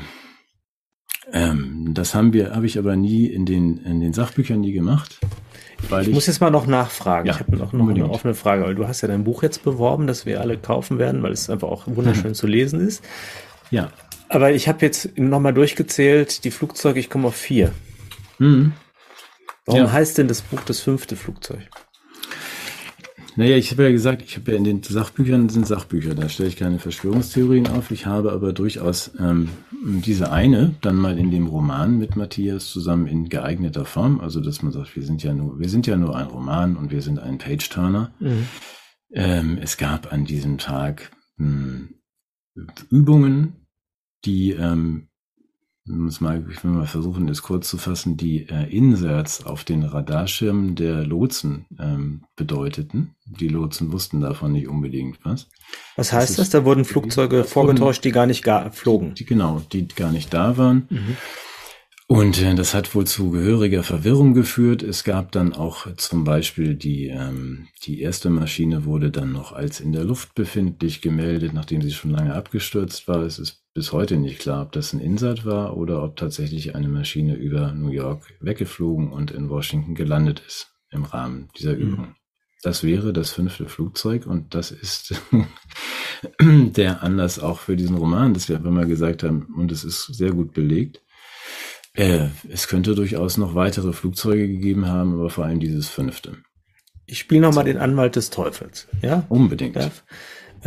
ähm, 1.31 1.93
das 1.93 2.15
haben 2.15 2.33
wir, 2.33 2.55
habe 2.55 2.65
ich 2.65 2.79
aber 2.79 2.95
nie 2.95 3.27
in 3.27 3.45
den, 3.45 3.77
in 3.77 3.99
den 3.99 4.13
Sachbüchern 4.13 4.61
nie 4.61 4.73
gemacht. 4.73 5.19
Weil 5.89 6.07
Ich 6.07 6.13
muss 6.13 6.25
jetzt 6.27 6.41
mal 6.41 6.49
noch 6.49 6.67
nachfragen. 6.67 7.27
Ja, 7.27 7.33
ich 7.33 7.39
habe 7.39 7.55
noch, 7.55 7.71
noch 7.73 7.89
eine 7.89 8.09
offene 8.09 8.33
Frage, 8.33 8.63
weil 8.63 8.75
du 8.75 8.87
hast 8.87 9.01
ja 9.01 9.07
dein 9.07 9.23
Buch 9.23 9.43
jetzt 9.43 9.63
beworben, 9.63 10.07
das 10.07 10.25
wir 10.25 10.41
alle 10.41 10.57
kaufen 10.57 10.97
werden, 10.99 11.21
weil 11.23 11.31
es 11.31 11.49
einfach 11.49 11.67
auch 11.67 11.83
wunderschön 11.87 12.33
zu 12.33 12.47
lesen 12.47 12.79
ist. 12.85 13.03
ja. 13.71 13.89
Aber 14.29 14.51
ich 14.51 14.67
habe 14.67 14.85
jetzt 14.85 15.17
nochmal 15.17 15.53
durchgezählt, 15.53 16.43
die 16.43 16.51
Flugzeuge, 16.51 16.99
ich 16.99 17.09
komme 17.09 17.29
auf 17.29 17.35
vier. 17.35 17.71
Mhm. 18.39 18.73
Warum 19.65 19.83
Ja. 19.83 19.91
heißt 19.93 20.17
denn 20.17 20.27
das 20.27 20.41
Buch 20.41 20.59
das 20.65 20.81
fünfte 20.81 21.15
Flugzeug? 21.15 21.59
Naja, 23.37 23.55
ich 23.55 23.69
habe 23.69 23.83
ja 23.83 23.91
gesagt, 23.91 24.23
ich 24.23 24.35
habe 24.35 24.51
ja 24.51 24.57
in 24.57 24.63
den 24.63 24.81
Sachbüchern 24.81 25.47
sind 25.49 25.67
Sachbücher, 25.67 26.15
da 26.15 26.27
stelle 26.27 26.49
ich 26.49 26.55
keine 26.55 26.79
Verschwörungstheorien 26.79 27.67
auf. 27.67 27.91
Ich 27.91 28.07
habe 28.07 28.31
aber 28.31 28.51
durchaus 28.51 29.11
ähm, 29.19 29.49
diese 29.71 30.31
eine 30.31 30.73
dann 30.81 30.95
mal 30.95 31.19
in 31.19 31.29
dem 31.29 31.45
Roman 31.45 31.99
mit 31.99 32.15
Matthias 32.15 32.71
zusammen 32.71 33.05
in 33.05 33.29
geeigneter 33.29 33.85
Form, 33.85 34.21
also 34.21 34.41
dass 34.41 34.63
man 34.63 34.71
sagt, 34.71 34.95
wir 34.95 35.03
sind 35.03 35.21
ja 35.21 35.33
nur, 35.33 35.59
wir 35.59 35.69
sind 35.69 35.85
ja 35.85 35.97
nur 35.97 36.15
ein 36.15 36.25
Roman 36.25 36.75
und 36.75 36.89
wir 36.89 37.03
sind 37.03 37.19
ein 37.19 37.37
Page-Turner. 37.37 38.11
Ähm, 39.11 39.59
es 39.61 39.77
gab 39.77 40.11
an 40.11 40.25
diesem 40.25 40.57
Tag 40.57 41.11
mh, 41.37 41.89
Übungen, 42.89 43.67
die, 44.25 44.53
ähm, 44.53 45.09
muss 45.87 46.21
mal, 46.21 46.43
ich 46.51 46.63
will 46.63 46.71
mal 46.71 46.85
versuchen, 46.87 47.27
das 47.27 47.41
kurz 47.41 47.69
zu 47.69 47.77
fassen, 47.77 48.17
die 48.17 48.47
äh, 48.49 48.69
Inserts 48.69 49.45
auf 49.45 49.63
den 49.63 49.83
Radarschirmen 49.83 50.75
der 50.75 51.05
Lotsen 51.05 51.65
ähm, 51.79 52.23
bedeuteten. 52.35 53.15
Die 53.25 53.47
Lotsen 53.47 53.91
wussten 53.91 54.21
davon 54.21 54.51
nicht 54.53 54.67
unbedingt 54.67 55.17
was. 55.23 55.47
Was 55.95 56.07
Das 56.09 56.13
heißt 56.13 56.29
ist- 56.31 56.39
das? 56.39 56.49
Da 56.51 56.65
wurden 56.65 56.85
Flugzeuge 56.85 57.37
Das 57.39 57.51
vorgetäuscht, 57.51 58.03
die 58.03 58.11
gar 58.11 58.25
nicht 58.25 58.43
gar 58.43 58.71
flogen. 58.71 59.13
Die, 59.15 59.25
genau, 59.25 59.61
die 59.71 59.87
gar 59.87 60.11
nicht 60.11 60.33
da 60.33 60.57
waren. 60.57 60.87
Mhm. 60.89 61.17
Und 62.09 62.41
äh, 62.41 62.55
das 62.55 62.73
hat 62.73 62.95
wohl 62.95 63.05
zu 63.05 63.31
gehöriger 63.31 63.83
Verwirrung 63.83 64.33
geführt. 64.33 64.81
Es 64.81 65.03
gab 65.03 65.33
dann 65.33 65.51
auch 65.53 65.93
zum 65.97 66.23
Beispiel 66.23 66.73
die, 66.75 67.07
ähm, 67.07 67.67
die 67.83 67.99
erste 67.99 68.29
Maschine 68.29 68.85
wurde 68.85 69.11
dann 69.11 69.33
noch 69.33 69.51
als 69.51 69.81
in 69.81 69.91
der 69.91 70.05
Luft 70.05 70.33
befindlich 70.33 71.01
gemeldet, 71.01 71.51
nachdem 71.53 71.81
sie 71.81 71.91
schon 71.91 72.11
lange 72.11 72.33
abgestürzt 72.33 73.09
war. 73.09 73.23
Es 73.23 73.39
ist 73.39 73.61
bis 73.77 73.91
heute 73.93 74.17
nicht 74.17 74.39
klar, 74.39 74.63
ob 74.63 74.71
das 74.71 74.91
ein 74.91 74.99
Insert 74.99 75.45
war 75.45 75.77
oder 75.77 76.01
ob 76.01 76.15
tatsächlich 76.15 76.73
eine 76.73 76.87
Maschine 76.87 77.35
über 77.35 77.73
New 77.73 77.91
York 77.91 78.33
weggeflogen 78.39 79.11
und 79.11 79.29
in 79.29 79.51
Washington 79.51 79.93
gelandet 79.93 80.41
ist 80.47 80.71
im 80.89 81.03
Rahmen 81.03 81.49
dieser 81.59 81.73
Mhm. 81.75 81.81
Übung. 81.81 82.15
Das 82.63 82.83
wäre 82.83 83.13
das 83.13 83.29
fünfte 83.33 83.67
Flugzeug 83.67 84.25
und 84.25 84.55
das 84.55 84.71
ist 84.71 85.13
der 86.41 87.03
Anlass 87.03 87.37
auch 87.37 87.59
für 87.59 87.75
diesen 87.75 87.97
Roman, 87.97 88.33
dass 88.33 88.49
wir 88.49 88.55
einfach 88.57 88.71
mal 88.71 88.87
gesagt 88.87 89.21
haben, 89.21 89.45
und 89.55 89.71
es 89.71 89.83
ist 89.83 90.05
sehr 90.05 90.31
gut 90.31 90.53
belegt, 90.55 91.03
äh, 91.93 92.29
es 92.49 92.67
könnte 92.67 92.95
durchaus 92.95 93.37
noch 93.37 93.53
weitere 93.53 93.93
Flugzeuge 93.93 94.47
gegeben 94.47 94.87
haben, 94.87 95.13
aber 95.13 95.29
vor 95.29 95.45
allem 95.45 95.59
dieses 95.59 95.87
fünfte. 95.87 96.37
Ich 97.05 97.19
spiele 97.19 97.41
nochmal 97.41 97.65
den 97.65 97.77
Anwalt 97.77 98.15
des 98.15 98.31
Teufels. 98.31 98.87
Ja? 99.03 99.27
Unbedingt. 99.29 99.75
darf. 99.75 100.03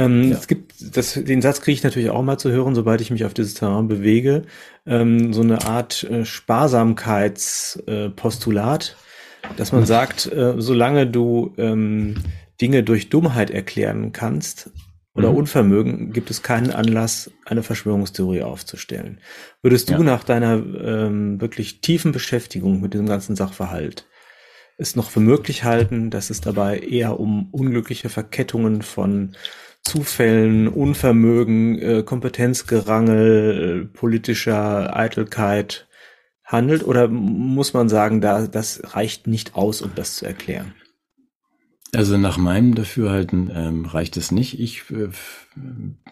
Ähm, 0.05 0.31
Ja. 0.31 0.37
Es 0.39 0.47
gibt, 0.47 0.97
das, 0.97 1.15
den 1.15 1.43
Satz 1.43 1.61
kriege 1.61 1.75
ich 1.75 1.83
natürlich 1.83 2.11
auch 2.11 2.23
mal 2.23 2.39
zu 2.39 2.51
hören, 2.51 2.75
sobald 2.75 3.01
ich 3.01 3.11
mich 3.11 3.25
auf 3.25 3.35
dieses 3.35 3.55
Terrain 3.55 3.89
bewege. 3.89 4.43
Ähm, 4.87 5.33
so 5.33 5.43
eine 5.43 5.67
Art 5.67 6.05
äh, 6.05 6.25
Sparsamkeitspostulat, 6.25 8.97
äh, 9.43 9.47
dass 9.57 9.73
man 9.73 9.87
sagt, 9.87 10.27
äh, 10.33 10.55
solange 10.59 11.07
du 11.07 11.55
ähm, 11.59 12.17
Dinge 12.61 12.83
durch 12.83 13.09
Dummheit 13.09 13.51
erklären 13.51 14.13
kannst 14.13 14.71
oder 15.15 15.31
Mhm. 15.31 15.37
Unvermögen, 15.39 16.13
gibt 16.13 16.31
es 16.31 16.43
keinen 16.43 16.71
Anlass, 16.71 17.31
eine 17.47 17.63
Verschwörungstheorie 17.63 18.43
aufzustellen. 18.43 19.21
Würdest 19.63 19.89
du 19.91 19.95
Ja. 19.95 19.99
nach 20.01 20.25
deiner 20.25 20.55
ähm, 20.55 21.41
wirklich 21.41 21.81
tiefen 21.81 22.13
Beschäftigung 22.13 22.81
mit 22.81 22.95
diesem 22.95 23.07
ganzen 23.07 23.37
Sachverhalt 23.37 24.07
es 24.77 24.97
noch 24.97 25.11
für 25.11 25.21
möglich 25.21 25.65
halten, 25.65 26.09
dass 26.11 26.31
es 26.31 26.41
dabei 26.41 26.79
eher 26.79 27.21
um 27.21 27.49
unglückliche 27.53 28.09
Verkettungen 28.09 28.81
von 28.81 29.33
Zufällen, 29.83 30.69
Unvermögen, 30.69 31.79
äh, 31.79 32.03
Kompetenzgerangel, 32.03 33.83
äh, 33.83 33.97
politischer 33.97 34.97
Eitelkeit 34.97 35.89
handelt? 36.45 36.87
Oder 36.87 37.09
muss 37.09 37.73
man 37.73 37.89
sagen, 37.89 38.21
da, 38.21 38.47
das 38.47 38.83
reicht 38.95 39.27
nicht 39.27 39.55
aus, 39.55 39.83
um 39.83 39.93
das 39.95 40.17
zu 40.17 40.27
erklären? 40.27 40.75
Also 41.93 42.17
nach 42.19 42.39
meinem 42.39 42.77
Dafürhalten 42.77 43.51
ähm, 43.53 43.85
reicht 43.85 44.17
es 44.17 44.31
nicht. 44.31 44.61
Ich 44.61 44.85
äh, 44.91 45.09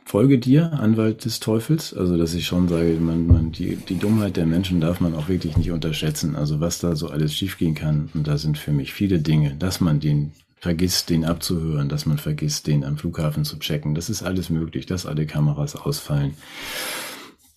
folge 0.04 0.38
dir, 0.38 0.72
Anwalt 0.72 1.24
des 1.24 1.38
Teufels. 1.38 1.94
Also 1.94 2.16
dass 2.16 2.34
ich 2.34 2.46
schon 2.46 2.68
sage, 2.68 2.94
man, 3.00 3.26
man, 3.28 3.52
die, 3.52 3.76
die 3.76 3.98
Dummheit 3.98 4.36
der 4.36 4.46
Menschen 4.46 4.80
darf 4.80 5.00
man 5.00 5.14
auch 5.14 5.28
wirklich 5.28 5.56
nicht 5.56 5.70
unterschätzen. 5.70 6.34
Also 6.34 6.58
was 6.58 6.80
da 6.80 6.96
so 6.96 7.08
alles 7.08 7.32
schiefgehen 7.34 7.76
kann. 7.76 8.08
Und 8.14 8.26
da 8.26 8.38
sind 8.38 8.58
für 8.58 8.72
mich 8.72 8.92
viele 8.92 9.20
Dinge, 9.20 9.54
dass 9.56 9.80
man 9.80 10.00
den 10.00 10.32
vergisst, 10.60 11.10
den 11.10 11.24
abzuhören, 11.24 11.88
dass 11.88 12.06
man 12.06 12.18
vergisst, 12.18 12.66
den 12.66 12.84
am 12.84 12.96
Flughafen 12.98 13.44
zu 13.44 13.58
checken. 13.58 13.94
Das 13.94 14.10
ist 14.10 14.22
alles 14.22 14.50
möglich, 14.50 14.86
dass 14.86 15.06
alle 15.06 15.26
Kameras 15.26 15.76
ausfallen. 15.76 16.34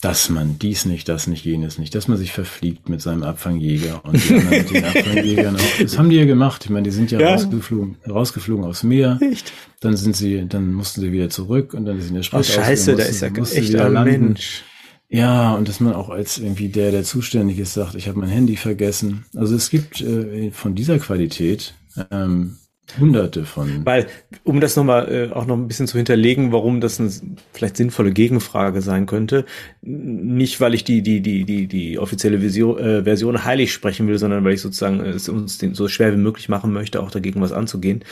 Dass 0.02 0.30
man 0.32 0.58
dies 0.58 0.86
nicht, 0.86 1.08
das 1.10 1.28
nicht, 1.28 1.46
jenes 1.46 1.78
nicht, 1.78 1.94
dass 1.94 2.08
man 2.08 2.18
sich 2.18 2.32
verfliegt 2.32 2.90
mit 2.90 3.02
seinem 3.02 3.22
Abfangjäger 3.22 4.04
und 4.04 4.16
die 4.28 4.34
anderen 4.34 4.50
mit 4.50 4.72
den 4.72 4.84
Abfangjägern 4.86 5.56
auch. 5.56 5.80
Das 5.80 5.98
haben 6.00 6.10
die 6.10 6.16
ja 6.16 6.26
gemacht. 6.26 6.66
Ich 6.66 6.72
meine, 6.72 6.86
die 6.86 6.92
sind 6.92 7.12
ja, 7.12 7.20
Ja. 7.20 7.34
Rausgeflogen, 7.34 7.98
rausgeflogen 8.10 8.66
aufs 8.66 8.82
Meer. 8.82 9.20
Echt? 9.22 9.54
Dann 9.80 9.96
sind 9.96 10.16
sie, 10.16 10.48
dann 10.48 10.74
mussten 10.74 11.02
sie 11.02 11.12
wieder 11.12 11.30
zurück 11.30 11.76
und 11.76 11.86
dann 11.86 12.00
ist 12.00 12.08
in 12.08 12.16
der 12.16 12.22
Oh, 12.22 12.42
Sprit 12.42 12.46
scheiße, 12.48 12.96
da 12.96 13.04
ist 13.04 13.22
ja 13.22 13.28
echt 13.28 13.76
ein 13.76 13.94
landen. 13.94 14.22
Mensch. 14.30 14.64
Ja, 15.08 15.54
und 15.56 15.68
dass 15.68 15.82
man 15.82 15.94
auch 15.94 16.10
als 16.10 16.38
irgendwie 16.40 16.70
der, 16.70 16.92
der 16.92 17.04
zuständig 17.04 17.60
ist, 17.60 17.74
sagt, 17.74 17.96
ich 17.96 18.08
habe 18.08 18.18
mein 18.18 18.30
Handy 18.30 18.56
vergessen. 18.56 19.26
Also 19.36 19.56
es 19.56 19.70
gibt 19.70 20.02
äh, 20.02 20.52
von 20.52 20.74
dieser 20.74 20.98
Qualität 21.00 21.76
ähm, 22.10 22.58
Hunderte 23.00 23.46
von. 23.46 23.86
Weil, 23.86 24.08
um 24.44 24.60
das 24.60 24.76
nochmal 24.76 25.12
äh, 25.12 25.34
auch 25.34 25.46
noch 25.46 25.56
ein 25.56 25.68
bisschen 25.68 25.88
zu 25.88 25.98
hinterlegen, 25.98 26.52
warum 26.52 26.82
das 26.82 27.00
eine 27.00 27.10
vielleicht 27.54 27.78
sinnvolle 27.78 28.12
Gegenfrage 28.12 28.82
sein 28.82 29.06
könnte, 29.06 29.46
nicht 29.82 30.60
weil 30.60 30.74
ich 30.74 30.84
die, 30.84 31.02
die, 31.02 31.22
die, 31.22 31.46
die, 31.46 31.68
die 31.68 32.00
offizielle 32.00 32.42
Vision, 32.42 32.78
äh, 32.80 33.04
Version 33.04 33.46
heilig 33.46 33.72
sprechen 33.72 34.08
will, 34.08 34.18
sondern 34.18 34.44
weil 34.44 34.54
ich 34.54 34.62
sozusagen 34.62 35.00
es 35.00 35.30
uns 35.30 35.58
so 35.58 35.88
schwer 35.88 36.12
wie 36.12 36.18
möglich 36.18 36.50
machen 36.50 36.74
möchte, 36.74 37.02
auch 37.02 37.12
dagegen 37.12 37.40
was 37.40 37.54
anzugehen. 37.54 38.04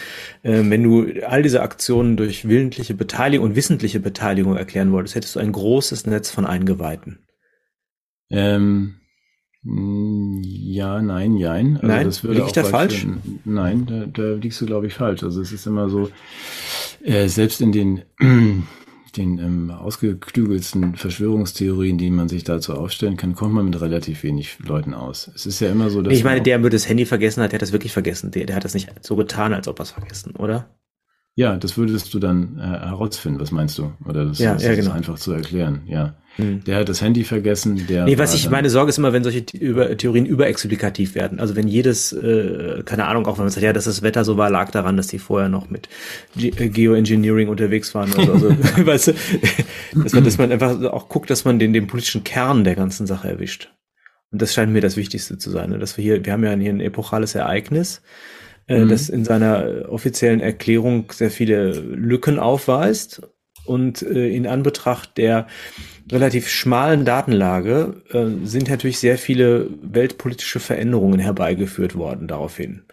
Äh, 0.43 0.61
wenn 0.63 0.83
du 0.83 1.07
all 1.25 1.43
diese 1.43 1.61
Aktionen 1.61 2.15
durch 2.15 2.47
willentliche 2.47 2.93
Beteiligung 2.93 3.49
und 3.49 3.55
wissentliche 3.55 3.99
Beteiligung 3.99 4.55
erklären 4.55 4.91
wolltest, 4.91 5.15
hättest 5.15 5.35
du 5.35 5.39
ein 5.39 5.51
großes 5.51 6.05
Netz 6.05 6.31
von 6.31 6.45
Eingeweihten. 6.45 7.19
Ähm, 8.29 8.59
hm, 8.59 8.98
ja, 9.63 11.01
nein, 11.01 11.35
jein. 11.35 11.75
Also 11.75 11.87
nein, 11.87 12.05
das 12.05 12.23
würde 12.23 12.35
liege 12.35 12.47
ich 12.47 12.53
da 12.53 12.63
falsch? 12.63 13.01
Für, 13.01 13.17
nein, 13.43 13.85
da, 13.85 14.05
da 14.05 14.33
liegst 14.35 14.61
du, 14.61 14.65
glaube 14.65 14.87
ich, 14.87 14.93
falsch. 14.93 15.21
Also 15.23 15.41
es 15.41 15.51
ist 15.51 15.67
immer 15.67 15.89
so, 15.89 16.09
äh, 17.03 17.27
selbst 17.27 17.59
in 17.59 17.73
den, 17.73 18.01
den 19.17 19.37
ähm, 19.37 19.71
ausgeklügelsten 19.71 20.95
Verschwörungstheorien, 20.95 21.97
die 21.97 22.09
man 22.09 22.29
sich 22.29 22.45
dazu 22.45 22.73
aufstellen 22.73 23.17
kann, 23.17 23.35
kommt 23.35 23.53
man 23.53 23.65
mit 23.65 23.81
relativ 23.81 24.23
wenig 24.23 24.59
Leuten 24.59 24.93
aus. 24.93 25.29
Es 25.35 25.45
ist 25.45 25.59
ja 25.59 25.69
immer 25.69 25.89
so, 25.89 26.01
dass... 26.01 26.13
Ich 26.13 26.23
meine, 26.23 26.41
der, 26.41 26.59
der 26.59 26.69
das 26.69 26.87
Handy 26.87 27.05
vergessen 27.05 27.43
hat, 27.43 27.51
der 27.51 27.57
hat 27.57 27.61
das 27.61 27.73
wirklich 27.73 27.91
vergessen. 27.91 28.31
Der, 28.31 28.45
der 28.45 28.55
hat 28.55 28.63
das 28.63 28.73
nicht 28.73 28.89
so 29.05 29.17
getan, 29.17 29.53
als 29.53 29.67
ob 29.67 29.79
er 29.79 29.83
es 29.83 29.91
vergessen, 29.91 30.37
oder? 30.37 30.69
Ja, 31.35 31.57
das 31.57 31.77
würdest 31.77 32.13
du 32.13 32.19
dann 32.19 32.57
äh, 32.57 32.61
herausfinden. 32.61 33.39
Was 33.39 33.51
meinst 33.51 33.77
du? 33.77 33.93
Oder 34.05 34.25
das, 34.25 34.39
ja, 34.39 34.53
das 34.53 34.63
ja, 34.63 34.71
ist 34.71 34.79
genau. 34.79 34.91
einfach 34.91 35.17
zu 35.17 35.31
erklären. 35.31 35.83
Ja, 35.87 36.15
hm. 36.39 36.63
der 36.63 36.77
hat 36.77 36.89
das 36.89 37.01
Handy 37.01 37.23
vergessen. 37.23 37.85
Der 37.87 38.05
nee, 38.05 38.17
was 38.17 38.33
ich 38.33 38.49
meine 38.49 38.69
Sorge 38.69 38.89
ist 38.89 38.97
immer, 38.97 39.13
wenn 39.13 39.23
solche 39.23 39.43
über, 39.57 39.95
Theorien 39.97 40.25
überexplikativ 40.25 41.15
werden. 41.15 41.39
Also 41.39 41.55
wenn 41.55 41.67
jedes, 41.67 42.13
äh, 42.13 42.83
keine 42.85 43.05
Ahnung, 43.05 43.25
auch 43.27 43.37
wenn 43.37 43.45
man 43.45 43.51
sagt, 43.51 43.63
ja, 43.63 43.73
dass 43.73 43.85
das 43.85 44.01
Wetter 44.01 44.23
so 44.23 44.37
war, 44.37 44.49
lag 44.49 44.71
daran, 44.71 44.97
dass 44.97 45.07
die 45.07 45.19
vorher 45.19 45.49
noch 45.49 45.69
mit 45.69 45.89
Ge 46.35 46.51
äh, 46.57 46.69
Geoengineering 46.69 47.49
unterwegs 47.49 47.93
waren. 47.93 48.13
Also, 48.13 48.31
also 48.33 48.49
weißt 48.85 49.07
du, 49.07 49.13
dass 50.03 50.13
man, 50.13 50.23
dass 50.23 50.37
man 50.37 50.51
einfach 50.51 50.81
auch 50.83 51.09
guckt, 51.09 51.29
dass 51.29 51.45
man 51.45 51.59
den, 51.59 51.73
den 51.73 51.87
politischen 51.87 52.23
Kern 52.23 52.63
der 52.63 52.75
ganzen 52.75 53.07
Sache 53.07 53.27
erwischt. 53.27 53.71
Und 54.31 54.41
das 54.41 54.53
scheint 54.53 54.71
mir 54.71 54.81
das 54.81 54.95
Wichtigste 54.97 55.37
zu 55.37 55.49
sein. 55.49 55.71
Ne? 55.71 55.79
Dass 55.79 55.97
wir 55.97 56.03
hier, 56.03 56.25
wir 56.25 56.33
haben 56.33 56.43
ja 56.43 56.53
hier 56.53 56.71
ein 56.71 56.81
epochales 56.81 57.35
Ereignis 57.35 58.01
äh, 58.69 58.85
mhm. 58.85 58.89
das 58.89 59.09
in 59.09 59.25
seiner 59.25 59.89
offiziellen 59.89 60.39
Erklärung 60.39 61.11
sehr 61.11 61.31
viele 61.31 61.71
Lücken 61.71 62.39
aufweist 62.39 63.21
und 63.65 64.01
äh, 64.03 64.29
in 64.29 64.47
Anbetracht 64.47 65.17
der 65.17 65.47
relativ 66.11 66.47
schmalen 66.47 67.05
Datenlage 67.05 68.01
äh, 68.11 68.45
sind 68.45 68.69
natürlich 68.69 68.99
sehr 68.99 69.17
viele 69.17 69.69
weltpolitische 69.81 70.59
Veränderungen 70.59 71.19
herbeigeführt 71.19 71.95
worden 71.95 72.27
daraufhin 72.27 72.83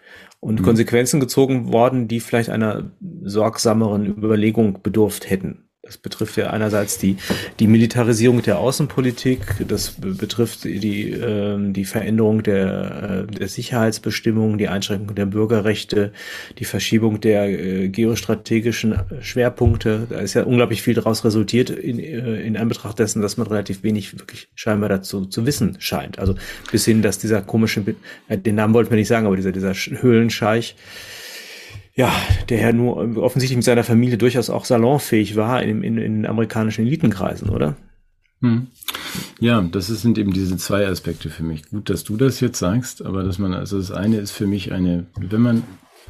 und 0.40 0.60
mhm. 0.60 0.64
Konsequenzen 0.64 1.20
gezogen 1.20 1.72
worden, 1.72 2.08
die 2.08 2.20
vielleicht 2.20 2.50
einer 2.50 2.90
sorgsameren 3.22 4.06
Überlegung 4.06 4.82
bedurft 4.82 5.28
hätten. 5.30 5.65
Das 5.86 5.98
betrifft 5.98 6.36
ja 6.36 6.50
einerseits 6.50 6.98
die, 6.98 7.16
die 7.60 7.68
Militarisierung 7.68 8.42
der 8.42 8.58
Außenpolitik, 8.58 9.40
das 9.68 9.92
betrifft 10.00 10.64
die, 10.64 11.12
äh, 11.12 11.56
die 11.72 11.84
Veränderung 11.84 12.42
der, 12.42 13.26
äh, 13.28 13.32
der 13.32 13.46
Sicherheitsbestimmungen, 13.46 14.58
die 14.58 14.66
Einschränkung 14.66 15.14
der 15.14 15.26
Bürgerrechte, 15.26 16.12
die 16.58 16.64
Verschiebung 16.64 17.20
der 17.20 17.48
äh, 17.48 17.88
geostrategischen 17.88 18.98
Schwerpunkte. 19.20 20.08
Da 20.10 20.18
ist 20.18 20.34
ja 20.34 20.42
unglaublich 20.42 20.82
viel 20.82 20.94
daraus 20.94 21.24
resultiert 21.24 21.70
in, 21.70 22.00
äh, 22.00 22.40
in 22.42 22.56
Anbetracht 22.56 22.98
dessen, 22.98 23.22
dass 23.22 23.36
man 23.36 23.46
relativ 23.46 23.84
wenig 23.84 24.18
wirklich 24.18 24.48
scheinbar 24.56 24.88
dazu 24.88 25.24
zu 25.24 25.46
wissen 25.46 25.76
scheint. 25.78 26.18
Also 26.18 26.34
bis 26.72 26.84
hin, 26.84 27.00
dass 27.00 27.18
dieser 27.18 27.42
komische, 27.42 27.84
äh, 28.28 28.36
den 28.36 28.56
Namen 28.56 28.74
wollten 28.74 28.90
wir 28.90 28.96
nicht 28.96 29.08
sagen, 29.08 29.26
aber 29.26 29.36
dieser, 29.36 29.52
dieser 29.52 29.72
Höhlenscheich, 29.74 30.74
ja, 31.96 32.12
der 32.50 32.60
ja 32.60 32.72
nur 32.72 33.16
offensichtlich 33.16 33.56
mit 33.56 33.64
seiner 33.64 33.84
Familie 33.84 34.18
durchaus 34.18 34.50
auch 34.50 34.66
salonfähig 34.66 35.34
war 35.34 35.62
in, 35.62 35.82
in, 35.82 35.96
in 35.96 36.26
amerikanischen 36.26 36.86
Elitenkreisen, 36.86 37.48
oder? 37.48 37.76
Hm. 38.42 38.66
Ja, 39.40 39.62
das 39.62 39.86
sind 39.86 40.18
eben 40.18 40.32
diese 40.32 40.58
zwei 40.58 40.86
Aspekte 40.86 41.30
für 41.30 41.42
mich. 41.42 41.70
Gut, 41.70 41.88
dass 41.88 42.04
du 42.04 42.18
das 42.18 42.40
jetzt 42.40 42.58
sagst, 42.58 43.04
aber 43.04 43.22
dass 43.24 43.38
man, 43.38 43.54
also 43.54 43.78
das 43.78 43.90
eine 43.90 44.18
ist 44.18 44.32
für 44.32 44.46
mich 44.46 44.72
eine, 44.72 45.06
wenn 45.18 45.40
man 45.40 45.62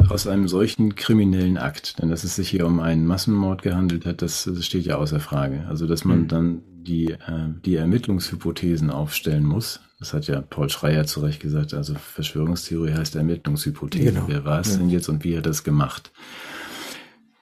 aus 0.09 0.27
einem 0.27 0.49
solchen 0.49 0.97
kriminellen 0.97 1.57
Akt, 1.57 2.01
denn 2.03 2.11
dass 2.11 2.25
es 2.25 2.35
sich 2.35 2.51
hier 2.51 2.67
um 2.67 2.81
einen 2.81 3.07
Massenmord 3.07 3.63
gehandelt 3.63 4.07
hat, 4.07 4.23
das, 4.23 4.45
das 4.45 4.67
steht 4.67 4.87
ja 4.87 4.97
außer 4.97 5.21
Frage. 5.21 5.67
Also, 5.69 5.87
dass 5.87 6.05
man 6.05 6.23
hm. 6.23 6.29
dann 6.29 6.63
die, 6.67 7.13
äh, 7.13 7.49
die 7.65 7.77
Ermittlungshypothesen 7.77 8.91
aufstellen 8.91 9.45
muss, 9.45 9.81
das 9.99 10.13
hat 10.13 10.27
ja 10.27 10.41
Paul 10.43 10.69
Schreier 10.69 11.07
zu 11.07 11.21
Recht 11.21 11.41
gesagt. 11.41 11.73
Also 11.73 11.95
Verschwörungstheorie 11.95 12.93
heißt 12.93 13.17
Ermittlungshypothese. 13.17 14.13
Genau. 14.13 14.25
Wer 14.27 14.45
war 14.45 14.61
es 14.61 14.73
ja. 14.73 14.79
denn 14.79 14.91
jetzt 14.91 15.09
und 15.09 15.25
wie 15.25 15.37
hat 15.37 15.47
er 15.47 15.51
das 15.51 15.65
gemacht? 15.65 16.13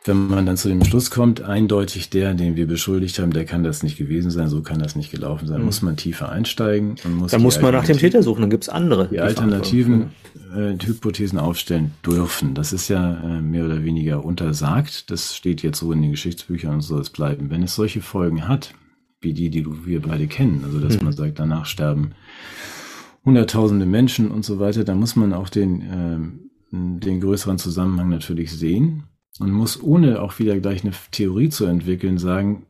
Wenn 0.07 0.29
man 0.29 0.45
dann 0.45 0.59
zu 0.59 0.69
dem 0.69 0.85
Schluss 0.85 1.11
kommt, 1.11 1.41
eindeutig 1.41 2.11
der, 2.11 2.35
den 2.35 2.57
wir 2.57 2.67
beschuldigt 2.67 3.19
haben, 3.19 3.33
der 3.33 3.47
kann 3.47 3.65
das 3.65 3.83
nicht 3.83 3.97
gewesen 3.97 4.31
sein, 4.31 4.49
so 4.49 4.61
kann 4.61 4.79
das 4.79 4.97
nicht 4.97 5.11
gelaufen 5.11 5.49
sein, 5.49 5.61
mhm. 5.61 5.65
muss 5.65 5.81
man 5.81 5.97
tiefer 5.97 6.29
einsteigen. 6.29 6.97
Und 7.05 7.15
muss 7.15 7.31
dann 7.31 7.41
muss 7.41 7.61
man 7.61 7.73
nach 7.73 7.87
dem 7.87 7.97
Täter 7.97 8.23
suchen, 8.23 8.43
dann 8.43 8.51
gibt's 8.51 8.69
andere. 8.69 9.07
Die, 9.09 9.15
die 9.15 9.21
alternativen 9.21 10.11
äh, 10.55 10.75
Hypothesen 10.79 11.39
aufstellen 11.39 11.93
dürfen. 12.05 12.53
Das 12.53 12.75
ist 12.75 12.89
ja 12.89 13.15
äh, 13.15 13.41
mehr 13.41 13.65
oder 13.65 13.83
weniger 13.83 14.23
untersagt. 14.23 15.11
Das 15.11 15.35
steht 15.35 15.63
jetzt 15.63 15.79
so 15.79 15.91
in 15.91 16.03
den 16.03 16.11
Geschichtsbüchern 16.11 16.75
und 16.75 16.81
soll 16.83 17.01
es 17.01 17.09
bleiben. 17.09 17.49
Wenn 17.49 17.63
es 17.63 17.75
solche 17.75 18.03
Folgen 18.03 18.47
hat, 18.47 18.75
wie 19.25 19.33
die, 19.33 19.51
die 19.51 19.67
wir 19.87 20.01
beide 20.01 20.27
kennen. 20.27 20.63
Also 20.65 20.81
dass 20.81 20.99
mhm. 20.99 21.05
man 21.05 21.13
sagt, 21.15 21.39
danach 21.39 21.67
sterben 21.67 22.13
hunderttausende 23.25 23.87
Menschen 23.87 24.31
und 24.31 24.45
so 24.45 24.59
weiter. 24.59 24.85
Da 24.85 24.95
muss 24.95 25.17
man 25.17 25.33
auch 25.33 25.49
den, 25.49 25.81
äh, 25.81 26.19
den 26.73 27.21
größeren 27.21 27.59
Zusammenhang 27.59 28.09
natürlich 28.09 28.53
sehen 28.53 29.05
und 29.41 29.51
muss 29.51 29.83
ohne 29.83 30.21
auch 30.21 30.39
wieder 30.39 30.59
gleich 30.61 30.85
eine 30.85 30.93
Theorie 31.11 31.49
zu 31.49 31.65
entwickeln 31.65 32.19
sagen, 32.19 32.67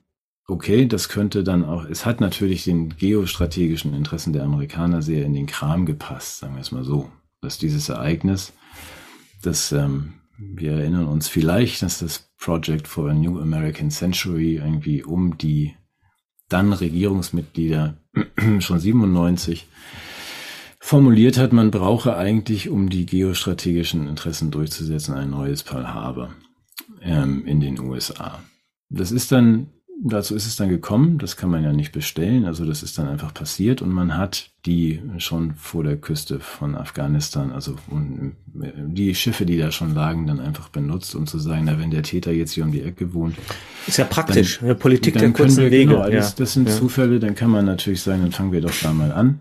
okay, 0.47 0.87
das 0.87 1.09
könnte 1.09 1.43
dann 1.43 1.65
auch, 1.65 1.85
es 1.87 2.05
hat 2.07 2.21
natürlich 2.21 2.65
den 2.65 2.91
geostrategischen 2.97 3.95
Interessen 3.95 4.33
der 4.33 4.45
Amerikaner 4.45 5.03
sehr 5.03 5.25
in 5.25 5.35
den 5.35 5.47
Kram 5.47 5.87
gepasst, 5.87 6.39
sagen 6.39 6.55
wir 6.55 6.61
es 6.61 6.73
mal 6.73 6.85
so, 6.85 7.11
dass 7.41 7.59
dieses 7.59 7.89
Ereignis, 7.89 8.53
das 9.43 9.73
ähm, 9.73 10.15
wir 10.37 10.73
erinnern 10.73 11.07
uns 11.07 11.29
vielleicht, 11.29 11.83
dass 11.83 12.01
das 12.01 12.31
Project 12.39 12.89
for 12.89 13.09
a 13.09 13.15
New 13.15 13.41
American 13.41 13.91
Century 13.91 14.57
irgendwie 14.57 15.03
um 15.03 15.39
die 15.39 15.75
dann 16.49 16.73
Regierungsmitglieder 16.73 17.97
schon 18.61 18.79
97 18.79 19.67
formuliert 20.79 21.39
hat, 21.39 21.53
man 21.53 21.71
brauche 21.71 22.17
eigentlich, 22.17 22.69
um 22.69 22.91
die 22.91 23.07
geostrategischen 23.07 24.07
Interessen 24.07 24.51
durchzusetzen, 24.51 25.15
ein 25.15 25.31
neues 25.31 25.63
Pearl 25.63 25.89
Harbor 25.89 26.35
ähm, 27.01 27.47
in 27.47 27.61
den 27.61 27.81
USA. 27.81 28.43
Das 28.91 29.11
ist 29.11 29.33
dann 29.33 29.69
dazu 30.03 30.35
ist 30.35 30.47
es 30.47 30.57
dann 30.57 30.69
gekommen, 30.69 31.19
das 31.19 31.37
kann 31.37 31.51
man 31.51 31.63
ja 31.63 31.73
nicht 31.73 31.93
bestellen, 31.93 32.45
also 32.45 32.65
das 32.65 32.83
ist 32.83 32.99
dann 32.99 33.09
einfach 33.09 33.33
passiert 33.33 33.83
und 33.83 33.91
man 33.91 34.17
hat 34.17 34.51
die 34.67 35.01
schon 35.19 35.55
vor 35.57 35.85
der 35.85 35.97
Küste 35.97 36.41
von 36.41 36.75
Afghanistan, 36.75 37.53
also 37.53 37.77
die 38.53 39.15
Schiffe, 39.15 39.47
die 39.47 39.59
da 39.59 39.71
schon 39.71 39.95
lagen, 39.95 40.27
dann 40.27 40.41
einfach 40.41 40.69
benutzt, 40.69 41.15
um 41.15 41.27
zu 41.27 41.39
sagen, 41.39 41.65
na, 41.67 41.79
wenn 41.79 41.91
der 41.91 42.03
Täter 42.03 42.33
jetzt 42.33 42.53
hier 42.53 42.65
um 42.65 42.73
die 42.73 42.83
Ecke 42.83 43.15
wohnt. 43.15 43.37
Ist 43.87 43.99
ja 43.99 44.05
praktisch, 44.05 44.61
dann, 44.61 44.79
Politik 44.79 45.19
der 45.19 45.33
kurzen 45.33 45.65
wir, 45.65 45.71
Wege. 45.71 45.93
Genau, 45.93 46.09
das, 46.09 46.35
das 46.35 46.55
sind 46.55 46.69
ja. 46.69 46.75
Zufälle, 46.75 47.21
dann 47.21 47.35
kann 47.35 47.51
man 47.51 47.65
natürlich 47.65 48.03
sagen, 48.03 48.23
dann 48.23 48.33
fangen 48.33 48.53
wir 48.53 48.61
doch 48.61 48.75
da 48.83 48.93
mal 48.93 49.13
an. 49.13 49.39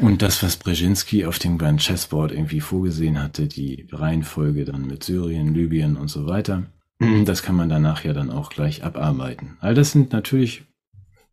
Und 0.00 0.22
das, 0.22 0.42
was 0.42 0.56
Brzezinski 0.56 1.24
auf 1.24 1.38
dem 1.38 1.56
Grand 1.56 1.80
Chessboard 1.80 2.32
irgendwie 2.32 2.60
vorgesehen 2.60 3.22
hatte, 3.22 3.46
die 3.46 3.86
Reihenfolge 3.92 4.64
dann 4.64 4.86
mit 4.86 5.04
Syrien, 5.04 5.54
Libyen 5.54 5.96
und 5.96 6.08
so 6.08 6.26
weiter. 6.26 6.64
Das 6.98 7.42
kann 7.42 7.56
man 7.56 7.68
danach 7.68 8.04
ja 8.04 8.12
dann 8.12 8.30
auch 8.30 8.50
gleich 8.50 8.84
abarbeiten. 8.84 9.56
All 9.60 9.74
das 9.74 9.90
sind 9.92 10.12
natürlich 10.12 10.64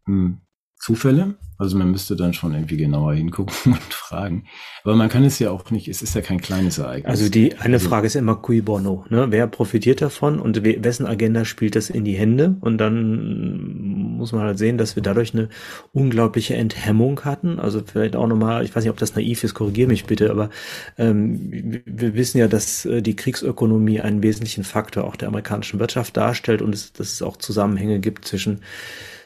hm, 0.06 0.42
Zufälle. 0.82 1.36
Also 1.60 1.78
man 1.78 1.92
müsste 1.92 2.16
dann 2.16 2.34
schon 2.34 2.56
irgendwie 2.56 2.78
genauer 2.78 3.14
hingucken 3.14 3.56
und 3.74 3.94
fragen. 3.94 4.46
Aber 4.84 4.96
man 4.96 5.10
kann 5.10 5.24
es 5.24 5.38
ja 5.38 5.52
auch 5.52 5.70
nicht, 5.70 5.88
es 5.88 6.02
ist 6.02 6.16
ja 6.16 6.22
kein 6.22 6.42
kleines 6.42 6.80
Ereignis. 6.80 7.08
Also 7.08 7.30
die 7.30 7.56
eine 7.58 7.76
also, 7.76 7.88
Frage 7.88 8.08
ist 8.08 8.16
immer 8.16 8.36
cui 8.38 8.62
bono, 8.62 9.06
ne? 9.10 9.28
Wer 9.30 9.46
profitiert 9.46 10.02
davon 10.02 10.40
und 10.40 10.64
wessen 10.64 11.06
Agenda 11.06 11.46
spielt 11.46 11.76
das 11.76 11.92
in 11.92 12.04
die 12.04 12.16
Hände? 12.16 12.56
Und 12.62 12.80
dann 12.80 14.18
muss 14.18 14.32
man 14.32 14.42
halt 14.42 14.58
sehen, 14.58 14.80
dass 14.80 14.96
wir 14.96 15.04
dadurch 15.04 15.36
eine 15.36 15.50
unglaubliche 15.94 16.56
Enthemmung 16.56 17.24
hatten. 17.26 17.60
Also 17.60 17.84
vielleicht 17.86 18.16
auch 18.16 18.26
nochmal, 18.26 18.66
ich 18.66 18.76
weiß 18.76 18.84
nicht, 18.84 18.92
ob 18.92 18.98
das 18.98 19.14
naiv 19.14 19.44
ist, 19.44 19.54
korrigiere 19.54 19.88
mich 19.88 20.06
bitte, 20.06 20.32
aber 20.32 20.50
ähm, 20.98 21.84
wir 21.86 22.16
wissen 22.16 22.40
ja, 22.40 22.48
dass 22.48 22.86
äh, 22.86 23.04
die 23.04 23.16
Kriegsökonomie 23.16 24.02
einen 24.02 24.24
wesentlichen 24.24 24.64
Faktor 24.64 25.04
auch 25.04 25.16
der 25.16 25.28
amerikanischen 25.28 25.80
Wirtschaft 25.80 26.18
darstellt 26.18 26.64
und 26.64 26.74
es, 26.74 26.92
dass 26.92 27.14
es 27.14 27.22
auch 27.22 27.38
Zusammenhänge 27.38 28.00
gibt 28.00 28.26
zwischen 28.26 28.62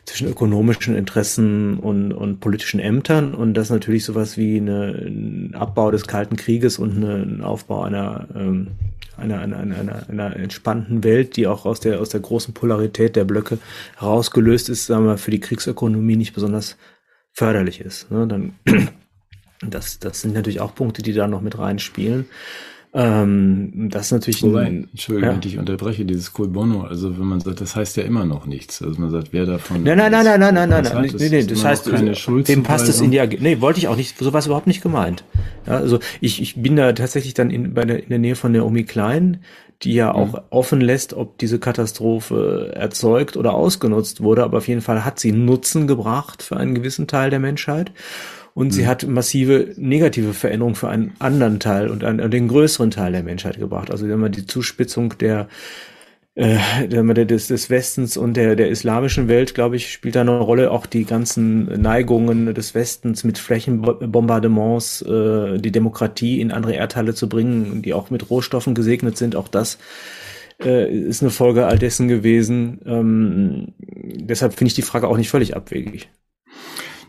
zwischen 0.05 0.27
ökonomischen 0.27 0.95
Interessen 0.95 1.79
und, 1.79 2.13
und 2.13 2.39
politischen 2.39 2.79
Ämtern 2.79 3.33
und 3.33 3.55
das 3.55 3.69
natürlich 3.69 4.05
sowas 4.05 4.37
wie 4.37 4.57
eine, 4.57 4.91
ein 4.91 5.55
Abbau 5.55 5.91
des 5.91 6.05
Kalten 6.05 6.35
Krieges 6.35 6.77
und 6.77 6.95
eine, 6.97 7.15
ein 7.15 7.41
Aufbau 7.41 7.83
einer, 7.83 8.27
ähm, 8.35 8.67
einer, 9.17 9.39
einer, 9.39 9.57
einer, 9.57 10.09
einer 10.09 10.35
entspannten 10.35 11.03
Welt, 11.03 11.37
die 11.37 11.47
auch 11.47 11.65
aus 11.65 11.79
der, 11.79 11.99
aus 11.99 12.09
der 12.09 12.19
großen 12.19 12.53
Polarität 12.53 13.15
der 13.15 13.23
Blöcke 13.23 13.57
herausgelöst 13.97 14.69
ist, 14.69 14.85
sagen 14.85 15.05
wir, 15.05 15.17
für 15.17 15.31
die 15.31 15.39
Kriegsökonomie 15.39 16.17
nicht 16.17 16.33
besonders 16.33 16.77
förderlich 17.31 17.81
ist. 17.81 18.11
Ne? 18.11 18.27
Dann, 18.27 18.53
das, 19.61 19.99
das 19.99 20.21
sind 20.21 20.35
natürlich 20.35 20.61
auch 20.61 20.75
Punkte, 20.75 21.01
die 21.01 21.13
da 21.13 21.27
noch 21.27 21.41
mit 21.41 21.57
reinspielen. 21.57 22.25
Ähm, 22.97 23.89
das 23.91 24.05
ist 24.05 24.11
natürlich 24.13 24.41
Wobei, 24.41 24.67
ein, 24.67 24.87
Entschuldigung, 24.91 25.29
ja. 25.29 25.41
wenn 25.41 25.49
ich 25.49 25.57
unterbreche, 25.57 26.05
dieses 26.05 26.31
Col 26.31 26.47
Bono, 26.47 26.83
also 26.83 27.19
wenn 27.19 27.25
man 27.25 27.41
sagt, 27.41 27.59
das 27.59 27.75
heißt 27.75 27.97
ja 27.97 28.03
immer 28.03 28.23
noch 28.23 28.45
nichts. 28.45 28.81
Also 28.81 29.01
man 29.01 29.09
sagt, 29.09 29.33
wer 29.33 29.45
davon. 29.45 29.83
Nein, 29.83 29.97
nein, 29.97 30.09
nein, 30.09 30.23
nein, 30.23 30.39
nein, 30.39 30.53
nein, 30.53 30.69
nein, 30.69 30.83
nein, 30.83 31.15
nee, 31.17 31.43
das 31.43 31.65
heißt, 31.65 31.91
keine 31.91 32.15
Schuld 32.15 32.47
dem 32.47 32.63
passt 32.63 32.87
es 32.87 33.01
in 33.01 33.11
die 33.11 33.19
AG. 33.19 33.37
Nee, 33.41 33.59
wollte 33.59 33.79
ich 33.79 33.89
auch 33.89 33.97
nicht, 33.97 34.17
sowas 34.17 34.45
überhaupt 34.45 34.67
nicht 34.67 34.81
gemeint. 34.81 35.25
Ja, 35.67 35.73
also 35.73 35.99
ich, 36.21 36.41
ich 36.41 36.55
bin 36.55 36.77
da 36.77 36.93
tatsächlich 36.93 37.33
dann 37.33 37.49
in, 37.49 37.73
bei 37.73 37.83
der, 37.83 38.01
in 38.01 38.07
der 38.07 38.19
Nähe 38.19 38.37
von 38.37 38.53
der 38.53 38.65
Omi 38.65 38.85
Klein, 38.85 39.41
die 39.83 39.93
ja 39.93 40.13
auch 40.13 40.31
mhm. 40.31 40.39
offen 40.51 40.79
lässt, 40.79 41.13
ob 41.13 41.37
diese 41.37 41.59
Katastrophe 41.59 42.71
erzeugt 42.75 43.35
oder 43.35 43.55
ausgenutzt 43.55 44.21
wurde, 44.21 44.45
aber 44.45 44.59
auf 44.59 44.69
jeden 44.69 44.81
Fall 44.81 45.03
hat 45.03 45.19
sie 45.19 45.33
Nutzen 45.33 45.85
gebracht 45.85 46.41
für 46.41 46.55
einen 46.55 46.73
gewissen 46.73 47.07
Teil 47.07 47.29
der 47.29 47.39
Menschheit 47.39 47.91
und 48.55 48.67
mhm. 48.67 48.71
sie 48.71 48.87
hat 48.87 49.05
massive 49.05 49.73
negative 49.75 50.33
Veränderungen 50.33 50.75
für 50.75 50.89
einen 50.89 51.13
anderen 51.19 51.59
Teil 51.59 51.89
und 51.89 52.03
einen, 52.03 52.31
den 52.31 52.47
größeren 52.47 52.89
Teil 52.89 53.11
der 53.11 53.21
Menschheit 53.21 53.59
gebracht. 53.59 53.91
Also 53.91 54.07
wenn 54.07 54.19
man 54.19 54.31
die 54.31 54.47
Zuspitzung 54.47 55.17
der 55.19 55.47
äh, 56.35 56.87
des, 56.87 57.47
des 57.47 57.69
Westens 57.69 58.17
und 58.17 58.35
der, 58.35 58.55
der 58.55 58.69
islamischen 58.69 59.27
Welt, 59.27 59.55
glaube 59.55 59.75
ich, 59.75 59.91
spielt 59.91 60.15
da 60.15 60.21
eine 60.21 60.37
Rolle. 60.39 60.71
Auch 60.71 60.85
die 60.85 61.05
ganzen 61.05 61.81
Neigungen 61.81 62.53
des 62.53 62.75
Westens 62.75 63.23
mit 63.23 63.37
Flächenbombardements, 63.37 65.01
äh, 65.01 65.57
die 65.59 65.71
Demokratie 65.71 66.41
in 66.41 66.51
andere 66.51 66.73
Erdteile 66.73 67.13
zu 67.13 67.29
bringen, 67.29 67.81
die 67.81 67.93
auch 67.93 68.09
mit 68.09 68.29
Rohstoffen 68.29 68.73
gesegnet 68.73 69.17
sind. 69.17 69.35
Auch 69.35 69.47
das 69.47 69.79
äh, 70.63 70.89
ist 70.89 71.21
eine 71.21 71.31
Folge 71.31 71.67
all 71.67 71.79
dessen 71.79 72.07
gewesen. 72.07 72.81
Ähm, 72.85 73.73
deshalb 73.79 74.53
finde 74.53 74.69
ich 74.69 74.75
die 74.75 74.81
Frage 74.81 75.07
auch 75.07 75.17
nicht 75.17 75.29
völlig 75.29 75.55
abwegig. 75.55 76.09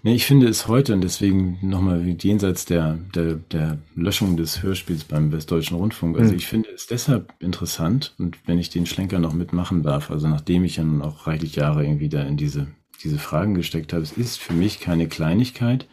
Nee, 0.07 0.15
ich 0.15 0.25
finde 0.25 0.47
es 0.47 0.69
heute 0.69 0.93
und 0.93 1.01
deswegen 1.01 1.59
nochmal 1.63 2.07
jenseits 2.07 2.65
der, 2.65 2.97
der, 3.17 3.41
der 3.51 3.79
Löschung 3.97 4.37
des 4.37 4.63
Hörspiels 4.63 5.03
beim 5.03 5.33
Westdeutschen 5.33 5.77
Rundfunk. 5.77 6.17
Also 6.17 6.31
mhm. 6.31 6.39
ich 6.39 6.47
finde 6.47 6.69
es 6.73 6.87
deshalb 6.87 7.35
interessant 7.41 8.15
und 8.17 8.39
wenn 8.47 8.61
ich 8.61 8.71
den 8.71 8.87
Schlenker 8.87 9.19
noch 9.19 9.33
mitmachen 9.33 9.83
darf, 9.83 10.13
also 10.13 10.29
nachdem 10.29 10.63
ich 10.63 10.77
ja 10.77 10.85
nun 10.85 11.03
auch 11.03 11.27
reichlich 11.27 11.57
Jahre 11.57 11.85
irgendwie 11.85 12.09
da 12.09 12.23
in 12.23 12.37
diese, 12.37 12.69
diese 13.03 13.19
Fragen 13.19 13.57
gesteckt 13.57 13.93
habe, 13.93 14.05
es 14.05 14.13
ist 14.13 14.39
für 14.39 14.53
mich 14.53 14.79
keine 14.79 15.09
Kleinigkeit, 15.09 15.89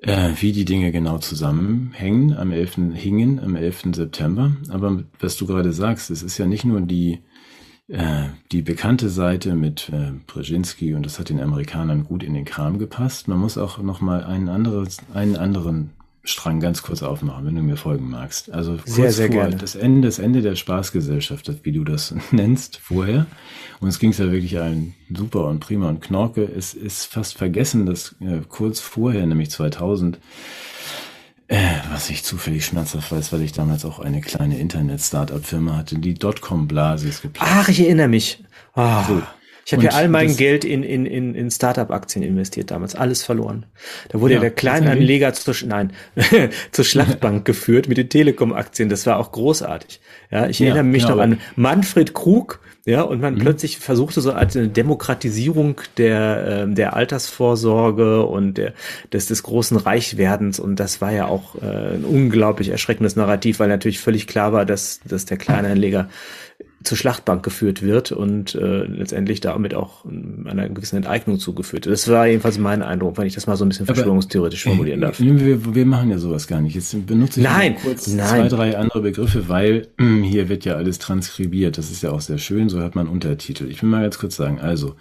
äh, 0.00 0.30
wie 0.40 0.50
die 0.50 0.64
Dinge 0.64 0.90
genau 0.90 1.18
zusammenhängen 1.18 2.36
am 2.36 2.50
11. 2.50 2.94
hingen 2.94 3.38
am 3.38 3.54
11. 3.54 3.94
September. 3.94 4.56
Aber 4.68 5.04
was 5.20 5.36
du 5.36 5.46
gerade 5.46 5.72
sagst, 5.72 6.10
es 6.10 6.24
ist 6.24 6.38
ja 6.38 6.46
nicht 6.46 6.64
nur 6.64 6.80
die 6.80 7.20
äh, 7.92 8.28
die 8.52 8.62
bekannte 8.62 9.10
Seite 9.10 9.54
mit 9.54 9.90
äh, 9.90 10.12
Brzezinski 10.26 10.94
und 10.94 11.04
das 11.04 11.18
hat 11.18 11.28
den 11.28 11.40
Amerikanern 11.40 12.04
gut 12.04 12.22
in 12.22 12.32
den 12.32 12.46
Kram 12.46 12.78
gepasst. 12.78 13.28
Man 13.28 13.38
muss 13.38 13.58
auch 13.58 13.78
noch 13.78 14.00
mal 14.00 14.24
einen, 14.24 14.48
anderes, 14.48 14.96
einen 15.12 15.36
anderen 15.36 15.90
Strang 16.24 16.60
ganz 16.60 16.82
kurz 16.82 17.02
aufmachen, 17.02 17.44
wenn 17.44 17.54
du 17.54 17.62
mir 17.62 17.76
folgen 17.76 18.08
magst. 18.08 18.50
Also 18.50 18.76
kurz 18.76 18.94
sehr, 18.94 19.12
sehr 19.12 19.26
vor 19.26 19.42
gerne. 19.42 19.56
das 19.56 19.74
Ende, 19.74 20.08
das 20.08 20.18
Ende 20.18 20.40
der 20.40 20.54
Spaßgesellschaft, 20.54 21.52
wie 21.64 21.72
du 21.72 21.84
das 21.84 22.14
nennst, 22.30 22.78
vorher. 22.78 23.26
Und 23.80 23.88
es 23.88 23.98
ging 23.98 24.12
ja 24.12 24.32
wirklich 24.32 24.58
allen 24.58 24.94
super 25.14 25.44
und 25.46 25.60
prima 25.60 25.90
und 25.90 26.00
Knorke. 26.00 26.44
Es 26.44 26.72
ist 26.72 27.04
fast 27.04 27.36
vergessen, 27.36 27.84
dass 27.84 28.14
äh, 28.20 28.40
kurz 28.48 28.80
vorher, 28.80 29.26
nämlich 29.26 29.50
2000, 29.50 30.16
äh, 30.16 30.20
was 31.92 32.08
ich 32.10 32.24
zufällig 32.24 32.64
schmerzhaft 32.64 33.12
weiß, 33.12 33.32
weil 33.32 33.42
ich 33.42 33.52
damals 33.52 33.84
auch 33.84 33.98
eine 33.98 34.20
kleine 34.20 34.58
Internet-Startup-Firma 34.58 35.76
hatte, 35.76 35.98
die 35.98 36.14
Dotcom-Blase 36.14 37.08
ist 37.08 37.22
geplant. 37.22 37.50
Ach, 37.54 37.68
ich 37.68 37.80
erinnere 37.80 38.08
mich. 38.08 38.42
Oh. 38.74 39.02
So. 39.06 39.22
Ich 39.64 39.72
habe 39.72 39.84
ja 39.84 39.90
all 39.90 40.08
mein 40.08 40.36
Geld 40.36 40.64
in, 40.64 40.82
in, 40.82 41.06
in, 41.06 41.34
in 41.34 41.50
Startup-Aktien 41.50 42.24
investiert 42.24 42.70
damals, 42.70 42.94
alles 42.94 43.22
verloren. 43.22 43.66
Da 44.08 44.20
wurde 44.20 44.34
ja, 44.34 44.38
ja 44.38 44.42
der 44.42 44.50
Kleinanleger 44.50 45.32
zur, 45.34 45.54
nein, 45.66 45.92
zur 46.72 46.84
Schlachtbank 46.84 47.44
geführt 47.44 47.88
mit 47.88 47.96
den 47.96 48.08
Telekom-Aktien. 48.08 48.88
Das 48.88 49.06
war 49.06 49.18
auch 49.18 49.30
großartig. 49.30 50.00
Ja, 50.30 50.48
ich 50.48 50.60
erinnere 50.60 50.78
ja, 50.78 50.82
mich 50.82 51.04
genau. 51.04 51.16
noch 51.16 51.22
an 51.22 51.40
Manfred 51.54 52.12
Krug, 52.12 52.60
ja, 52.84 53.02
und 53.02 53.20
man 53.20 53.34
mhm. 53.34 53.38
plötzlich 53.38 53.78
versuchte 53.78 54.20
so 54.20 54.32
eine 54.32 54.68
Demokratisierung 54.68 55.80
der, 55.98 56.64
äh, 56.64 56.74
der 56.74 56.96
Altersvorsorge 56.96 58.26
und 58.26 58.58
der, 58.58 58.74
des, 59.12 59.26
des 59.26 59.44
großen 59.44 59.76
Reichwerdens. 59.76 60.58
Und 60.58 60.80
das 60.80 61.00
war 61.00 61.12
ja 61.12 61.26
auch 61.26 61.54
äh, 61.62 61.94
ein 61.94 62.04
unglaublich 62.04 62.70
erschreckendes 62.70 63.14
Narrativ, 63.14 63.60
weil 63.60 63.68
natürlich 63.68 64.00
völlig 64.00 64.26
klar 64.26 64.52
war, 64.52 64.66
dass, 64.66 65.00
dass 65.04 65.26
der 65.26 65.36
Kleinanleger 65.36 66.08
zur 66.82 66.96
Schlachtbank 66.96 67.42
geführt 67.42 67.82
wird 67.82 68.12
und 68.12 68.54
äh, 68.54 68.84
letztendlich 68.84 69.40
damit 69.40 69.74
auch 69.74 70.04
einer 70.04 70.68
gewissen 70.68 70.96
Enteignung 70.96 71.38
zugeführt. 71.38 71.86
Das 71.86 72.08
war 72.08 72.26
jedenfalls 72.26 72.58
mein 72.58 72.82
Eindruck, 72.82 73.18
wenn 73.18 73.26
ich 73.26 73.34
das 73.34 73.46
mal 73.46 73.56
so 73.56 73.64
ein 73.64 73.68
bisschen 73.68 73.86
verschwörungstheoretisch 73.86 74.64
formulieren 74.64 75.00
darf. 75.00 75.20
Wir, 75.20 75.74
wir 75.74 75.86
machen 75.86 76.10
ja 76.10 76.18
sowas 76.18 76.46
gar 76.46 76.60
nicht. 76.60 76.74
Jetzt 76.74 77.06
benutze 77.06 77.40
ich 77.40 77.46
nein, 77.46 77.76
kurz 77.76 78.08
nein. 78.08 78.26
zwei, 78.26 78.48
drei 78.48 78.76
andere 78.76 79.00
Begriffe, 79.00 79.48
weil 79.48 79.88
äh, 79.98 80.22
hier 80.22 80.48
wird 80.48 80.64
ja 80.64 80.74
alles 80.74 80.98
transkribiert. 80.98 81.78
Das 81.78 81.90
ist 81.90 82.02
ja 82.02 82.10
auch 82.10 82.20
sehr 82.20 82.38
schön, 82.38 82.68
so 82.68 82.80
hat 82.80 82.94
man 82.94 83.06
Untertitel. 83.06 83.68
Ich 83.68 83.82
will 83.82 83.90
mal 83.90 84.02
ganz 84.02 84.18
kurz 84.18 84.36
sagen, 84.36 84.60
also 84.60 84.94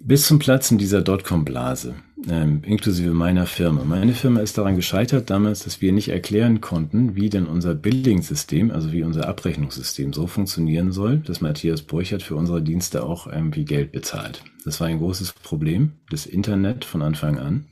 bis 0.00 0.26
zum 0.26 0.38
Platzen 0.38 0.78
dieser 0.78 1.02
Dotcom-Blase, 1.02 1.94
ähm, 2.28 2.62
inklusive 2.64 3.12
meiner 3.12 3.46
Firma. 3.46 3.84
Meine 3.84 4.14
Firma 4.14 4.40
ist 4.40 4.56
daran 4.56 4.74
gescheitert 4.74 5.28
damals, 5.28 5.64
dass 5.64 5.82
wir 5.82 5.92
nicht 5.92 6.08
erklären 6.08 6.62
konnten, 6.62 7.14
wie 7.16 7.28
denn 7.28 7.46
unser 7.46 7.74
Billing-System, 7.74 8.70
also 8.70 8.92
wie 8.92 9.02
unser 9.02 9.28
Abrechnungssystem 9.28 10.14
so 10.14 10.26
funktionieren 10.26 10.90
soll, 10.90 11.18
dass 11.18 11.42
Matthias 11.42 11.82
Burchert 11.82 12.22
für 12.22 12.34
unsere 12.34 12.62
Dienste 12.62 13.04
auch 13.04 13.26
irgendwie 13.26 13.64
Geld 13.64 13.92
bezahlt. 13.92 14.42
Das 14.64 14.80
war 14.80 14.88
ein 14.88 14.98
großes 14.98 15.34
Problem, 15.34 15.92
das 16.10 16.26
Internet 16.26 16.84
von 16.84 17.02
Anfang 17.02 17.38
an. 17.38 17.66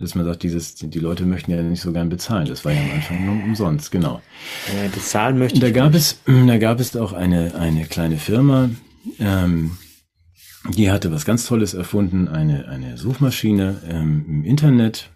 Dass 0.00 0.16
man 0.16 0.24
sagt, 0.24 0.42
dieses, 0.42 0.74
die 0.74 0.98
Leute 0.98 1.24
möchten 1.24 1.52
ja 1.52 1.62
nicht 1.62 1.80
so 1.80 1.92
gern 1.92 2.08
bezahlen. 2.08 2.48
Das 2.48 2.64
war 2.64 2.72
ja 2.72 2.80
am 2.80 2.90
Anfang 2.90 3.24
nur 3.26 3.44
umsonst, 3.44 3.92
genau. 3.92 4.20
Äh, 4.66 4.88
bezahlen 4.88 5.38
möchte 5.38 5.60
da 5.60 5.70
gab 5.70 5.94
es, 5.94 6.20
da 6.46 6.58
gab 6.58 6.80
es 6.80 6.96
auch 6.96 7.12
eine, 7.12 7.54
eine 7.54 7.84
kleine 7.84 8.16
Firma, 8.16 8.70
ähm, 9.20 9.78
die 10.70 10.90
hatte 10.90 11.12
was 11.12 11.24
ganz 11.24 11.46
Tolles 11.46 11.74
erfunden, 11.74 12.28
eine, 12.28 12.68
eine 12.68 12.96
Suchmaschine 12.96 13.82
ähm, 13.88 14.24
im 14.28 14.44
Internet. 14.44 15.10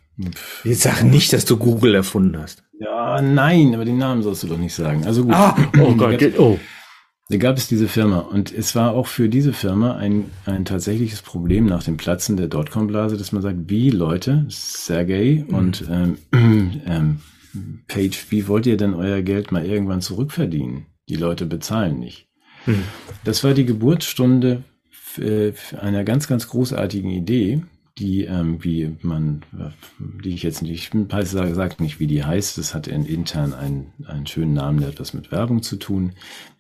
Jetzt 0.65 0.83
sag 0.83 1.03
nicht, 1.05 1.33
dass 1.33 1.45
du 1.45 1.57
Google 1.57 1.95
erfunden 1.95 2.39
hast. 2.39 2.65
Ja, 2.81 3.23
nein, 3.23 3.75
aber 3.75 3.85
den 3.85 3.99
Namen 3.99 4.23
sollst 4.23 4.43
du 4.43 4.49
doch 4.49 4.59
nicht 4.59 4.75
sagen. 4.75 5.07
Also 5.07 5.25
gut. 5.25 5.35
Ah, 5.35 5.57
oh 5.81 5.95
Gott, 5.97 6.23
oh. 6.39 6.59
Da 7.31 7.37
gab 7.37 7.59
es 7.59 7.69
diese 7.69 7.89
Firma 7.89 8.21
und 8.21 8.53
es 8.53 8.75
war 8.75 8.93
auch 8.93 9.07
für 9.07 9.29
diese 9.29 9.53
Firma 9.53 9.97
ein, 9.97 10.31
ein 10.47 10.65
tatsächliches 10.65 11.21
Problem 11.21 11.67
nach 11.67 11.83
dem 11.83 11.99
Platzen 11.99 12.39
der 12.39 12.49
Dotcom-Blase, 12.49 13.19
dass 13.19 13.33
man 13.33 13.43
sagt, 13.43 13.59
wie 13.67 13.91
Leute, 13.91 14.47
Sergey 14.49 15.45
mhm. 15.47 15.55
und 15.55 15.85
ähm, 15.91 16.19
ähm, 16.87 17.21
Page, 17.87 18.27
wie 18.31 18.49
wollt 18.49 18.67
ihr 18.67 18.77
denn 18.77 18.95
euer 18.95 19.23
Geld 19.23 19.53
mal 19.53 19.65
irgendwann 19.65 20.01
zurückverdienen? 20.01 20.87
Die 21.09 21.17
Leute 21.17 21.45
bezahlen 21.45 21.99
nicht. 21.99 22.29
Mhm. 22.67 22.85
Das 23.25 23.45
war 23.45 23.53
die 23.53 23.67
Geburtsstunde 23.67 24.65
äh, 25.19 25.55
einer 25.81 26.05
ganz, 26.05 26.29
ganz 26.29 26.49
großartigen 26.49 27.11
Idee, 27.11 27.63
die, 27.99 28.25
ähm, 28.25 28.63
wie 28.63 28.97
man, 29.03 29.43
die 30.25 30.31
ich 30.31 30.43
jetzt 30.43 30.63
nicht, 30.63 30.95
ich 30.95 31.29
sage, 31.29 31.55
sage 31.55 31.83
nicht, 31.83 31.99
wie 31.99 32.07
die 32.07 32.25
heißt, 32.25 32.59
das 32.59 32.75
hat 32.75 32.87
in, 32.87 33.05
intern 33.05 33.53
einen, 33.53 33.93
einen 34.07 34.27
schönen 34.27 34.55
Namen, 34.55 34.81
der 34.81 34.91
etwas 34.91 35.15
mit 35.15 35.33
Werbung 35.33 35.63
zu 35.63 35.77
tun, 35.77 36.13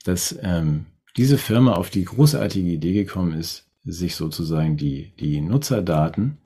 dass 0.04 0.36
ähm, 0.42 0.86
diese 1.16 1.38
Firma 1.38 1.74
auf 1.74 1.90
die 1.90 2.04
großartige 2.04 2.68
Idee 2.68 2.92
gekommen 2.92 3.32
ist, 3.32 3.66
sich 3.84 4.16
sozusagen 4.16 4.76
die, 4.76 5.12
die 5.18 5.40
Nutzerdaten 5.40 6.38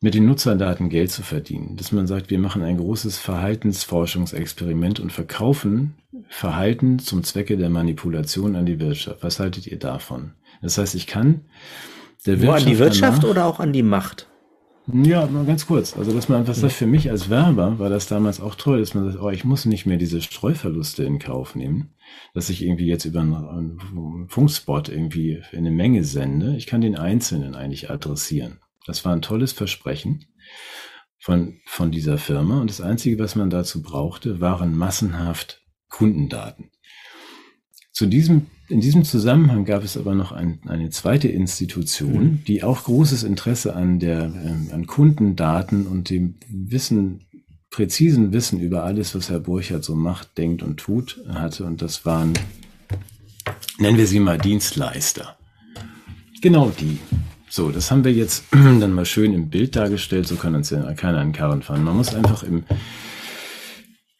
mit 0.00 0.14
den 0.14 0.26
Nutzerdaten 0.26 0.90
Geld 0.90 1.10
zu 1.10 1.22
verdienen. 1.22 1.76
Dass 1.76 1.90
man 1.90 2.06
sagt, 2.06 2.28
wir 2.28 2.38
machen 2.38 2.62
ein 2.62 2.76
großes 2.76 3.18
Verhaltensforschungsexperiment 3.18 5.00
und 5.00 5.12
verkaufen 5.12 5.94
Verhalten 6.28 6.98
zum 6.98 7.24
Zwecke 7.24 7.56
der 7.56 7.70
Manipulation 7.70 8.54
an 8.54 8.66
die 8.66 8.78
Wirtschaft. 8.80 9.22
Was 9.22 9.40
haltet 9.40 9.66
ihr 9.66 9.78
davon? 9.78 10.32
Das 10.62 10.78
heißt, 10.78 10.94
ich 10.94 11.06
kann 11.06 11.42
der 12.26 12.36
Nur 12.36 12.46
Wirtschaft 12.46 12.66
an 12.66 12.72
die 12.72 12.78
Wirtschaft 12.78 13.22
danach, 13.22 13.30
oder 13.30 13.46
auch 13.46 13.60
an 13.60 13.72
die 13.72 13.82
Macht? 13.82 14.28
Ja, 14.92 15.26
mal 15.26 15.46
ganz 15.46 15.66
kurz. 15.66 15.96
Also, 15.96 16.12
dass 16.12 16.28
man 16.28 16.40
einfach 16.40 16.54
sagt, 16.54 16.74
für 16.74 16.86
mich 16.86 17.10
als 17.10 17.30
Werber 17.30 17.78
war 17.78 17.88
das 17.88 18.06
damals 18.06 18.40
auch 18.40 18.54
toll, 18.54 18.80
dass 18.80 18.92
man 18.92 19.10
sagt, 19.10 19.22
oh, 19.22 19.30
ich 19.30 19.44
muss 19.44 19.64
nicht 19.64 19.86
mehr 19.86 19.96
diese 19.96 20.20
Streuverluste 20.20 21.04
in 21.04 21.18
Kauf 21.18 21.54
nehmen, 21.54 21.94
dass 22.34 22.50
ich 22.50 22.62
irgendwie 22.62 22.86
jetzt 22.86 23.06
über 23.06 23.20
einen 23.20 24.26
Funkspot 24.28 24.90
irgendwie 24.90 25.42
eine 25.52 25.70
Menge 25.70 26.04
sende. 26.04 26.54
Ich 26.56 26.66
kann 26.66 26.82
den 26.82 26.96
Einzelnen 26.96 27.54
eigentlich 27.54 27.90
adressieren. 27.90 28.60
Das 28.86 29.06
war 29.06 29.12
ein 29.12 29.22
tolles 29.22 29.52
Versprechen 29.52 30.26
von, 31.18 31.60
von 31.64 31.90
dieser 31.90 32.18
Firma. 32.18 32.60
Und 32.60 32.68
das 32.68 32.82
Einzige, 32.82 33.18
was 33.18 33.36
man 33.36 33.48
dazu 33.48 33.82
brauchte, 33.82 34.40
waren 34.42 34.76
massenhaft 34.76 35.62
Kundendaten. 35.88 36.70
Zu 37.94 38.06
diesem, 38.06 38.48
in 38.68 38.80
diesem 38.80 39.04
Zusammenhang 39.04 39.64
gab 39.64 39.84
es 39.84 39.96
aber 39.96 40.16
noch 40.16 40.32
ein, 40.32 40.58
eine 40.66 40.90
zweite 40.90 41.28
Institution, 41.28 42.24
mhm. 42.24 42.44
die 42.44 42.64
auch 42.64 42.82
großes 42.82 43.22
Interesse 43.22 43.76
an 43.76 44.00
der, 44.00 44.24
ähm, 44.24 44.68
an 44.72 44.88
Kundendaten 44.88 45.86
und 45.86 46.10
dem 46.10 46.34
Wissen, 46.48 47.20
präzisen 47.70 48.32
Wissen 48.32 48.58
über 48.58 48.82
alles, 48.82 49.14
was 49.14 49.30
Herr 49.30 49.38
Burchardt 49.38 49.84
so 49.84 49.94
macht, 49.94 50.36
denkt 50.38 50.64
und 50.64 50.78
tut, 50.78 51.20
hatte. 51.28 51.64
Und 51.64 51.82
das 51.82 52.04
waren, 52.04 52.32
nennen 53.78 53.96
wir 53.96 54.08
sie 54.08 54.18
mal 54.18 54.38
Dienstleister. 54.38 55.36
Genau 56.42 56.72
die. 56.76 56.98
So, 57.48 57.70
das 57.70 57.92
haben 57.92 58.02
wir 58.02 58.12
jetzt 58.12 58.42
dann 58.50 58.92
mal 58.92 59.06
schön 59.06 59.32
im 59.32 59.50
Bild 59.50 59.76
dargestellt, 59.76 60.26
so 60.26 60.34
kann 60.34 60.56
uns 60.56 60.70
ja 60.70 60.82
keiner 60.94 61.20
an 61.20 61.32
Karren 61.32 61.62
fahren. 61.62 61.84
Man 61.84 61.96
muss 61.96 62.12
einfach 62.12 62.42
im, 62.42 62.64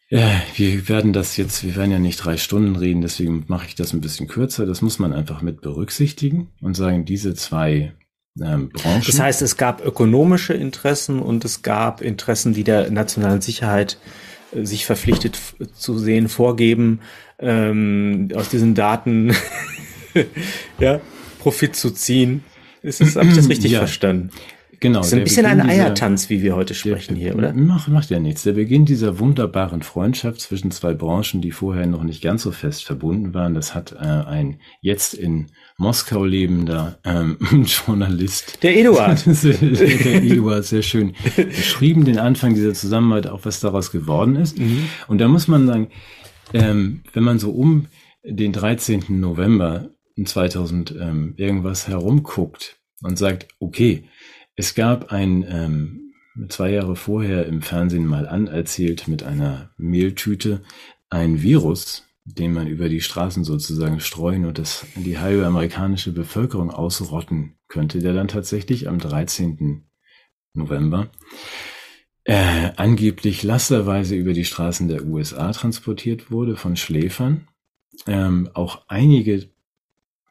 Ja, 0.09 0.41
wir 0.55 0.87
werden 0.87 1.13
das 1.13 1.35
jetzt, 1.35 1.63
wir 1.63 1.75
werden 1.75 1.91
ja 1.91 1.99
nicht 1.99 2.17
drei 2.17 2.37
Stunden 2.37 2.75
reden, 2.75 3.01
deswegen 3.01 3.43
mache 3.47 3.67
ich 3.67 3.75
das 3.75 3.91
ein 3.93 4.01
bisschen 4.01 4.27
kürzer. 4.27 4.65
Das 4.65 4.81
muss 4.81 4.99
man 4.99 5.13
einfach 5.13 5.41
mit 5.41 5.61
berücksichtigen 5.61 6.51
und 6.61 6.75
sagen, 6.75 7.05
diese 7.05 7.33
zwei 7.33 7.93
ähm, 8.39 8.69
Branchen. 8.69 9.03
Das 9.05 9.19
heißt, 9.19 9.41
es 9.41 9.57
gab 9.57 9.83
ökonomische 9.83 10.53
Interessen 10.53 11.19
und 11.19 11.43
es 11.43 11.63
gab 11.63 12.01
Interessen, 12.01 12.53
die 12.53 12.63
der 12.63 12.91
nationalen 12.91 13.41
Sicherheit 13.41 13.97
äh, 14.53 14.63
sich 14.63 14.85
verpflichtet 14.85 15.39
zu 15.73 15.97
sehen, 15.97 16.29
vorgeben, 16.29 16.99
ähm, 17.39 18.29
aus 18.35 18.49
diesen 18.49 18.75
Daten 18.75 19.33
ja, 20.79 21.01
Profit 21.39 21.75
zu 21.75 21.89
ziehen. 21.89 22.43
Ist 22.83 23.01
das, 23.01 23.15
habe 23.15 23.27
ich 23.27 23.35
das 23.35 23.49
richtig 23.49 23.71
ja. 23.71 23.79
verstanden? 23.79 24.29
Genau. 24.79 25.01
Ist 25.01 25.13
ein 25.13 25.23
bisschen 25.23 25.45
ein 25.45 25.61
Eiertanz, 25.61 26.29
wie 26.29 26.41
wir 26.41 26.55
heute 26.55 26.73
sprechen 26.73 27.15
hier, 27.15 27.35
oder? 27.35 27.53
Macht, 27.53 27.87
macht 27.87 28.09
ja 28.09 28.19
nichts. 28.19 28.43
Der 28.43 28.53
Beginn 28.53 28.85
dieser 28.85 29.19
wunderbaren 29.19 29.81
Freundschaft 29.81 30.41
zwischen 30.41 30.71
zwei 30.71 30.93
Branchen, 30.93 31.41
die 31.41 31.51
vorher 31.51 31.85
noch 31.87 32.03
nicht 32.03 32.21
ganz 32.21 32.43
so 32.43 32.51
fest 32.51 32.85
verbunden 32.85 33.33
waren, 33.33 33.53
das 33.53 33.73
hat 33.73 33.93
äh, 33.93 34.05
ein 34.05 34.59
jetzt 34.81 35.13
in 35.13 35.47
Moskau 35.77 36.25
lebender 36.25 36.99
ähm, 37.03 37.37
Journalist. 37.65 38.63
Der 38.63 38.77
Eduard. 38.77 39.25
der 39.43 40.23
Eduard, 40.23 40.65
sehr 40.65 40.81
schön 40.81 41.13
beschrieben, 41.35 42.05
den 42.05 42.19
Anfang 42.19 42.53
dieser 42.53 42.73
Zusammenarbeit, 42.73 43.27
auch 43.27 43.41
was 43.43 43.59
daraus 43.59 43.91
geworden 43.91 44.35
ist. 44.35 44.57
Mhm. 44.57 44.89
Und 45.07 45.19
da 45.19 45.27
muss 45.27 45.47
man 45.47 45.67
sagen, 45.67 45.89
ähm, 46.53 47.01
wenn 47.13 47.23
man 47.23 47.39
so 47.39 47.51
um 47.51 47.87
den 48.23 48.53
13. 48.53 49.05
November 49.09 49.89
2000 50.23 50.95
ähm, 50.99 51.33
irgendwas 51.37 51.87
herumguckt 51.87 52.77
und 53.03 53.17
sagt, 53.17 53.47
okay, 53.59 54.05
es 54.55 54.75
gab 54.75 55.11
ein, 55.11 55.45
ähm, 55.47 56.13
zwei 56.49 56.71
Jahre 56.71 56.95
vorher 56.95 57.45
im 57.45 57.61
Fernsehen 57.61 58.05
mal 58.05 58.27
anerzählt 58.27 59.07
mit 59.07 59.23
einer 59.23 59.71
Mehltüte 59.77 60.63
ein 61.09 61.41
Virus, 61.41 62.03
den 62.25 62.53
man 62.53 62.67
über 62.67 62.89
die 62.89 63.01
Straßen 63.01 63.43
sozusagen 63.43 63.99
streuen 63.99 64.45
und 64.45 64.57
das 64.57 64.85
die 64.95 65.19
halbe 65.19 65.45
amerikanische 65.45 66.11
Bevölkerung 66.11 66.71
ausrotten 66.71 67.57
könnte, 67.67 67.99
der 67.99 68.13
dann 68.13 68.27
tatsächlich 68.27 68.87
am 68.87 68.99
13. 68.99 69.85
November 70.53 71.09
äh, 72.25 72.71
angeblich 72.75 73.43
lasterweise 73.43 74.15
über 74.15 74.33
die 74.33 74.45
Straßen 74.45 74.87
der 74.87 75.05
USA 75.05 75.51
transportiert 75.51 76.31
wurde 76.31 76.57
von 76.57 76.75
Schläfern. 76.75 77.47
Ähm, 78.07 78.49
auch 78.53 78.81
einige 78.87 79.49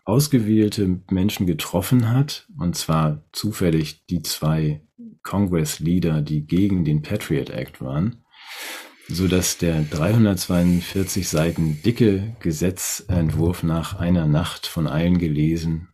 ausgewählte 0.04 1.00
Menschen 1.10 1.46
getroffen 1.46 2.10
hat, 2.10 2.46
und 2.58 2.76
zwar 2.76 3.24
zufällig 3.32 4.06
die 4.06 4.22
zwei 4.22 4.82
Congress-Leader, 5.22 6.20
die 6.20 6.46
gegen 6.46 6.84
den 6.84 7.02
Patriot 7.02 7.50
Act 7.50 7.80
waren, 7.80 8.24
so 9.08 9.28
dass 9.28 9.58
der 9.58 9.82
342 9.82 11.28
Seiten 11.28 11.82
dicke 11.82 12.36
Gesetzentwurf 12.40 13.62
nach 13.62 13.98
einer 13.98 14.26
Nacht 14.26 14.66
von 14.66 14.86
allen 14.86 15.18
gelesen 15.18 15.88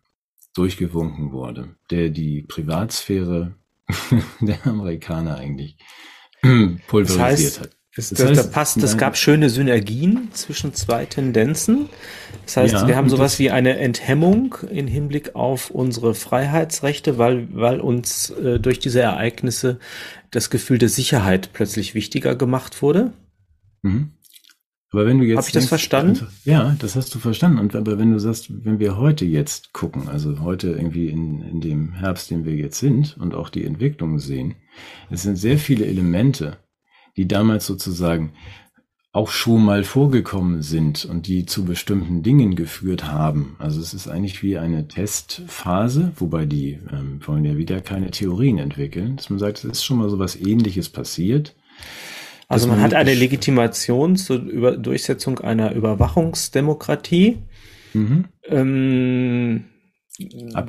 durchgewunken 0.53 1.31
wurde, 1.31 1.75
der 1.89 2.09
die 2.09 2.41
Privatsphäre 2.41 3.55
der 4.41 4.65
Amerikaner 4.67 5.37
eigentlich 5.37 5.77
pulverisiert 6.41 6.99
das 6.99 7.19
heißt, 7.19 7.61
hat. 7.61 7.77
Das, 7.95 8.09
das 8.09 8.25
heißt, 8.25 8.39
da 8.39 8.47
passt, 8.47 8.77
es 8.77 8.97
gab 8.97 9.17
schöne 9.17 9.49
Synergien 9.49 10.29
zwischen 10.31 10.73
zwei 10.73 11.05
Tendenzen. 11.05 11.89
Das 12.45 12.55
heißt, 12.55 12.73
ja, 12.73 12.87
wir 12.87 12.95
haben 12.95 13.09
sowas 13.09 13.37
wie 13.37 13.51
eine 13.51 13.79
Enthemmung 13.79 14.55
in 14.69 14.87
Hinblick 14.87 15.35
auf 15.35 15.69
unsere 15.71 16.13
Freiheitsrechte, 16.13 17.17
weil, 17.17 17.49
weil 17.51 17.81
uns 17.81 18.29
äh, 18.29 18.59
durch 18.59 18.79
diese 18.79 19.01
Ereignisse 19.01 19.77
das 20.31 20.49
Gefühl 20.49 20.77
der 20.77 20.87
Sicherheit 20.87 21.49
plötzlich 21.51 21.93
wichtiger 21.93 22.35
gemacht 22.35 22.81
wurde. 22.81 23.11
Mhm. 23.81 24.11
Aber 24.93 25.05
wenn 25.05 25.19
du 25.19 25.25
jetzt. 25.25 25.37
Habe 25.37 25.47
ich 25.47 25.53
das 25.53 25.67
verstanden? 25.67 26.11
Einfach, 26.11 26.31
ja, 26.45 26.75
das 26.79 26.95
hast 26.95 27.13
du 27.15 27.19
verstanden. 27.19 27.59
Und 27.59 27.75
aber 27.75 27.97
wenn 27.97 28.11
du 28.11 28.19
sagst, 28.19 28.65
wenn 28.65 28.79
wir 28.79 28.97
heute 28.97 29.25
jetzt 29.25 29.73
gucken, 29.73 30.07
also 30.07 30.39
heute 30.39 30.69
irgendwie 30.69 31.07
in, 31.07 31.41
in 31.41 31.61
dem 31.61 31.93
Herbst, 31.93 32.29
den 32.29 32.45
wir 32.45 32.55
jetzt 32.55 32.79
sind 32.79 33.17
und 33.17 33.33
auch 33.33 33.49
die 33.49 33.65
Entwicklung 33.65 34.19
sehen, 34.19 34.55
es 35.09 35.23
sind 35.23 35.37
sehr 35.37 35.57
viele 35.57 35.85
Elemente, 35.85 36.57
die 37.17 37.27
damals 37.27 37.65
sozusagen 37.65 38.33
auch 39.13 39.29
schon 39.29 39.65
mal 39.65 39.83
vorgekommen 39.83 40.61
sind 40.61 41.03
und 41.03 41.27
die 41.27 41.45
zu 41.45 41.65
bestimmten 41.65 42.23
Dingen 42.23 42.55
geführt 42.55 43.11
haben. 43.11 43.57
Also 43.59 43.81
es 43.81 43.93
ist 43.93 44.07
eigentlich 44.07 44.41
wie 44.41 44.57
eine 44.57 44.87
Testphase, 44.87 46.13
wobei 46.15 46.45
die 46.45 46.79
ähm, 46.91 47.19
wollen 47.25 47.43
ja 47.43 47.57
wieder 47.57 47.81
keine 47.81 48.11
Theorien 48.11 48.57
entwickeln, 48.57 49.17
dass 49.17 49.29
man 49.29 49.39
sagt, 49.39 49.57
es 49.59 49.65
ist 49.65 49.83
schon 49.83 49.97
mal 49.97 50.09
so 50.09 50.17
was 50.17 50.37
ähnliches 50.37 50.87
passiert. 50.87 51.55
Also 52.47 52.67
man, 52.67 52.77
man 52.77 52.85
hat 52.85 52.93
eine 52.93 53.13
Legitimation 53.13 54.15
zur 54.15 54.37
Über 54.37 54.77
Durchsetzung 54.77 55.39
einer 55.39 55.73
Überwachungsdemokratie. 55.73 57.39
Mhm. 57.93 58.25
Ähm, 58.47 59.65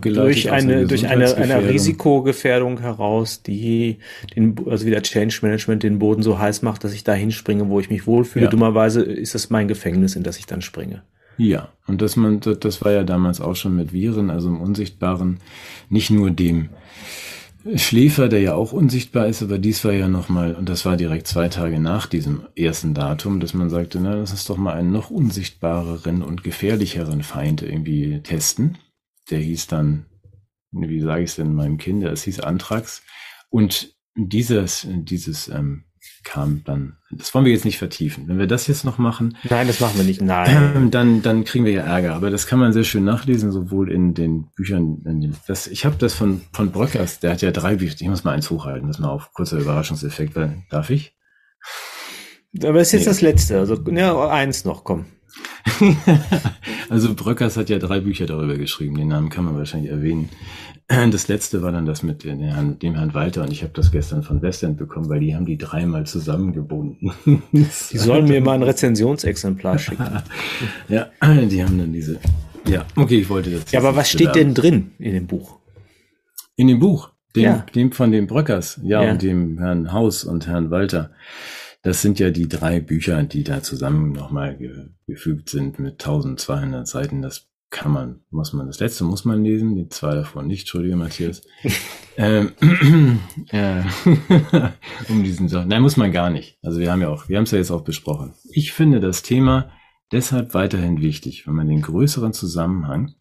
durch 0.02 0.50
eine, 0.50 0.86
durch 0.86 1.06
eine, 1.06 1.34
eine 1.36 1.68
Risikogefährdung 1.68 2.80
heraus, 2.80 3.42
die 3.42 3.98
den, 4.36 4.56
also 4.66 4.86
wieder 4.86 5.02
Change 5.02 5.38
Management 5.42 5.82
den 5.82 5.98
Boden 5.98 6.22
so 6.22 6.38
heiß 6.38 6.62
macht, 6.62 6.84
dass 6.84 6.92
ich 6.92 7.04
da 7.04 7.12
hinspringe, 7.12 7.68
wo 7.68 7.80
ich 7.80 7.90
mich 7.90 8.06
wohlfühle. 8.06 8.46
Ja. 8.46 8.50
Dummerweise 8.50 9.02
ist 9.02 9.34
das 9.34 9.50
mein 9.50 9.68
Gefängnis, 9.68 10.16
in 10.16 10.22
das 10.22 10.38
ich 10.38 10.46
dann 10.46 10.62
springe. 10.62 11.02
Ja, 11.38 11.70
und 11.86 12.02
das, 12.02 12.16
man, 12.16 12.40
das 12.40 12.84
war 12.84 12.92
ja 12.92 13.04
damals 13.04 13.40
auch 13.40 13.56
schon 13.56 13.74
mit 13.74 13.92
Viren, 13.92 14.30
also 14.30 14.48
im 14.48 14.60
Unsichtbaren, 14.60 15.38
nicht 15.88 16.10
nur 16.10 16.30
dem 16.30 16.68
Schläfer, 17.76 18.28
der 18.28 18.40
ja 18.40 18.54
auch 18.54 18.72
unsichtbar 18.72 19.28
ist, 19.28 19.42
aber 19.42 19.58
dies 19.58 19.84
war 19.84 19.92
ja 19.92 20.08
nochmal, 20.08 20.54
und 20.54 20.68
das 20.68 20.84
war 20.84 20.96
direkt 20.96 21.28
zwei 21.28 21.48
Tage 21.48 21.78
nach 21.78 22.06
diesem 22.06 22.42
ersten 22.56 22.92
Datum, 22.92 23.38
dass 23.38 23.54
man 23.54 23.70
sagte, 23.70 24.00
na, 24.00 24.14
lass 24.14 24.32
uns 24.32 24.44
doch 24.44 24.56
mal 24.56 24.74
einen 24.74 24.90
noch 24.90 25.10
unsichtbareren 25.10 26.22
und 26.22 26.42
gefährlicheren 26.42 27.22
Feind 27.22 27.62
irgendwie 27.62 28.20
testen 28.20 28.78
der 29.32 29.40
hieß 29.40 29.66
dann, 29.66 30.06
wie 30.70 31.00
sage 31.00 31.22
ich 31.22 31.30
es 31.30 31.36
denn 31.36 31.54
meinem 31.54 31.78
Kind, 31.78 32.04
es 32.04 32.22
hieß 32.22 32.40
Antrax. 32.40 33.02
Und 33.50 33.94
dieses, 34.14 34.86
dieses 34.88 35.48
ähm, 35.48 35.84
kam 36.24 36.62
dann, 36.64 36.96
das 37.10 37.34
wollen 37.34 37.44
wir 37.44 37.52
jetzt 37.52 37.64
nicht 37.64 37.78
vertiefen. 37.78 38.28
Wenn 38.28 38.38
wir 38.38 38.46
das 38.46 38.66
jetzt 38.66 38.84
noch 38.84 38.98
machen. 38.98 39.36
Nein, 39.48 39.66
das 39.66 39.80
machen 39.80 39.96
wir 39.96 40.04
nicht. 40.04 40.20
Nein. 40.20 40.72
Ähm, 40.76 40.90
dann, 40.90 41.22
dann 41.22 41.44
kriegen 41.44 41.64
wir 41.64 41.72
ja 41.72 41.82
Ärger. 41.82 42.14
Aber 42.14 42.30
das 42.30 42.46
kann 42.46 42.58
man 42.58 42.72
sehr 42.72 42.84
schön 42.84 43.04
nachlesen, 43.04 43.52
sowohl 43.52 43.90
in 43.90 44.14
den 44.14 44.50
Büchern. 44.54 45.02
In 45.04 45.20
den, 45.20 45.36
das, 45.46 45.66
ich 45.66 45.84
habe 45.84 45.96
das 45.98 46.14
von, 46.14 46.42
von 46.52 46.72
Bröckers, 46.72 47.20
der 47.20 47.32
hat 47.32 47.42
ja 47.42 47.50
drei 47.50 47.76
Bücher. 47.76 47.96
Ich 47.98 48.08
muss 48.08 48.24
mal 48.24 48.32
eins 48.32 48.50
hochhalten, 48.50 48.88
das 48.88 48.98
mal 48.98 49.10
auf 49.10 49.32
kurzer 49.32 49.58
Überraschungseffekt. 49.58 50.36
Weil, 50.36 50.62
darf 50.70 50.90
ich? 50.90 51.16
Aber 52.62 52.80
es 52.80 52.88
ist 52.88 52.92
jetzt 52.92 53.00
nee. 53.00 53.06
das 53.06 53.20
letzte. 53.20 53.58
Also 53.58 53.76
ja, 53.90 54.28
eins 54.28 54.64
noch, 54.64 54.84
komm. 54.84 55.06
also 56.88 57.14
Bröckers 57.14 57.56
hat 57.56 57.68
ja 57.68 57.78
drei 57.78 58.00
Bücher 58.00 58.26
darüber 58.26 58.56
geschrieben, 58.56 58.96
den 58.96 59.08
Namen 59.08 59.30
kann 59.30 59.44
man 59.44 59.56
wahrscheinlich 59.56 59.90
erwähnen. 59.90 60.28
Das 60.88 61.28
letzte 61.28 61.62
war 61.62 61.72
dann 61.72 61.86
das 61.86 62.02
mit 62.02 62.22
dem 62.24 62.40
Herrn, 62.40 63.14
Walter 63.14 63.42
und 63.42 63.52
ich 63.52 63.62
habe 63.62 63.72
das 63.74 63.92
gestern 63.92 64.22
von 64.22 64.42
Westend 64.42 64.76
bekommen, 64.76 65.08
weil 65.08 65.20
die 65.20 65.34
haben 65.34 65.46
die 65.46 65.56
dreimal 65.56 66.04
zusammengebunden. 66.04 67.12
die 67.52 67.98
sollen 67.98 68.26
mir 68.26 68.42
mal 68.42 68.54
ein 68.54 68.62
Rezensionsexemplar 68.62 69.78
schicken. 69.78 70.22
ja, 70.88 71.06
die 71.22 71.64
haben 71.64 71.78
dann 71.78 71.92
diese. 71.92 72.18
Ja, 72.68 72.84
okay, 72.94 73.20
ich 73.20 73.30
wollte 73.30 73.50
das. 73.50 73.72
Ja, 73.72 73.80
aber 73.80 73.96
was 73.96 74.10
steht 74.10 74.34
denn 74.34 74.54
drin 74.54 74.92
in 74.98 75.14
dem 75.14 75.26
Buch? 75.26 75.58
In 76.56 76.68
dem 76.68 76.78
Buch? 76.78 77.10
Dem, 77.34 77.42
ja. 77.42 77.66
dem 77.74 77.92
von 77.92 78.12
dem 78.12 78.26
Bröckers, 78.26 78.78
ja, 78.82 79.02
ja, 79.02 79.12
und 79.12 79.22
dem 79.22 79.58
Herrn 79.58 79.92
Haus 79.92 80.24
und 80.24 80.46
Herrn 80.46 80.70
Walter. 80.70 81.10
Das 81.82 82.00
sind 82.00 82.20
ja 82.20 82.30
die 82.30 82.48
drei 82.48 82.80
Bücher, 82.80 83.22
die 83.24 83.42
da 83.42 83.62
zusammen 83.62 84.12
nochmal 84.12 84.56
ge 84.56 84.90
gefügt 85.06 85.50
sind 85.50 85.78
mit 85.78 85.94
1200 85.94 86.86
Seiten. 86.86 87.22
Das 87.22 87.48
kann 87.70 87.90
man, 87.90 88.20
muss 88.30 88.52
man, 88.52 88.66
das 88.66 88.78
letzte 88.78 89.04
muss 89.04 89.24
man 89.24 89.42
lesen, 89.42 89.74
die 89.74 89.88
zwei 89.88 90.14
davon 90.14 90.46
nicht, 90.46 90.60
Entschuldige, 90.60 90.94
Matthias. 90.94 91.42
ähm, 92.16 92.52
äh, 93.48 93.82
um 95.08 95.24
diesen 95.24 95.48
Sachen. 95.48 95.68
Nein, 95.68 95.82
muss 95.82 95.96
man 95.96 96.12
gar 96.12 96.30
nicht. 96.30 96.58
Also 96.62 96.78
wir 96.78 96.92
haben 96.92 97.00
ja 97.00 97.08
auch, 97.08 97.28
wir 97.28 97.36
haben 97.36 97.44
es 97.44 97.50
ja 97.50 97.58
jetzt 97.58 97.70
auch 97.70 97.82
besprochen. 97.82 98.34
Ich 98.50 98.72
finde 98.72 99.00
das 99.00 99.22
Thema 99.22 99.72
deshalb 100.12 100.54
weiterhin 100.54 101.00
wichtig, 101.00 101.46
wenn 101.46 101.54
man 101.54 101.66
den 101.66 101.82
größeren 101.82 102.32
Zusammenhang 102.32 103.14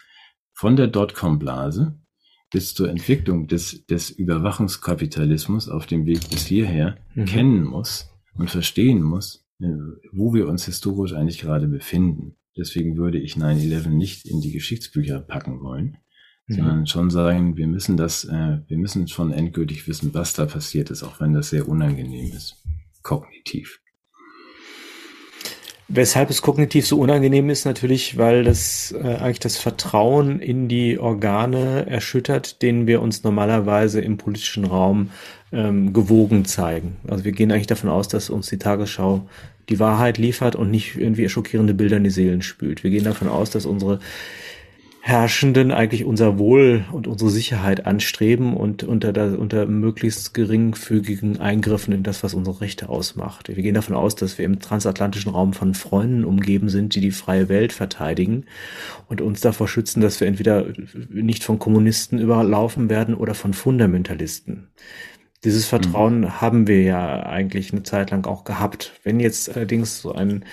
von 0.54 0.76
der 0.76 0.88
Dotcom-Blase 0.88 1.98
bis 2.52 2.76
zur 2.76 2.90
Entwicklung 2.90 3.48
des, 3.48 3.86
des 3.86 4.10
Überwachungskapitalismus 4.10 5.70
auf 5.70 5.88
dem 5.88 6.06
Weg 6.06 6.30
bis 6.30 6.46
hierher 6.46 6.98
mhm. 7.16 7.26
kennen 7.26 7.64
muss, 7.64 8.11
und 8.34 8.50
verstehen 8.50 9.02
muss, 9.02 9.46
äh, 9.60 9.68
wo 10.12 10.34
wir 10.34 10.48
uns 10.48 10.66
historisch 10.66 11.14
eigentlich 11.14 11.40
gerade 11.40 11.68
befinden. 11.68 12.36
Deswegen 12.58 12.98
würde 12.98 13.20
ich 13.20 13.36
9-11 13.36 13.90
nicht 13.90 14.26
in 14.26 14.42
die 14.42 14.52
Geschichtsbücher 14.52 15.20
packen 15.20 15.62
wollen, 15.62 15.98
mhm. 16.48 16.54
sondern 16.54 16.88
schon 16.88 17.10
sagen, 17.10 17.58
wir 17.58 17.68
müssen 17.68 17.98
das, 17.98 18.26
äh, 18.26 18.60
wir 18.68 18.78
müssen 18.78 19.08
schon 19.08 19.32
endgültig 19.32 19.88
wissen, 19.88 20.14
was 20.14 20.34
da 20.34 20.46
passiert 20.46 20.90
ist, 20.90 21.04
auch 21.04 21.20
wenn 21.20 21.34
das 21.34 21.50
sehr 21.50 21.68
unangenehm 21.68 22.32
ist, 22.34 22.64
kognitiv. 23.04 23.80
Weshalb 25.94 26.30
es 26.30 26.42
kognitiv 26.42 26.88
so 26.88 26.98
unangenehm 27.00 27.50
ist, 27.50 27.66
natürlich, 27.66 28.18
weil 28.18 28.46
das 28.46 28.94
äh, 28.94 29.16
eigentlich 29.16 29.40
das 29.40 29.58
Vertrauen 29.58 30.40
in 30.40 30.70
die 30.70 30.98
Organe 30.98 31.86
erschüttert, 31.86 32.62
denen 32.62 32.88
wir 32.88 33.02
uns 33.02 33.24
normalerweise 33.24 34.00
im 34.00 34.18
politischen 34.18 34.64
Raum 34.64 35.10
ähm, 35.52 35.94
gewogen 35.94 36.46
zeigen. 36.46 36.98
Also 37.08 37.24
wir 37.26 37.32
gehen 37.32 37.52
eigentlich 37.52 37.68
davon 37.68 37.90
aus, 37.90 38.08
dass 38.08 38.30
uns 38.30 38.50
die 38.50 38.60
Tagesschau 38.60 39.28
die 39.70 39.80
Wahrheit 39.80 40.18
liefert 40.18 40.56
und 40.56 40.72
nicht 40.72 40.96
irgendwie 40.96 41.28
schockierende 41.30 41.74
Bilder 41.74 41.98
in 41.98 42.04
die 42.04 42.10
Seelen 42.10 42.42
spült. 42.42 42.84
Wir 42.84 42.92
gehen 42.92 43.04
davon 43.04 43.28
aus, 43.28 43.50
dass 43.50 43.66
unsere 43.66 44.00
Herrschenden 45.04 45.72
eigentlich 45.72 46.06
unser 46.06 46.38
Wohl 46.38 46.86
und 46.92 47.08
unsere 47.08 47.32
Sicherheit 47.32 47.88
anstreben 47.88 48.56
und 48.56 48.84
unter, 48.84 49.40
unter 49.40 49.66
möglichst 49.66 50.36
geringfügigen 50.36 51.40
Eingriffen 51.40 51.92
in 51.92 52.04
das, 52.04 52.24
was 52.24 52.36
unsere 52.36 52.62
Rechte 52.62 52.88
ausmacht. 52.88 53.48
Wir 53.48 53.64
gehen 53.64 53.74
davon 53.74 53.96
aus, 53.96 54.16
dass 54.16 54.38
wir 54.38 54.46
im 54.46 54.60
transatlantischen 54.60 55.32
Raum 55.32 55.54
von 55.54 55.74
Freunden 55.74 56.24
umgeben 56.24 56.70
sind, 56.70 56.94
die 56.94 57.02
die 57.02 57.10
freie 57.10 57.50
Welt 57.50 57.74
verteidigen 57.74 58.46
und 59.10 59.22
uns 59.22 59.42
davor 59.42 59.68
schützen, 59.68 60.02
dass 60.02 60.20
wir 60.20 60.28
entweder 60.28 60.68
nicht 61.10 61.44
von 61.44 61.58
Kommunisten 61.58 62.20
überlaufen 62.20 62.92
werden 62.92 63.16
oder 63.16 63.34
von 63.34 63.56
Fundamentalisten. 63.56 64.68
Dieses 65.44 65.66
Vertrauen 65.66 66.20
mhm. 66.20 66.42
haben 66.42 66.68
wir 66.68 66.84
ja 66.84 67.24
eigentlich 67.24 67.72
eine 67.72 67.82
Zeit 67.82 68.12
lang 68.12 68.28
auch 68.28 68.44
gehabt. 68.44 68.94
Wenn 69.04 69.20
jetzt 69.20 69.56
allerdings 69.56 70.00
so 70.00 70.14
ein 70.14 70.46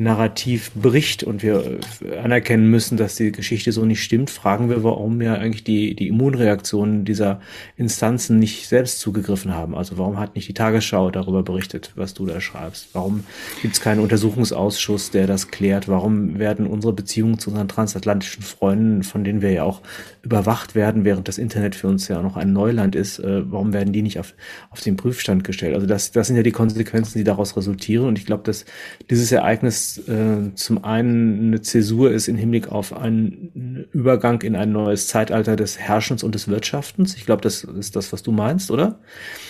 Narrativ 0.00 0.72
bricht 0.74 1.22
und 1.24 1.42
wir 1.42 1.78
anerkennen 2.24 2.70
müssen, 2.70 2.96
dass 2.96 3.16
die 3.16 3.32
Geschichte 3.32 3.70
so 3.70 3.84
nicht 3.84 4.02
stimmt, 4.02 4.30
fragen 4.30 4.70
wir, 4.70 4.82
warum 4.82 5.20
ja 5.20 5.34
eigentlich 5.34 5.62
die, 5.62 5.94
die 5.94 6.08
Immunreaktionen 6.08 7.04
dieser 7.04 7.40
Instanzen 7.76 8.38
nicht 8.38 8.66
selbst 8.66 9.00
zugegriffen 9.00 9.54
haben. 9.54 9.74
Also 9.74 9.98
warum 9.98 10.18
hat 10.18 10.34
nicht 10.34 10.48
die 10.48 10.54
Tagesschau 10.54 11.10
darüber 11.10 11.42
berichtet, 11.42 11.92
was 11.96 12.14
du 12.14 12.24
da 12.24 12.40
schreibst? 12.40 12.88
Warum 12.94 13.24
gibt 13.60 13.74
es 13.74 13.82
keinen 13.82 14.00
Untersuchungsausschuss, 14.00 15.10
der 15.10 15.26
das 15.26 15.48
klärt? 15.48 15.86
Warum 15.86 16.38
werden 16.38 16.66
unsere 16.66 16.94
Beziehungen 16.94 17.38
zu 17.38 17.50
unseren 17.50 17.68
transatlantischen 17.68 18.42
Freunden, 18.42 19.02
von 19.02 19.22
denen 19.22 19.42
wir 19.42 19.52
ja 19.52 19.64
auch 19.64 19.82
überwacht 20.22 20.74
werden, 20.74 21.04
während 21.04 21.28
das 21.28 21.36
Internet 21.36 21.74
für 21.74 21.88
uns 21.88 22.08
ja 22.08 22.22
noch 22.22 22.38
ein 22.38 22.54
Neuland 22.54 22.96
ist, 22.96 23.18
äh, 23.18 23.50
warum 23.50 23.74
werden 23.74 23.92
die 23.92 24.02
nicht 24.02 24.18
auf, 24.18 24.29
auf 24.70 24.80
den 24.80 24.96
Prüfstand 24.96 25.44
gestellt? 25.44 25.74
Also 25.74 25.86
das, 25.86 26.12
das 26.12 26.26
sind 26.26 26.36
ja 26.36 26.42
die 26.42 26.52
Konsequenzen, 26.52 27.18
die 27.18 27.24
daraus 27.24 27.56
resultieren. 27.56 28.06
Und 28.06 28.18
ich 28.18 28.26
glaube, 28.26 28.42
dass 28.44 28.64
dieses 29.10 29.32
Ereignis 29.32 29.98
äh, 30.08 30.54
zum 30.54 30.84
einen 30.84 31.48
eine 31.48 31.60
Zäsur 31.60 32.10
ist 32.10 32.28
im 32.28 32.36
Hinblick 32.36 32.68
auf 32.68 32.96
einen 32.96 33.88
Übergang 33.92 34.42
in 34.42 34.56
ein 34.56 34.72
neues 34.72 35.08
Zeitalter 35.08 35.56
des 35.56 35.78
Herrschens 35.78 36.22
und 36.22 36.34
des 36.34 36.48
Wirtschaftens. 36.48 37.16
Ich 37.16 37.26
glaube, 37.26 37.42
das 37.42 37.64
ist 37.64 37.96
das, 37.96 38.12
was 38.12 38.22
du 38.22 38.32
meinst, 38.32 38.70
oder? 38.70 39.00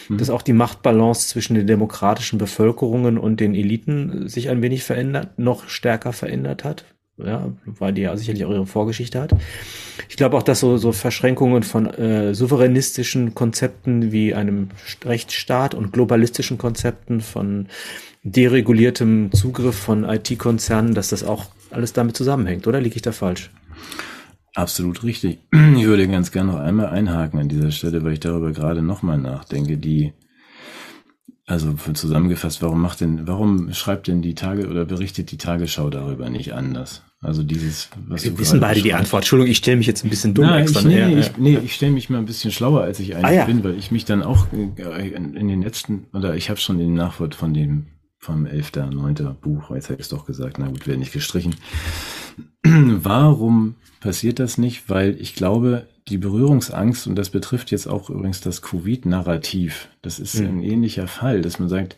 Mhm. 0.08 0.18
Dass 0.18 0.30
auch 0.30 0.42
die 0.42 0.52
Machtbalance 0.52 1.28
zwischen 1.28 1.54
den 1.54 1.66
demokratischen 1.66 2.38
Bevölkerungen 2.38 3.18
und 3.18 3.40
den 3.40 3.54
Eliten 3.54 4.28
sich 4.28 4.48
ein 4.48 4.62
wenig 4.62 4.84
verändert, 4.84 5.38
noch 5.38 5.68
stärker 5.68 6.12
verändert 6.12 6.64
hat. 6.64 6.84
Ja, 7.24 7.52
weil 7.64 7.92
die 7.92 8.02
ja 8.02 8.16
sicherlich 8.16 8.44
auch 8.44 8.50
ihre 8.50 8.66
Vorgeschichte 8.66 9.20
hat. 9.20 9.34
Ich 10.08 10.16
glaube 10.16 10.36
auch, 10.36 10.42
dass 10.42 10.60
so, 10.60 10.76
so 10.76 10.92
Verschränkungen 10.92 11.62
von 11.62 11.86
äh, 11.86 12.34
souveränistischen 12.34 13.34
Konzepten 13.34 14.12
wie 14.12 14.34
einem 14.34 14.68
Rechtsstaat 15.04 15.74
und 15.74 15.92
globalistischen 15.92 16.58
Konzepten 16.58 17.20
von 17.20 17.66
dereguliertem 18.22 19.30
Zugriff 19.32 19.76
von 19.76 20.04
IT-Konzernen, 20.04 20.94
dass 20.94 21.08
das 21.08 21.24
auch 21.24 21.46
alles 21.70 21.92
damit 21.92 22.16
zusammenhängt, 22.16 22.66
oder 22.66 22.80
liege 22.80 22.96
ich 22.96 23.02
da 23.02 23.12
falsch? 23.12 23.50
Absolut 24.54 25.04
richtig. 25.04 25.38
Ich 25.76 25.86
würde 25.86 26.08
ganz 26.08 26.30
gerne 26.32 26.52
noch 26.52 26.58
einmal 26.58 26.86
einhaken 26.86 27.40
an 27.40 27.48
dieser 27.48 27.70
Stelle, 27.70 28.04
weil 28.04 28.12
ich 28.12 28.20
darüber 28.20 28.52
gerade 28.52 28.82
nochmal 28.82 29.18
nachdenke, 29.18 29.78
die 29.78 30.12
also 31.46 31.74
zusammengefasst, 31.74 32.62
warum 32.62 32.80
macht 32.80 33.00
denn, 33.00 33.26
warum 33.26 33.72
schreibt 33.72 34.06
denn 34.06 34.22
die 34.22 34.34
Tage 34.36 34.68
oder 34.68 34.84
berichtet 34.84 35.32
die 35.32 35.38
Tagesschau 35.38 35.90
darüber 35.90 36.30
nicht 36.30 36.52
anders? 36.52 37.02
Also 37.22 37.42
dieses, 37.42 37.90
was 38.06 38.24
Wir 38.24 38.38
wissen 38.38 38.60
beide 38.60 38.80
die 38.80 38.94
Antwort. 38.94 39.24
Entschuldigung, 39.24 39.50
ich 39.50 39.58
stelle 39.58 39.76
mich 39.76 39.86
jetzt 39.86 40.04
ein 40.04 40.10
bisschen 40.10 40.32
dumm 40.32 40.46
Nein, 40.46 40.62
extra. 40.62 40.80
Ich, 40.80 40.86
nee, 40.86 41.18
ich, 41.18 41.36
nee, 41.36 41.58
ich 41.58 41.74
stelle 41.74 41.92
mich 41.92 42.08
mal 42.08 42.16
ein 42.16 42.24
bisschen 42.24 42.50
schlauer, 42.50 42.80
als 42.80 42.98
ich 42.98 43.14
eigentlich 43.14 43.26
ah, 43.26 43.32
ja. 43.32 43.44
bin, 43.44 43.62
weil 43.62 43.76
ich 43.76 43.90
mich 43.90 44.06
dann 44.06 44.22
auch 44.22 44.46
äh, 44.52 45.08
in 45.08 45.48
den 45.48 45.60
letzten, 45.60 46.06
oder 46.14 46.34
ich 46.34 46.48
habe 46.48 46.58
schon 46.58 46.78
den 46.78 46.94
Nachwort 46.94 47.34
von 47.34 47.52
dem 47.52 47.86
vom 48.16 48.46
11., 48.46 48.72
9. 48.90 49.36
Buch, 49.40 49.70
jetzt 49.70 49.86
habe 49.86 49.94
ich 49.94 50.00
es 50.00 50.08
doch 50.08 50.26
gesagt, 50.26 50.58
na 50.58 50.68
gut, 50.68 50.86
werde 50.86 51.00
nicht 51.00 51.12
gestrichen. 51.12 51.56
Warum 52.64 53.76
passiert 54.00 54.38
das 54.38 54.56
nicht? 54.56 54.88
Weil 54.88 55.16
ich 55.20 55.34
glaube, 55.34 55.86
die 56.08 56.18
Berührungsangst, 56.18 57.06
und 57.06 57.16
das 57.16 57.30
betrifft 57.30 57.70
jetzt 57.70 57.86
auch 57.86 58.08
übrigens 58.08 58.40
das 58.40 58.62
Covid-Narrativ, 58.62 59.88
das 60.02 60.18
ist 60.18 60.40
mhm. 60.40 60.46
ein 60.46 60.62
ähnlicher 60.62 61.06
Fall, 61.06 61.42
dass 61.42 61.58
man 61.58 61.68
sagt, 61.68 61.96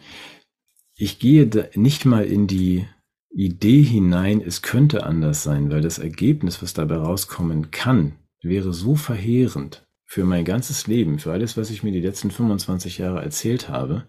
ich 0.96 1.18
gehe 1.18 1.48
nicht 1.74 2.04
mal 2.04 2.24
in 2.24 2.46
die 2.46 2.86
Idee 3.34 3.82
hinein, 3.82 4.40
es 4.40 4.62
könnte 4.62 5.04
anders 5.04 5.42
sein, 5.42 5.70
weil 5.70 5.80
das 5.80 5.98
Ergebnis, 5.98 6.62
was 6.62 6.74
dabei 6.74 6.96
rauskommen 6.96 7.70
kann, 7.70 8.16
wäre 8.42 8.72
so 8.72 8.94
verheerend 8.94 9.86
für 10.04 10.24
mein 10.24 10.44
ganzes 10.44 10.86
Leben, 10.86 11.18
für 11.18 11.32
alles, 11.32 11.56
was 11.56 11.70
ich 11.70 11.82
mir 11.82 11.92
die 11.92 12.00
letzten 12.00 12.30
25 12.30 12.98
Jahre 12.98 13.22
erzählt 13.22 13.68
habe, 13.68 14.06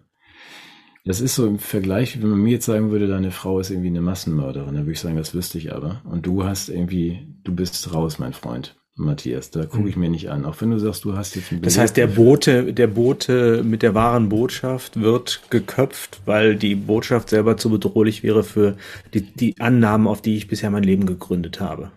das 1.06 1.20
ist 1.20 1.34
so 1.34 1.46
im 1.46 1.58
Vergleich, 1.58 2.20
wenn 2.20 2.30
man 2.30 2.38
mir 2.38 2.52
jetzt 2.52 2.64
sagen 2.64 2.90
würde, 2.90 3.06
deine 3.06 3.30
Frau 3.30 3.60
ist 3.60 3.70
irgendwie 3.70 3.88
eine 3.88 4.00
Massenmörderin, 4.00 4.74
dann 4.74 4.84
würde 4.84 4.92
ich 4.92 5.00
sagen, 5.00 5.16
das 5.16 5.34
wüsste 5.34 5.58
ich 5.58 5.74
aber. 5.74 6.00
Und 6.04 6.24
du 6.24 6.44
hast 6.44 6.70
irgendwie, 6.70 7.26
du 7.44 7.54
bist 7.54 7.92
raus, 7.92 8.18
mein 8.18 8.32
Freund. 8.32 8.74
Matthias, 8.96 9.50
da 9.50 9.66
gucke 9.66 9.88
ich 9.88 9.96
mhm. 9.96 10.02
mir 10.02 10.08
nicht 10.10 10.30
an. 10.30 10.44
Auch 10.44 10.60
wenn 10.60 10.70
du 10.70 10.78
sagst, 10.78 11.04
du 11.04 11.16
hast 11.16 11.34
jetzt 11.34 11.50
ein 11.50 11.62
Das 11.62 11.78
heißt, 11.78 11.96
der 11.96 12.06
Bote, 12.06 12.72
der 12.72 12.86
Bote 12.86 13.64
mit 13.64 13.82
der 13.82 13.94
wahren 13.94 14.28
Botschaft 14.28 15.00
wird 15.00 15.42
geköpft, 15.50 16.20
weil 16.26 16.54
die 16.54 16.76
Botschaft 16.76 17.30
selber 17.30 17.56
zu 17.56 17.70
bedrohlich 17.70 18.22
wäre 18.22 18.44
für 18.44 18.76
die, 19.12 19.22
die 19.22 19.60
Annahmen, 19.60 20.06
auf 20.06 20.22
die 20.22 20.36
ich 20.36 20.46
bisher 20.46 20.70
mein 20.70 20.84
Leben 20.84 21.06
gegründet 21.06 21.60
habe. 21.60 21.90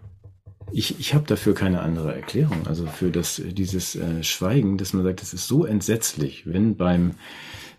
Ich, 0.71 0.99
ich 0.99 1.13
habe 1.13 1.25
dafür 1.27 1.53
keine 1.53 1.81
andere 1.81 2.15
Erklärung. 2.15 2.65
Also 2.65 2.87
für 2.87 3.11
das, 3.11 3.41
dieses 3.45 3.95
äh, 3.95 4.23
Schweigen, 4.23 4.77
dass 4.77 4.93
man 4.93 5.03
sagt, 5.03 5.21
das 5.21 5.33
ist 5.33 5.47
so 5.47 5.65
entsetzlich, 5.65 6.43
wenn 6.47 6.75
beim 6.75 7.11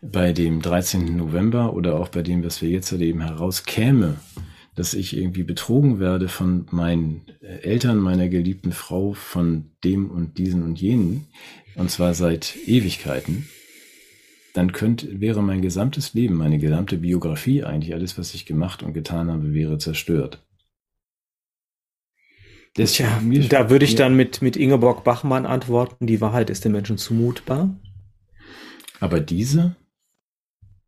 bei 0.00 0.32
dem 0.32 0.62
13. 0.62 1.16
November 1.16 1.72
oder 1.74 1.98
auch 1.98 2.08
bei 2.08 2.22
dem, 2.22 2.44
was 2.44 2.62
wir 2.62 2.68
jetzt 2.68 2.92
erleben, 2.92 3.20
herauskäme, 3.20 4.16
dass 4.78 4.94
ich 4.94 5.16
irgendwie 5.16 5.42
betrogen 5.42 5.98
werde 5.98 6.28
von 6.28 6.66
meinen 6.70 7.22
Eltern, 7.40 7.98
meiner 7.98 8.28
geliebten 8.28 8.70
Frau, 8.70 9.12
von 9.12 9.72
dem 9.82 10.08
und 10.08 10.38
diesen 10.38 10.62
und 10.62 10.80
jenen, 10.80 11.26
und 11.74 11.90
zwar 11.90 12.14
seit 12.14 12.56
Ewigkeiten, 12.64 13.48
dann 14.54 14.70
könnte, 14.70 15.20
wäre 15.20 15.42
mein 15.42 15.62
gesamtes 15.62 16.14
Leben, 16.14 16.36
meine 16.36 16.60
gesamte 16.60 16.96
Biografie, 16.96 17.64
eigentlich 17.64 17.92
alles, 17.92 18.16
was 18.18 18.34
ich 18.34 18.46
gemacht 18.46 18.84
und 18.84 18.92
getan 18.92 19.32
habe, 19.32 19.52
wäre 19.52 19.78
zerstört. 19.78 20.46
Das, 22.74 22.92
Tja, 22.92 23.20
da 23.48 23.70
würde 23.70 23.84
ich 23.84 23.96
dann 23.96 24.14
mit, 24.14 24.42
mit 24.42 24.56
Ingeborg 24.56 25.02
Bachmann 25.02 25.44
antworten, 25.44 26.06
die 26.06 26.20
Wahrheit 26.20 26.50
ist 26.50 26.64
den 26.64 26.70
Menschen 26.70 26.98
zumutbar. 26.98 27.74
Aber 29.00 29.18
diese 29.18 29.74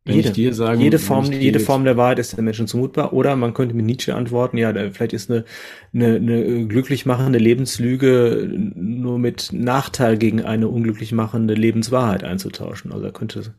wenn 0.03 0.15
jede, 0.15 0.29
ich 0.29 0.33
dir 0.33 0.53
sagen, 0.53 0.81
jede 0.81 0.97
Form, 0.97 1.31
jede 1.31 1.59
Form 1.59 1.83
der 1.83 1.95
Wahrheit 1.95 2.17
ist 2.17 2.35
den 2.35 2.45
Menschen 2.45 2.65
zumutbar. 2.65 3.13
Oder 3.13 3.35
man 3.35 3.53
könnte 3.53 3.75
mit 3.75 3.85
Nietzsche 3.85 4.15
antworten, 4.15 4.57
ja, 4.57 4.73
vielleicht 4.91 5.13
ist 5.13 5.29
eine, 5.29 5.45
eine, 5.93 6.15
eine 6.15 6.67
glücklich 6.67 7.05
machende 7.05 7.37
Lebenslüge 7.37 8.49
nur 8.51 9.19
mit 9.19 9.49
Nachteil 9.53 10.17
gegen 10.17 10.41
eine 10.41 10.67
unglücklich 10.69 11.11
machende 11.11 11.53
Lebenswahrheit 11.53 12.23
einzutauschen. 12.23 12.91
Also 12.91 13.05
da 13.05 13.11
könnte, 13.11 13.53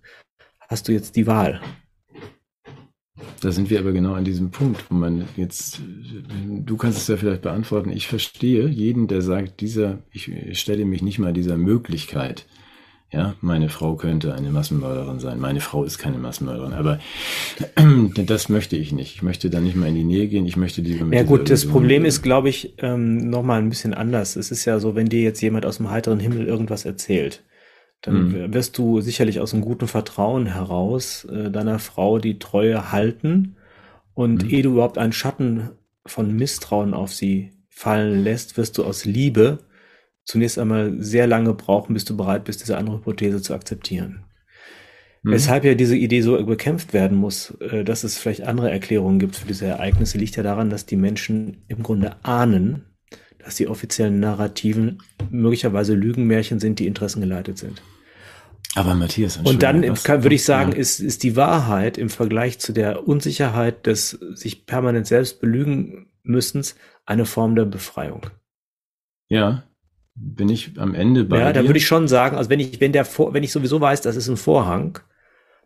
hast 0.68 0.88
du 0.88 0.92
jetzt 0.92 1.14
die 1.14 1.28
Wahl. 1.28 1.60
Da 3.40 3.52
sind 3.52 3.70
wir 3.70 3.78
aber 3.78 3.92
genau 3.92 4.14
an 4.14 4.24
diesem 4.24 4.50
Punkt, 4.50 4.84
wo 4.90 4.96
man 4.96 5.28
jetzt, 5.36 5.80
du 6.48 6.76
kannst 6.76 6.98
es 6.98 7.06
ja 7.06 7.16
vielleicht 7.16 7.42
beantworten. 7.42 7.90
Ich 7.90 8.08
verstehe 8.08 8.66
jeden, 8.66 9.06
der 9.06 9.22
sagt, 9.22 9.60
dieser, 9.60 10.02
ich 10.10 10.30
stelle 10.58 10.84
mich 10.84 11.02
nicht 11.02 11.20
mal 11.20 11.32
dieser 11.32 11.56
Möglichkeit 11.56 12.46
ja, 13.12 13.34
meine 13.42 13.68
Frau 13.68 13.94
könnte 13.94 14.34
eine 14.34 14.50
Massenmörderin 14.50 15.20
sein. 15.20 15.38
Meine 15.38 15.60
Frau 15.60 15.84
ist 15.84 15.98
keine 15.98 16.16
Massenmörderin, 16.16 16.72
aber 16.72 16.98
das 18.26 18.48
möchte 18.48 18.76
ich 18.76 18.90
nicht. 18.90 19.14
Ich 19.14 19.22
möchte 19.22 19.50
da 19.50 19.60
nicht 19.60 19.76
mal 19.76 19.88
in 19.88 19.94
die 19.94 20.04
Nähe 20.04 20.28
gehen. 20.28 20.46
Ich 20.46 20.56
möchte 20.56 20.80
lieber 20.80 21.04
mit 21.04 21.18
Ja 21.18 21.22
gut, 21.22 21.50
das 21.50 21.66
Problem 21.66 22.06
ist, 22.06 22.22
glaube 22.22 22.48
ich, 22.48 22.72
ähm, 22.78 23.28
nochmal 23.28 23.60
ein 23.60 23.68
bisschen 23.68 23.92
anders. 23.92 24.36
Es 24.36 24.50
ist 24.50 24.64
ja 24.64 24.80
so, 24.80 24.94
wenn 24.94 25.10
dir 25.10 25.20
jetzt 25.20 25.42
jemand 25.42 25.66
aus 25.66 25.76
dem 25.76 25.90
heiteren 25.90 26.20
Himmel 26.20 26.46
irgendwas 26.46 26.86
erzählt, 26.86 27.44
dann 28.00 28.30
mhm. 28.30 28.54
wirst 28.54 28.78
du 28.78 29.02
sicherlich 29.02 29.40
aus 29.40 29.52
einem 29.52 29.62
guten 29.62 29.88
Vertrauen 29.88 30.46
heraus 30.46 31.24
äh, 31.26 31.50
deiner 31.50 31.78
Frau 31.80 32.18
die 32.18 32.38
Treue 32.38 32.92
halten. 32.92 33.56
Und 34.14 34.44
mhm. 34.44 34.50
ehe 34.50 34.62
du 34.62 34.70
überhaupt 34.70 34.96
einen 34.96 35.12
Schatten 35.12 35.68
von 36.06 36.34
Misstrauen 36.34 36.94
auf 36.94 37.12
sie 37.12 37.50
fallen 37.68 38.24
lässt, 38.24 38.56
wirst 38.56 38.78
du 38.78 38.84
aus 38.84 39.04
Liebe 39.04 39.58
zunächst 40.24 40.58
einmal 40.58 40.94
sehr 40.98 41.26
lange 41.26 41.54
brauchen, 41.54 41.94
bis 41.94 42.04
du 42.04 42.16
bereit 42.16 42.44
bist, 42.44 42.60
diese 42.60 42.76
andere 42.76 42.96
Hypothese 42.96 43.42
zu 43.42 43.54
akzeptieren. 43.54 44.24
Mhm. 45.22 45.32
Weshalb 45.32 45.64
ja 45.64 45.74
diese 45.74 45.96
Idee 45.96 46.20
so 46.20 46.42
bekämpft 46.44 46.92
werden 46.92 47.16
muss, 47.16 47.52
äh, 47.60 47.84
dass 47.84 48.04
es 48.04 48.18
vielleicht 48.18 48.42
andere 48.42 48.70
Erklärungen 48.70 49.18
gibt 49.18 49.36
für 49.36 49.46
diese 49.46 49.66
Ereignisse, 49.66 50.18
liegt 50.18 50.36
ja 50.36 50.42
daran, 50.42 50.70
dass 50.70 50.86
die 50.86 50.96
Menschen 50.96 51.64
im 51.68 51.82
Grunde 51.82 52.16
ahnen, 52.24 52.86
dass 53.38 53.56
die 53.56 53.68
offiziellen 53.68 54.20
Narrativen 54.20 55.02
möglicherweise 55.30 55.94
Lügenmärchen 55.94 56.60
sind, 56.60 56.78
die 56.78 56.86
interessengeleitet 56.86 57.58
sind. 57.58 57.82
Aber 58.74 58.94
Matthias, 58.94 59.36
und 59.36 59.62
dann 59.62 59.82
kann, 59.96 60.22
würde 60.22 60.34
ich 60.34 60.44
sagen, 60.44 60.72
ja. 60.72 60.78
ist, 60.78 60.98
ist 60.98 61.24
die 61.24 61.36
Wahrheit 61.36 61.98
im 61.98 62.08
Vergleich 62.08 62.58
zu 62.58 62.72
der 62.72 63.06
Unsicherheit 63.06 63.86
des 63.86 64.10
sich 64.10 64.64
permanent 64.64 65.06
selbst 65.06 65.40
belügen 65.40 66.06
müssens 66.22 66.76
eine 67.04 67.26
Form 67.26 67.54
der 67.54 67.66
Befreiung. 67.66 68.28
Ja, 69.28 69.64
bin 70.14 70.48
ich 70.48 70.78
am 70.78 70.94
Ende 70.94 71.24
bei 71.24 71.38
Ja, 71.38 71.52
da 71.52 71.64
würde 71.64 71.78
ich 71.78 71.86
schon 71.86 72.08
sagen, 72.08 72.36
also 72.36 72.50
wenn 72.50 72.60
ich, 72.60 72.80
wenn 72.80 72.92
der, 72.92 73.06
wenn 73.06 73.42
ich 73.42 73.52
sowieso 73.52 73.80
weiß, 73.80 74.02
das 74.02 74.16
ist 74.16 74.28
ein 74.28 74.36
Vorhang, 74.36 74.98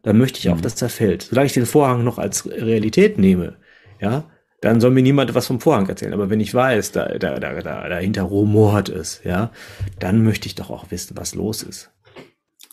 dann 0.03 0.19
möchte 0.19 0.39
ich 0.39 0.49
auch, 0.51 0.57
mhm. 0.57 0.63
dass 0.63 0.81
er 0.81 0.89
fällt. 0.89 1.23
Solange 1.23 1.47
ich 1.47 1.53
den 1.53 1.67
Vorhang 1.67 2.05
noch 2.05 2.19
als 2.19 2.47
Realität 2.47 3.19
nehme, 3.19 3.57
ja, 4.01 4.31
dann 4.61 4.81
soll 4.81 4.91
mir 4.91 5.03
niemand 5.03 5.35
was 5.35 5.47
vom 5.47 5.61
Vorhang 5.61 5.89
erzählen. 5.89 6.15
Aber 6.15 6.31
wenn 6.31 6.41
ich 6.41 6.55
weiß, 6.55 6.93
da, 6.93 7.07
da, 7.19 7.39
da, 7.39 7.61
da 7.61 7.89
dahinter 7.89 8.23
rumort 8.23 8.89
es, 8.89 9.21
ja, 9.25 9.51
dann 9.99 10.23
möchte 10.23 10.47
ich 10.47 10.55
doch 10.55 10.71
auch 10.71 10.91
wissen, 10.91 11.17
was 11.17 11.35
los 11.35 11.63
ist. 11.63 11.91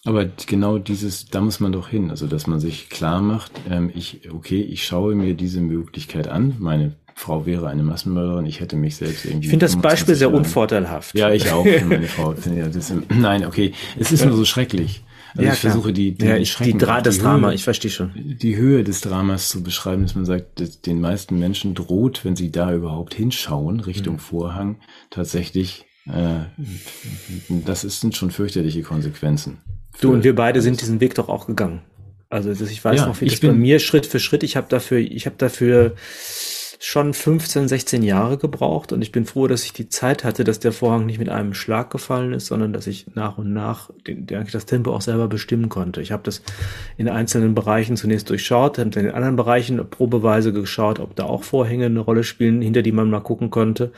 Aber 0.05 0.26
genau 0.26 0.80
dieses, 0.80 1.26
da 1.26 1.39
muss 1.39 1.59
man 1.59 1.71
doch 1.71 1.88
hin, 1.88 2.09
also 2.09 2.28
dass 2.28 2.45
man 2.45 2.59
sich 2.59 2.89
klar 2.89 3.21
macht, 3.21 3.51
ähm, 3.69 3.89
ich, 3.93 4.30
okay, 4.32 4.61
ich 4.61 4.86
schaue 4.86 5.15
mir 5.15 5.34
diese 5.34 5.61
Möglichkeit 5.61 6.28
an, 6.28 6.57
meine 6.59 6.97
Frau 7.16 7.45
wäre 7.45 7.70
eine 7.70 7.84
Massenmörderin, 7.84 8.45
ich 8.45 8.59
hätte 8.59 8.76
mich 8.76 8.95
selbst 8.95 9.26
irgendwie. 9.26 9.45
Ich 9.45 9.49
finde 9.49 9.66
das 9.66 9.76
Beispiel 9.76 10.16
sehr 10.16 10.34
unvorteilhaft. 10.34 11.16
Ja, 11.16 11.32
ich 11.32 11.51
auch, 11.51 11.66
meine 11.66 12.07
Frau. 12.07 12.36
Nein, 13.09 13.45
okay, 13.45 13.74
es 13.99 14.11
ist 14.11 14.26
nur 14.26 14.36
so 14.36 14.45
schrecklich. 14.45 15.03
Also 15.36 15.47
ja, 15.47 15.53
ich 15.53 15.59
versuche 15.59 15.93
die, 15.93 16.11
die, 16.11 16.26
ja, 16.26 16.38
ich, 16.38 16.55
die, 16.57 16.78
Dra 16.78 17.01
das 17.01 17.16
die 17.16 17.22
Drama, 17.22 17.47
Höhe, 17.47 17.55
ich 17.55 17.64
verstehe 17.64 17.89
schon. 17.89 18.11
Die 18.16 18.55
Höhe 18.55 18.84
des 18.84 19.01
Dramas 19.01 19.49
zu 19.49 19.64
beschreiben, 19.64 20.03
dass 20.03 20.14
man 20.14 20.26
sagt, 20.26 20.59
dass 20.59 20.82
den 20.82 21.01
meisten 21.01 21.39
Menschen 21.39 21.74
droht, 21.74 22.24
wenn 22.24 22.36
sie 22.36 22.51
da 22.51 22.74
überhaupt 22.74 23.16
hinschauen, 23.16 23.80
Richtung 23.80 24.16
mhm. 24.16 24.20
Vorhang, 24.20 24.76
tatsächlich, 25.09 25.86
äh, 26.05 26.41
das 27.66 27.84
ist, 27.84 28.01
sind 28.01 28.16
schon 28.16 28.30
fürchterliche 28.30 28.84
Konsequenzen. 28.84 29.57
Du 30.01 30.11
und 30.14 30.24
wir 30.24 30.36
beide 30.36 30.61
sind 30.61 30.82
diesen 30.82 30.99
Weg 30.99 31.16
doch 31.16 31.30
auch 31.30 31.47
gegangen. 31.47 31.82
Also 32.30 32.51
ich 32.51 32.84
weiß 32.84 33.01
ja, 33.01 33.07
noch, 33.07 33.22
wie 33.22 33.26
das 33.26 33.39
bei 33.39 33.53
mir 33.53 33.80
Schritt 33.80 34.05
für 34.05 34.20
Schritt, 34.20 34.43
ich 34.43 34.55
habe 34.55 34.68
dafür, 34.70 34.97
ich 34.97 35.26
habe 35.26 35.36
dafür 35.38 35.95
schon 36.86 37.13
15, 37.13 37.69
16 37.69 38.03
Jahre 38.03 38.38
gebraucht 38.38 38.91
und 38.91 39.01
ich 39.01 39.13
bin 39.13 39.25
froh, 39.25 39.47
dass 39.47 39.63
ich 39.63 39.71
die 39.71 39.88
Zeit 39.88 40.25
hatte, 40.25 40.43
dass 40.43 40.59
der 40.59 40.73
Vorhang 40.73 41.05
nicht 41.05 41.17
mit 41.17 41.29
einem 41.29 41.53
Schlag 41.53 41.89
gefallen 41.89 42.34
ist, 42.34 42.47
sondern 42.47 42.73
dass 42.73 42.88
ich 42.88 43.05
nach 43.15 43.38
und 43.38 43.53
nach 43.53 43.89
den, 44.05 44.27
das 44.27 44.65
Tempo 44.65 44.93
auch 44.93 44.99
selber 44.99 45.29
bestimmen 45.29 45.69
konnte. 45.69 46.01
Ich 46.01 46.11
habe 46.11 46.23
das 46.23 46.41
in 46.97 47.07
einzelnen 47.07 47.55
Bereichen 47.55 47.95
zunächst 47.95 48.29
durchschaut, 48.29 48.79
dann 48.79 48.91
in 48.91 49.05
den 49.05 49.11
anderen 49.11 49.38
Bereichen 49.38 49.81
probeweise 49.89 50.51
geschaut, 50.51 50.99
ob 50.99 51.15
da 51.15 51.23
auch 51.23 51.43
Vorhänge 51.43 51.86
eine 51.86 52.01
Rolle 52.01 52.25
spielen, 52.25 52.61
hinter 52.61 52.81
die 52.81 52.91
man 52.91 53.09
mal 53.09 53.21
gucken 53.21 53.49
konnte. 53.49 53.93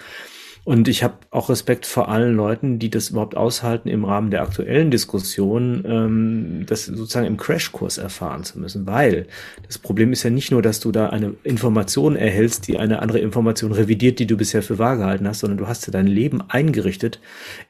Und 0.65 0.87
ich 0.87 1.03
habe 1.03 1.13
auch 1.29 1.49
Respekt 1.49 1.85
vor 1.85 2.09
allen 2.09 2.35
Leuten, 2.35 2.79
die 2.79 2.89
das 2.89 3.11
überhaupt 3.11 3.37
aushalten, 3.37 3.87
im 3.87 4.03
Rahmen 4.03 4.31
der 4.31 4.41
aktuellen 4.41 4.89
Diskussion, 4.89 5.83
ähm, 5.87 6.65
das 6.65 6.85
sozusagen 6.85 7.27
im 7.27 7.37
Crashkurs 7.37 7.99
erfahren 7.99 8.43
zu 8.43 8.57
müssen. 8.57 8.87
Weil 8.87 9.27
das 9.67 9.77
Problem 9.77 10.11
ist 10.11 10.23
ja 10.23 10.31
nicht 10.31 10.49
nur, 10.49 10.63
dass 10.63 10.79
du 10.79 10.91
da 10.91 11.09
eine 11.09 11.35
Information 11.43 12.15
erhältst, 12.15 12.67
die 12.67 12.79
eine 12.79 13.03
andere 13.03 13.19
Information 13.19 13.73
revidiert, 13.73 14.17
die 14.17 14.25
du 14.25 14.37
bisher 14.37 14.63
für 14.63 14.79
wahr 14.79 14.97
gehalten 14.97 15.27
hast, 15.27 15.41
sondern 15.41 15.59
du 15.59 15.67
hast 15.67 15.85
ja 15.85 15.91
dein 15.91 16.07
Leben 16.07 16.41
eingerichtet 16.47 17.19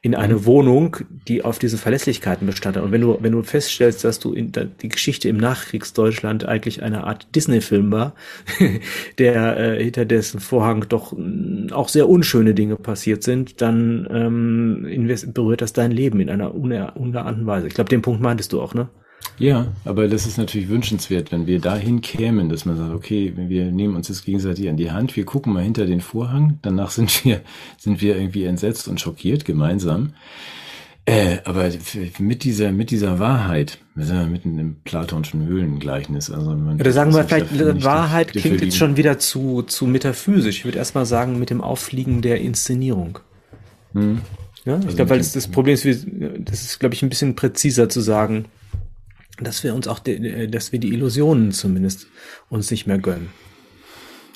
in 0.00 0.14
eine 0.14 0.36
mhm. 0.36 0.46
Wohnung, 0.46 0.96
die 1.28 1.44
auf 1.44 1.58
diesen 1.58 1.78
Verlässlichkeiten 1.78 2.46
bestand. 2.46 2.78
Und 2.78 2.92
wenn 2.92 3.02
du, 3.02 3.18
wenn 3.20 3.32
du 3.32 3.42
feststellst, 3.42 4.04
dass 4.04 4.20
du 4.20 4.32
in 4.32 4.52
die 4.80 4.88
Geschichte 4.88 5.28
im 5.28 5.36
Nachkriegsdeutschland 5.36 6.46
eigentlich 6.46 6.82
eine 6.82 7.04
Art 7.04 7.26
Disney-Film 7.34 7.92
war, 7.92 8.14
der 9.18 9.58
äh, 9.58 9.84
hinter 9.84 10.06
dessen 10.06 10.40
Vorhang 10.40 10.86
doch 10.88 11.12
mh, 11.12 11.74
auch 11.76 11.90
sehr 11.90 12.08
unschöne 12.08 12.54
Dinge 12.54 12.76
passiert 12.86 13.22
sind, 13.22 13.60
dann 13.60 14.08
ähm, 14.10 15.08
berührt 15.34 15.60
das 15.60 15.74
dein 15.74 15.90
Leben 15.90 16.20
in 16.20 16.30
einer 16.30 16.54
ungeahnten 16.54 17.46
Weise. 17.46 17.66
Ich 17.66 17.74
glaube, 17.74 17.90
den 17.90 18.00
Punkt 18.00 18.22
meintest 18.22 18.52
du 18.52 18.62
auch, 18.62 18.72
ne? 18.72 18.88
Ja, 19.38 19.66
aber 19.84 20.08
das 20.08 20.26
ist 20.26 20.38
natürlich 20.38 20.68
wünschenswert, 20.68 21.30
wenn 21.30 21.46
wir 21.46 21.60
dahin 21.60 22.00
kämen, 22.00 22.48
dass 22.48 22.64
man 22.64 22.76
sagt, 22.76 22.94
okay, 22.94 23.34
wir 23.36 23.66
nehmen 23.66 23.96
uns 23.96 24.08
das 24.08 24.24
gegenseitig 24.24 24.68
an 24.68 24.78
die 24.78 24.90
Hand, 24.90 25.14
wir 25.16 25.26
gucken 25.26 25.52
mal 25.52 25.62
hinter 25.62 25.84
den 25.84 26.00
Vorhang, 26.00 26.58
danach 26.62 26.90
sind 26.90 27.24
wir, 27.24 27.42
sind 27.76 28.00
wir 28.00 28.16
irgendwie 28.16 28.44
entsetzt 28.44 28.88
und 28.88 29.00
schockiert 29.00 29.44
gemeinsam. 29.44 30.14
Äh, 31.08 31.38
aber 31.44 31.70
mit 32.18 32.42
dieser, 32.42 32.72
mit 32.72 32.90
dieser 32.90 33.20
Wahrheit, 33.20 33.78
wir 33.94 34.04
sind 34.04 34.16
ja 34.16 34.26
mitten 34.26 34.58
im 34.58 34.74
platonischen 34.82 35.46
Höhlengleichnis. 35.46 36.32
Also 36.32 36.50
man 36.50 36.80
Oder 36.80 36.90
sagen 36.90 37.14
wir 37.14 37.22
vielleicht, 37.22 37.84
Wahrheit 37.84 38.32
klingt 38.32 38.60
jetzt 38.60 38.76
schon 38.76 38.96
wieder 38.96 39.20
zu, 39.20 39.62
zu 39.62 39.86
metaphysisch. 39.86 40.58
Ich 40.58 40.64
würde 40.64 40.78
erstmal 40.78 41.06
sagen, 41.06 41.38
mit 41.38 41.50
dem 41.50 41.60
Auffliegen 41.60 42.22
der 42.22 42.40
Inszenierung. 42.40 43.20
Hm. 43.92 44.20
Ja, 44.64 44.78
ich 44.78 44.84
also 44.84 44.96
glaube, 44.96 45.10
weil 45.10 45.18
das, 45.18 45.30
das 45.30 45.46
Problem 45.46 45.74
ist, 45.74 45.86
das 46.40 46.62
ist, 46.62 46.80
glaube 46.80 46.96
ich, 46.96 47.02
ein 47.04 47.08
bisschen 47.08 47.36
präziser 47.36 47.88
zu 47.88 48.00
sagen, 48.00 48.46
dass 49.40 49.62
wir 49.62 49.76
uns 49.76 49.86
auch, 49.86 50.00
dass 50.00 50.72
wir 50.72 50.80
die 50.80 50.92
Illusionen 50.92 51.52
zumindest 51.52 52.08
uns 52.48 52.68
nicht 52.72 52.88
mehr 52.88 52.98
gönnen. 52.98 53.28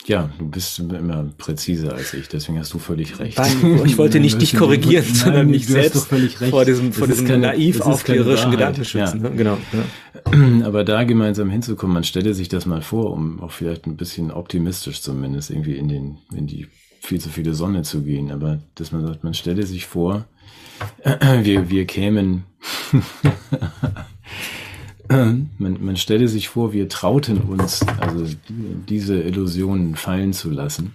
Ja, 0.06 0.30
du 0.38 0.48
bist 0.48 0.78
immer 0.78 1.26
präziser 1.36 1.94
als 1.94 2.14
ich, 2.14 2.28
deswegen 2.28 2.58
hast 2.58 2.72
du 2.72 2.78
völlig 2.78 3.18
recht. 3.18 3.38
Nein, 3.38 3.80
ich 3.84 3.98
wollte 3.98 4.20
nicht 4.20 4.40
dich 4.40 4.56
korrigieren, 4.56 5.04
nein, 5.08 5.14
sondern 5.14 5.50
mich 5.50 5.66
selbst 5.66 6.08
vor 6.50 6.64
diesem, 6.64 6.92
vor 6.92 7.06
diesem 7.06 7.26
keine, 7.26 7.48
naiv 7.48 7.80
aufklärerischen 7.80 8.50
Gedanken 8.50 8.84
schützen. 8.84 9.22
Ja. 9.22 9.30
Ne? 9.30 9.36
Genau. 9.36 9.58
Ja. 9.72 10.64
Aber 10.66 10.84
da 10.84 11.04
gemeinsam 11.04 11.50
hinzukommen, 11.50 11.94
man 11.94 12.04
stelle 12.04 12.34
sich 12.34 12.48
das 12.48 12.66
mal 12.66 12.82
vor, 12.82 13.12
um 13.12 13.40
auch 13.40 13.52
vielleicht 13.52 13.86
ein 13.86 13.96
bisschen 13.96 14.30
optimistisch 14.30 15.02
zumindest 15.02 15.50
irgendwie 15.50 15.76
in 15.76 15.88
den, 15.88 16.18
in 16.34 16.46
die 16.46 16.66
viel 17.00 17.20
zu 17.20 17.28
viele 17.28 17.54
Sonne 17.54 17.82
zu 17.82 18.02
gehen. 18.02 18.30
Aber 18.30 18.60
dass 18.74 18.92
man 18.92 19.06
sagt, 19.06 19.24
man 19.24 19.34
stelle 19.34 19.64
sich 19.64 19.86
vor, 19.86 20.24
wir, 21.42 21.70
wir 21.70 21.86
kämen 21.86 22.44
man, 25.58 25.78
man 25.80 25.96
stelle 25.96 26.28
sich 26.28 26.48
vor, 26.48 26.72
wir 26.72 26.88
trauten 26.88 27.38
uns, 27.38 27.84
also 27.98 28.24
diese 28.88 29.20
Illusionen 29.20 29.96
fallen 29.96 30.32
zu 30.32 30.50
lassen, 30.50 30.94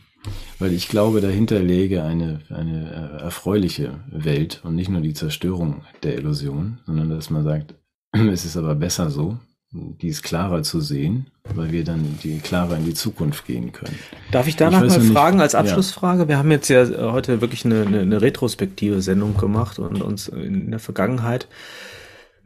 weil 0.57 0.71
ich 0.71 0.87
glaube, 0.87 1.19
dahinter 1.19 1.59
läge 1.59 2.03
eine, 2.03 2.39
eine 2.49 3.19
erfreuliche 3.19 3.99
Welt 4.09 4.61
und 4.63 4.75
nicht 4.75 4.89
nur 4.89 5.01
die 5.01 5.13
Zerstörung 5.13 5.81
der 6.03 6.17
Illusion, 6.17 6.79
sondern 6.85 7.09
dass 7.09 7.29
man 7.29 7.43
sagt, 7.43 7.75
es 8.13 8.45
ist 8.45 8.55
aber 8.55 8.75
besser 8.75 9.09
so, 9.09 9.37
dies 9.73 10.21
klarer 10.21 10.63
zu 10.63 10.79
sehen, 10.79 11.27
weil 11.53 11.73
wir 11.73 11.83
dann 11.83 12.17
die 12.23 12.39
klarer 12.39 12.77
in 12.77 12.85
die 12.85 12.93
Zukunft 12.93 13.45
gehen 13.45 13.73
können. 13.73 13.99
Darf 14.31 14.47
ich 14.47 14.55
danach 14.55 14.83
ich 14.83 14.91
mal 14.91 15.01
fragen 15.01 15.41
als 15.41 15.55
Abschlussfrage? 15.55 16.21
Ja. 16.21 16.27
Wir 16.29 16.37
haben 16.37 16.51
jetzt 16.51 16.69
ja 16.69 16.85
heute 17.11 17.41
wirklich 17.41 17.65
eine, 17.65 17.81
eine, 17.81 17.99
eine 17.99 18.21
retrospektive 18.21 19.01
Sendung 19.01 19.35
gemacht 19.35 19.77
und 19.77 20.01
uns 20.01 20.29
in 20.29 20.71
der 20.71 20.79
Vergangenheit 20.79 21.49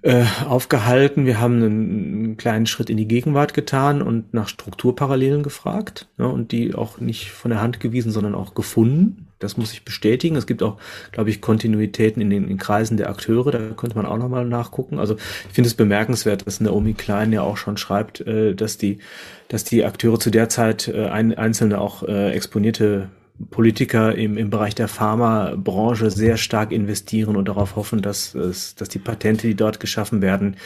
äh, 0.02 0.24
aufgehalten. 0.48 1.26
Wir 1.26 1.40
haben 1.40 1.56
einen, 1.56 2.38
kleinen 2.38 2.68
Schritt 2.68 2.90
in 2.90 2.98
die 2.98 3.08
Gegenwart 3.08 3.54
getan 3.54 4.02
und 4.02 4.34
nach 4.34 4.48
Strukturparallelen 4.48 5.44
gefragt 5.44 6.08
ja, 6.18 6.26
und 6.26 6.52
die 6.52 6.74
auch 6.74 7.00
nicht 7.00 7.32
von 7.32 7.52
der 7.52 7.62
Hand 7.62 7.80
gewiesen, 7.80 8.12
sondern 8.12 8.36
auch 8.36 8.56
gefunden. 8.56 9.28
Das 9.40 9.58
muss 9.58 9.74
ich 9.74 9.84
bestätigen. 9.84 10.36
Es 10.36 10.48
gibt 10.48 10.64
auch, 10.64 10.78
glaube 11.12 11.30
ich, 11.30 11.42
Kontinuitäten 11.42 12.22
in 12.22 12.30
den 12.30 12.48
in 12.48 12.58
Kreisen 12.58 12.98
der 12.98 13.10
Akteure. 13.10 13.52
Da 13.52 13.60
könnte 13.76 13.96
man 13.96 14.06
auch 14.06 14.18
nochmal 14.18 14.46
nachgucken. 14.46 15.00
Also 15.00 15.16
ich 15.16 15.54
finde 15.54 15.68
es 15.68 15.74
bemerkenswert, 15.74 16.46
dass 16.46 16.60
Naomi 16.60 16.94
Klein 16.94 17.32
ja 17.32 17.42
auch 17.42 17.58
schon 17.58 17.78
schreibt, 17.78 18.22
äh, 18.22 18.54
dass 18.54 18.78
die, 18.78 19.00
dass 19.48 19.64
die 19.64 19.86
Akteure 19.86 20.20
zu 20.20 20.30
der 20.30 20.50
Zeit 20.50 20.88
äh, 20.88 21.08
ein, 21.08 21.38
einzelne 21.38 21.80
auch 21.80 22.04
äh, 22.04 22.32
exponierte 22.32 23.10
Politiker 23.50 24.16
im, 24.16 24.38
im 24.38 24.50
Bereich 24.50 24.76
der 24.76 24.88
Pharmabranche 24.88 26.12
sehr 26.12 26.38
stark 26.38 26.72
investieren 26.72 27.36
und 27.36 27.48
darauf 27.48 27.76
hoffen, 27.76 28.02
dass, 28.02 28.36
es, 28.36 28.76
dass 28.76 28.90
die 28.90 29.00
Patente, 29.00 29.48
die 29.48 29.56
dort 29.56 29.80
geschaffen 29.80 30.22
werden, 30.22 30.58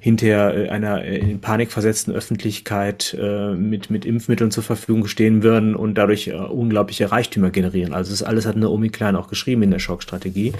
hinterher 0.00 0.54
äh, 0.54 0.68
einer 0.70 1.04
äh, 1.04 1.18
in 1.18 1.40
Panik 1.40 1.70
versetzten 1.70 2.12
Öffentlichkeit 2.12 3.16
äh, 3.20 3.54
mit, 3.54 3.90
mit 3.90 4.04
Impfmitteln 4.04 4.50
zur 4.50 4.62
Verfügung 4.62 5.06
stehen 5.06 5.42
würden 5.42 5.76
und 5.76 5.94
dadurch 5.94 6.28
äh, 6.28 6.32
unglaubliche 6.32 7.12
Reichtümer 7.12 7.50
generieren. 7.50 7.92
Also 7.92 8.10
das 8.10 8.22
alles 8.22 8.46
hat 8.46 8.56
Naomi 8.56 8.88
Klein 8.88 9.16
auch 9.16 9.28
geschrieben 9.28 9.62
in 9.62 9.70
der 9.70 9.78
Schockstrategie. 9.78 10.52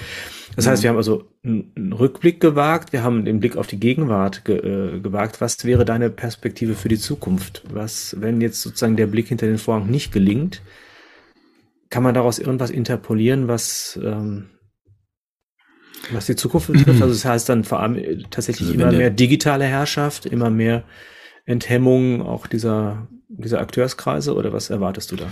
Das 0.56 0.66
heißt, 0.66 0.82
mhm. 0.82 0.84
wir 0.84 0.90
haben 0.90 0.96
also 0.98 1.24
einen 1.44 1.92
Rückblick 1.92 2.40
gewagt, 2.40 2.92
wir 2.92 3.02
haben 3.02 3.24
den 3.24 3.40
Blick 3.40 3.56
auf 3.56 3.66
die 3.66 3.80
Gegenwart 3.80 4.44
ge, 4.44 4.58
äh, 4.58 5.00
gewagt. 5.00 5.40
Was 5.40 5.64
wäre 5.64 5.84
deine 5.84 6.10
Perspektive 6.10 6.74
für 6.74 6.88
die 6.88 6.98
Zukunft? 6.98 7.62
Was, 7.72 8.16
wenn 8.20 8.40
jetzt 8.42 8.60
sozusagen 8.60 8.96
der 8.96 9.06
Blick 9.06 9.28
hinter 9.28 9.46
den 9.46 9.58
Vorhang 9.58 9.90
nicht 9.90 10.12
gelingt? 10.12 10.60
Kann 11.92 12.02
man 12.02 12.14
daraus 12.14 12.38
irgendwas 12.38 12.70
interpolieren, 12.70 13.48
was, 13.48 14.00
ähm, 14.02 14.46
was 16.10 16.24
die 16.24 16.36
Zukunft 16.36 16.72
betrifft? 16.72 16.88
Also 17.02 17.12
das 17.12 17.24
heißt 17.26 17.48
dann 17.50 17.64
vor 17.64 17.80
allem 17.80 17.96
äh, 17.96 18.22
tatsächlich 18.30 18.70
also 18.70 18.80
immer 18.80 18.92
mehr 18.92 19.10
digitale 19.10 19.66
Herrschaft, 19.66 20.24
immer 20.24 20.48
mehr 20.48 20.84
Enthemmung 21.44 22.22
auch 22.22 22.46
dieser, 22.46 23.08
dieser 23.28 23.60
Akteurskreise 23.60 24.34
oder 24.34 24.54
was 24.54 24.70
erwartest 24.70 25.12
du 25.12 25.16
da? 25.16 25.26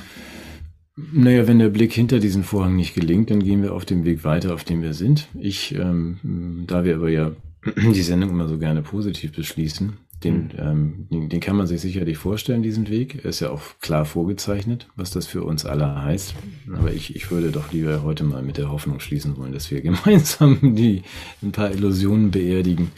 Naja, 0.96 1.48
wenn 1.48 1.60
der 1.60 1.70
Blick 1.70 1.94
hinter 1.94 2.18
diesen 2.18 2.44
Vorhang 2.44 2.76
nicht 2.76 2.94
gelingt, 2.94 3.30
dann 3.30 3.42
gehen 3.42 3.62
wir 3.62 3.72
auf 3.72 3.86
dem 3.86 4.04
Weg 4.04 4.22
weiter, 4.24 4.52
auf 4.52 4.64
dem 4.64 4.82
wir 4.82 4.92
sind. 4.92 5.28
Ich, 5.40 5.74
ähm, 5.74 6.66
da 6.66 6.84
wir 6.84 6.96
aber 6.96 7.08
ja 7.08 7.32
die 7.94 8.02
Sendung 8.02 8.28
immer 8.28 8.48
so 8.48 8.58
gerne 8.58 8.82
positiv 8.82 9.32
beschließen, 9.32 9.96
den, 10.24 10.50
ähm, 10.58 11.06
den, 11.10 11.40
kann 11.40 11.56
man 11.56 11.66
sich 11.66 11.80
sicherlich 11.80 12.18
vorstellen, 12.18 12.62
diesen 12.62 12.88
Weg. 12.88 13.24
Er 13.24 13.30
ist 13.30 13.40
ja 13.40 13.50
auch 13.50 13.62
klar 13.80 14.04
vorgezeichnet, 14.04 14.86
was 14.94 15.10
das 15.10 15.26
für 15.26 15.44
uns 15.44 15.64
alle 15.64 16.02
heißt. 16.02 16.34
Aber 16.74 16.92
ich, 16.92 17.16
ich 17.16 17.30
würde 17.30 17.50
doch 17.50 17.72
lieber 17.72 18.02
heute 18.02 18.24
mal 18.24 18.42
mit 18.42 18.58
der 18.58 18.70
Hoffnung 18.70 19.00
schließen 19.00 19.36
wollen, 19.36 19.52
dass 19.52 19.70
wir 19.70 19.80
gemeinsam 19.82 20.76
die 20.76 21.02
ein 21.42 21.52
paar 21.52 21.70
Illusionen 21.70 22.30
beerdigen 22.30 22.90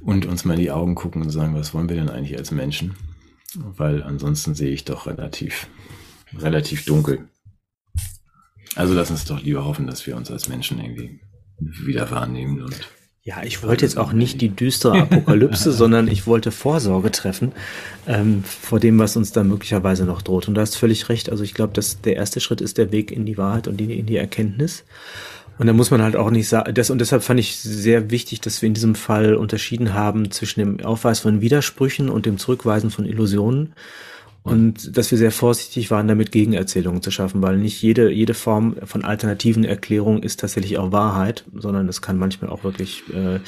und 0.00 0.26
uns 0.26 0.44
mal 0.44 0.54
in 0.54 0.60
die 0.60 0.70
Augen 0.72 0.94
gucken 0.94 1.22
und 1.22 1.30
sagen, 1.30 1.54
was 1.54 1.74
wollen 1.74 1.88
wir 1.88 1.96
denn 1.96 2.10
eigentlich 2.10 2.36
als 2.36 2.50
Menschen? 2.50 2.94
Weil 3.54 4.02
ansonsten 4.02 4.54
sehe 4.54 4.70
ich 4.70 4.84
doch 4.84 5.06
relativ, 5.06 5.68
relativ 6.36 6.84
dunkel. 6.84 7.28
Also 8.74 8.94
lass 8.94 9.10
uns 9.10 9.26
doch 9.26 9.42
lieber 9.42 9.64
hoffen, 9.64 9.86
dass 9.86 10.06
wir 10.06 10.16
uns 10.16 10.30
als 10.30 10.48
Menschen 10.48 10.80
irgendwie 10.80 11.20
wieder 11.58 12.10
wahrnehmen 12.10 12.62
und 12.62 12.88
Ja, 13.24 13.44
ich 13.44 13.62
wollte 13.62 13.84
jetzt 13.84 13.98
auch 13.98 14.12
nicht 14.12 14.40
die 14.40 14.48
düstere 14.48 15.02
Apokalypse, 15.02 15.70
sondern 15.72 16.08
ich 16.08 16.26
wollte 16.26 16.50
Vorsorge 16.50 17.12
treffen 17.12 17.52
ähm, 18.08 18.42
vor 18.42 18.80
dem, 18.80 18.98
was 18.98 19.16
uns 19.16 19.30
da 19.30 19.44
möglicherweise 19.44 20.04
noch 20.04 20.22
droht. 20.22 20.48
Und 20.48 20.54
da 20.54 20.60
hast 20.60 20.74
völlig 20.74 21.08
recht. 21.08 21.30
Also 21.30 21.44
ich 21.44 21.54
glaube, 21.54 21.72
dass 21.72 22.00
der 22.00 22.16
erste 22.16 22.40
Schritt 22.40 22.60
ist 22.60 22.78
der 22.78 22.90
Weg 22.90 23.12
in 23.12 23.24
die 23.24 23.38
Wahrheit 23.38 23.68
und 23.68 23.80
in 23.80 24.06
die 24.06 24.16
Erkenntnis. 24.16 24.82
Und 25.56 25.68
da 25.68 25.72
muss 25.72 25.92
man 25.92 26.02
halt 26.02 26.16
auch 26.16 26.30
nicht 26.30 26.48
sagen, 26.48 26.74
das, 26.74 26.90
und 26.90 27.00
deshalb 27.00 27.22
fand 27.22 27.38
ich 27.38 27.56
sehr 27.56 28.10
wichtig, 28.10 28.40
dass 28.40 28.60
wir 28.60 28.66
in 28.66 28.74
diesem 28.74 28.96
Fall 28.96 29.36
unterschieden 29.36 29.94
haben 29.94 30.32
zwischen 30.32 30.58
dem 30.58 30.84
Aufweis 30.84 31.20
von 31.20 31.40
Widersprüchen 31.40 32.08
und 32.08 32.26
dem 32.26 32.38
Zurückweisen 32.38 32.90
von 32.90 33.04
Illusionen. 33.04 33.74
Und 34.44 34.96
dass 34.96 35.10
wir 35.12 35.18
sehr 35.18 35.30
vorsichtig 35.30 35.92
waren, 35.92 36.08
damit 36.08 36.32
Gegenerzählungen 36.32 37.00
zu 37.00 37.12
schaffen, 37.12 37.42
weil 37.42 37.58
nicht 37.58 37.80
jede, 37.80 38.10
jede 38.10 38.34
Form 38.34 38.74
von 38.84 39.04
alternativen 39.04 39.64
Erklärung 39.64 40.20
ist 40.20 40.40
tatsächlich 40.40 40.78
auch 40.78 40.90
Wahrheit, 40.90 41.44
sondern 41.54 41.88
es 41.88 42.02
kann 42.02 42.18
manchmal 42.18 42.50
auch 42.50 42.64
wirklich 42.64 43.04
äh, 43.14 43.38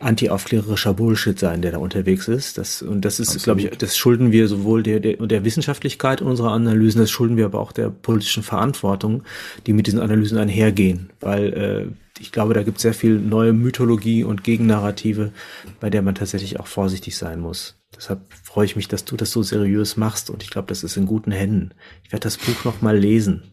anti-aufklärerischer 0.00 0.92
Bullshit 0.92 1.38
sein, 1.38 1.62
der 1.62 1.72
da 1.72 1.78
unterwegs 1.78 2.28
ist. 2.28 2.58
Das, 2.58 2.82
und 2.82 3.06
das 3.06 3.20
ist, 3.20 3.42
glaube 3.42 3.62
ich, 3.62 3.70
das 3.78 3.96
schulden 3.96 4.30
wir 4.30 4.48
sowohl 4.48 4.82
der, 4.82 5.00
der, 5.00 5.16
der 5.16 5.44
Wissenschaftlichkeit 5.44 6.20
unserer 6.20 6.52
Analysen, 6.52 7.00
das 7.00 7.10
schulden 7.10 7.38
wir 7.38 7.46
aber 7.46 7.60
auch 7.60 7.72
der 7.72 7.88
politischen 7.88 8.42
Verantwortung, 8.42 9.22
die 9.66 9.72
mit 9.72 9.86
diesen 9.86 10.00
Analysen 10.00 10.36
einhergehen. 10.36 11.08
Weil 11.20 11.54
äh, 11.54 11.86
ich 12.20 12.32
glaube, 12.32 12.52
da 12.52 12.62
gibt 12.62 12.76
es 12.78 12.82
sehr 12.82 12.94
viel 12.94 13.18
neue 13.18 13.54
Mythologie 13.54 14.24
und 14.24 14.44
Gegennarrative, 14.44 15.32
bei 15.80 15.88
der 15.88 16.02
man 16.02 16.14
tatsächlich 16.14 16.60
auch 16.60 16.66
vorsichtig 16.66 17.16
sein 17.16 17.40
muss. 17.40 17.76
Deshalb 17.96 18.20
freue 18.58 18.66
ich 18.66 18.74
mich, 18.74 18.88
dass 18.88 19.04
du 19.04 19.16
das 19.16 19.30
so 19.30 19.44
seriös 19.44 19.96
machst 19.96 20.30
und 20.30 20.42
ich 20.42 20.50
glaube, 20.50 20.66
das 20.66 20.82
ist 20.82 20.96
in 20.96 21.06
guten 21.06 21.30
Händen. 21.30 21.74
Ich 22.02 22.10
werde 22.10 22.24
das 22.24 22.36
Buch 22.36 22.64
noch 22.64 22.82
mal 22.82 22.98
lesen. 22.98 23.44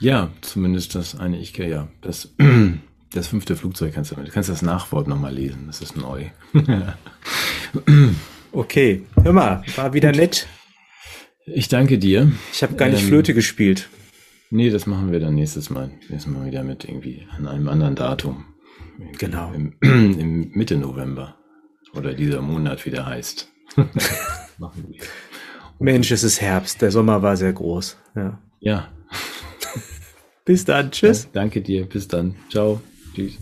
Ja, 0.00 0.30
zumindest 0.42 0.94
das 0.94 1.18
eine 1.18 1.38
ich 1.38 1.56
ja, 1.56 1.88
das 2.02 2.34
das 3.10 3.28
fünfte 3.28 3.56
Flugzeug 3.56 3.94
kannst 3.94 4.10
du, 4.10 4.16
du 4.16 4.30
kannst 4.30 4.50
das 4.50 4.60
Nachwort 4.60 5.08
noch 5.08 5.18
mal 5.18 5.32
lesen, 5.32 5.62
das 5.66 5.80
ist 5.80 5.96
neu. 5.96 6.26
okay, 8.52 9.02
hör 9.22 9.32
mal, 9.32 9.64
war 9.76 9.94
wieder 9.94 10.12
nett. 10.12 10.46
Ich 11.46 11.68
danke 11.68 11.96
dir. 11.96 12.30
Ich 12.52 12.62
habe 12.62 12.74
gar 12.74 12.90
nicht 12.90 13.04
ähm, 13.04 13.08
Flöte 13.08 13.32
gespielt. 13.32 13.88
Nee, 14.50 14.68
das 14.68 14.84
machen 14.84 15.10
wir 15.10 15.20
dann 15.20 15.36
nächstes 15.36 15.70
Mal. 15.70 15.90
Nächstes 16.10 16.26
Mal 16.26 16.44
wieder 16.44 16.64
mit 16.64 16.84
irgendwie 16.84 17.26
an 17.34 17.48
einem 17.48 17.70
anderen 17.70 17.94
Datum. 17.94 18.44
Genau. 19.16 19.54
Im, 19.54 19.72
im 19.80 20.50
Mitte 20.50 20.76
November. 20.76 21.38
Oder 21.94 22.12
dieser 22.12 22.42
Monat 22.42 22.84
wieder 22.84 23.06
heißt. 23.06 23.51
Machen 24.58 24.86
wir. 24.88 25.00
Mensch, 25.78 26.10
es 26.10 26.22
ist 26.22 26.40
Herbst. 26.40 26.80
Der 26.80 26.90
Sommer 26.90 27.22
war 27.22 27.36
sehr 27.36 27.52
groß. 27.52 27.96
Ja. 28.14 28.38
Ja. 28.60 28.88
Bis 30.44 30.64
dann. 30.64 30.90
Tschüss. 30.90 31.24
Ja, 31.24 31.30
danke 31.32 31.60
dir. 31.60 31.86
Bis 31.86 32.08
dann. 32.08 32.34
Ciao. 32.50 32.80
Tschüss. 33.14 33.38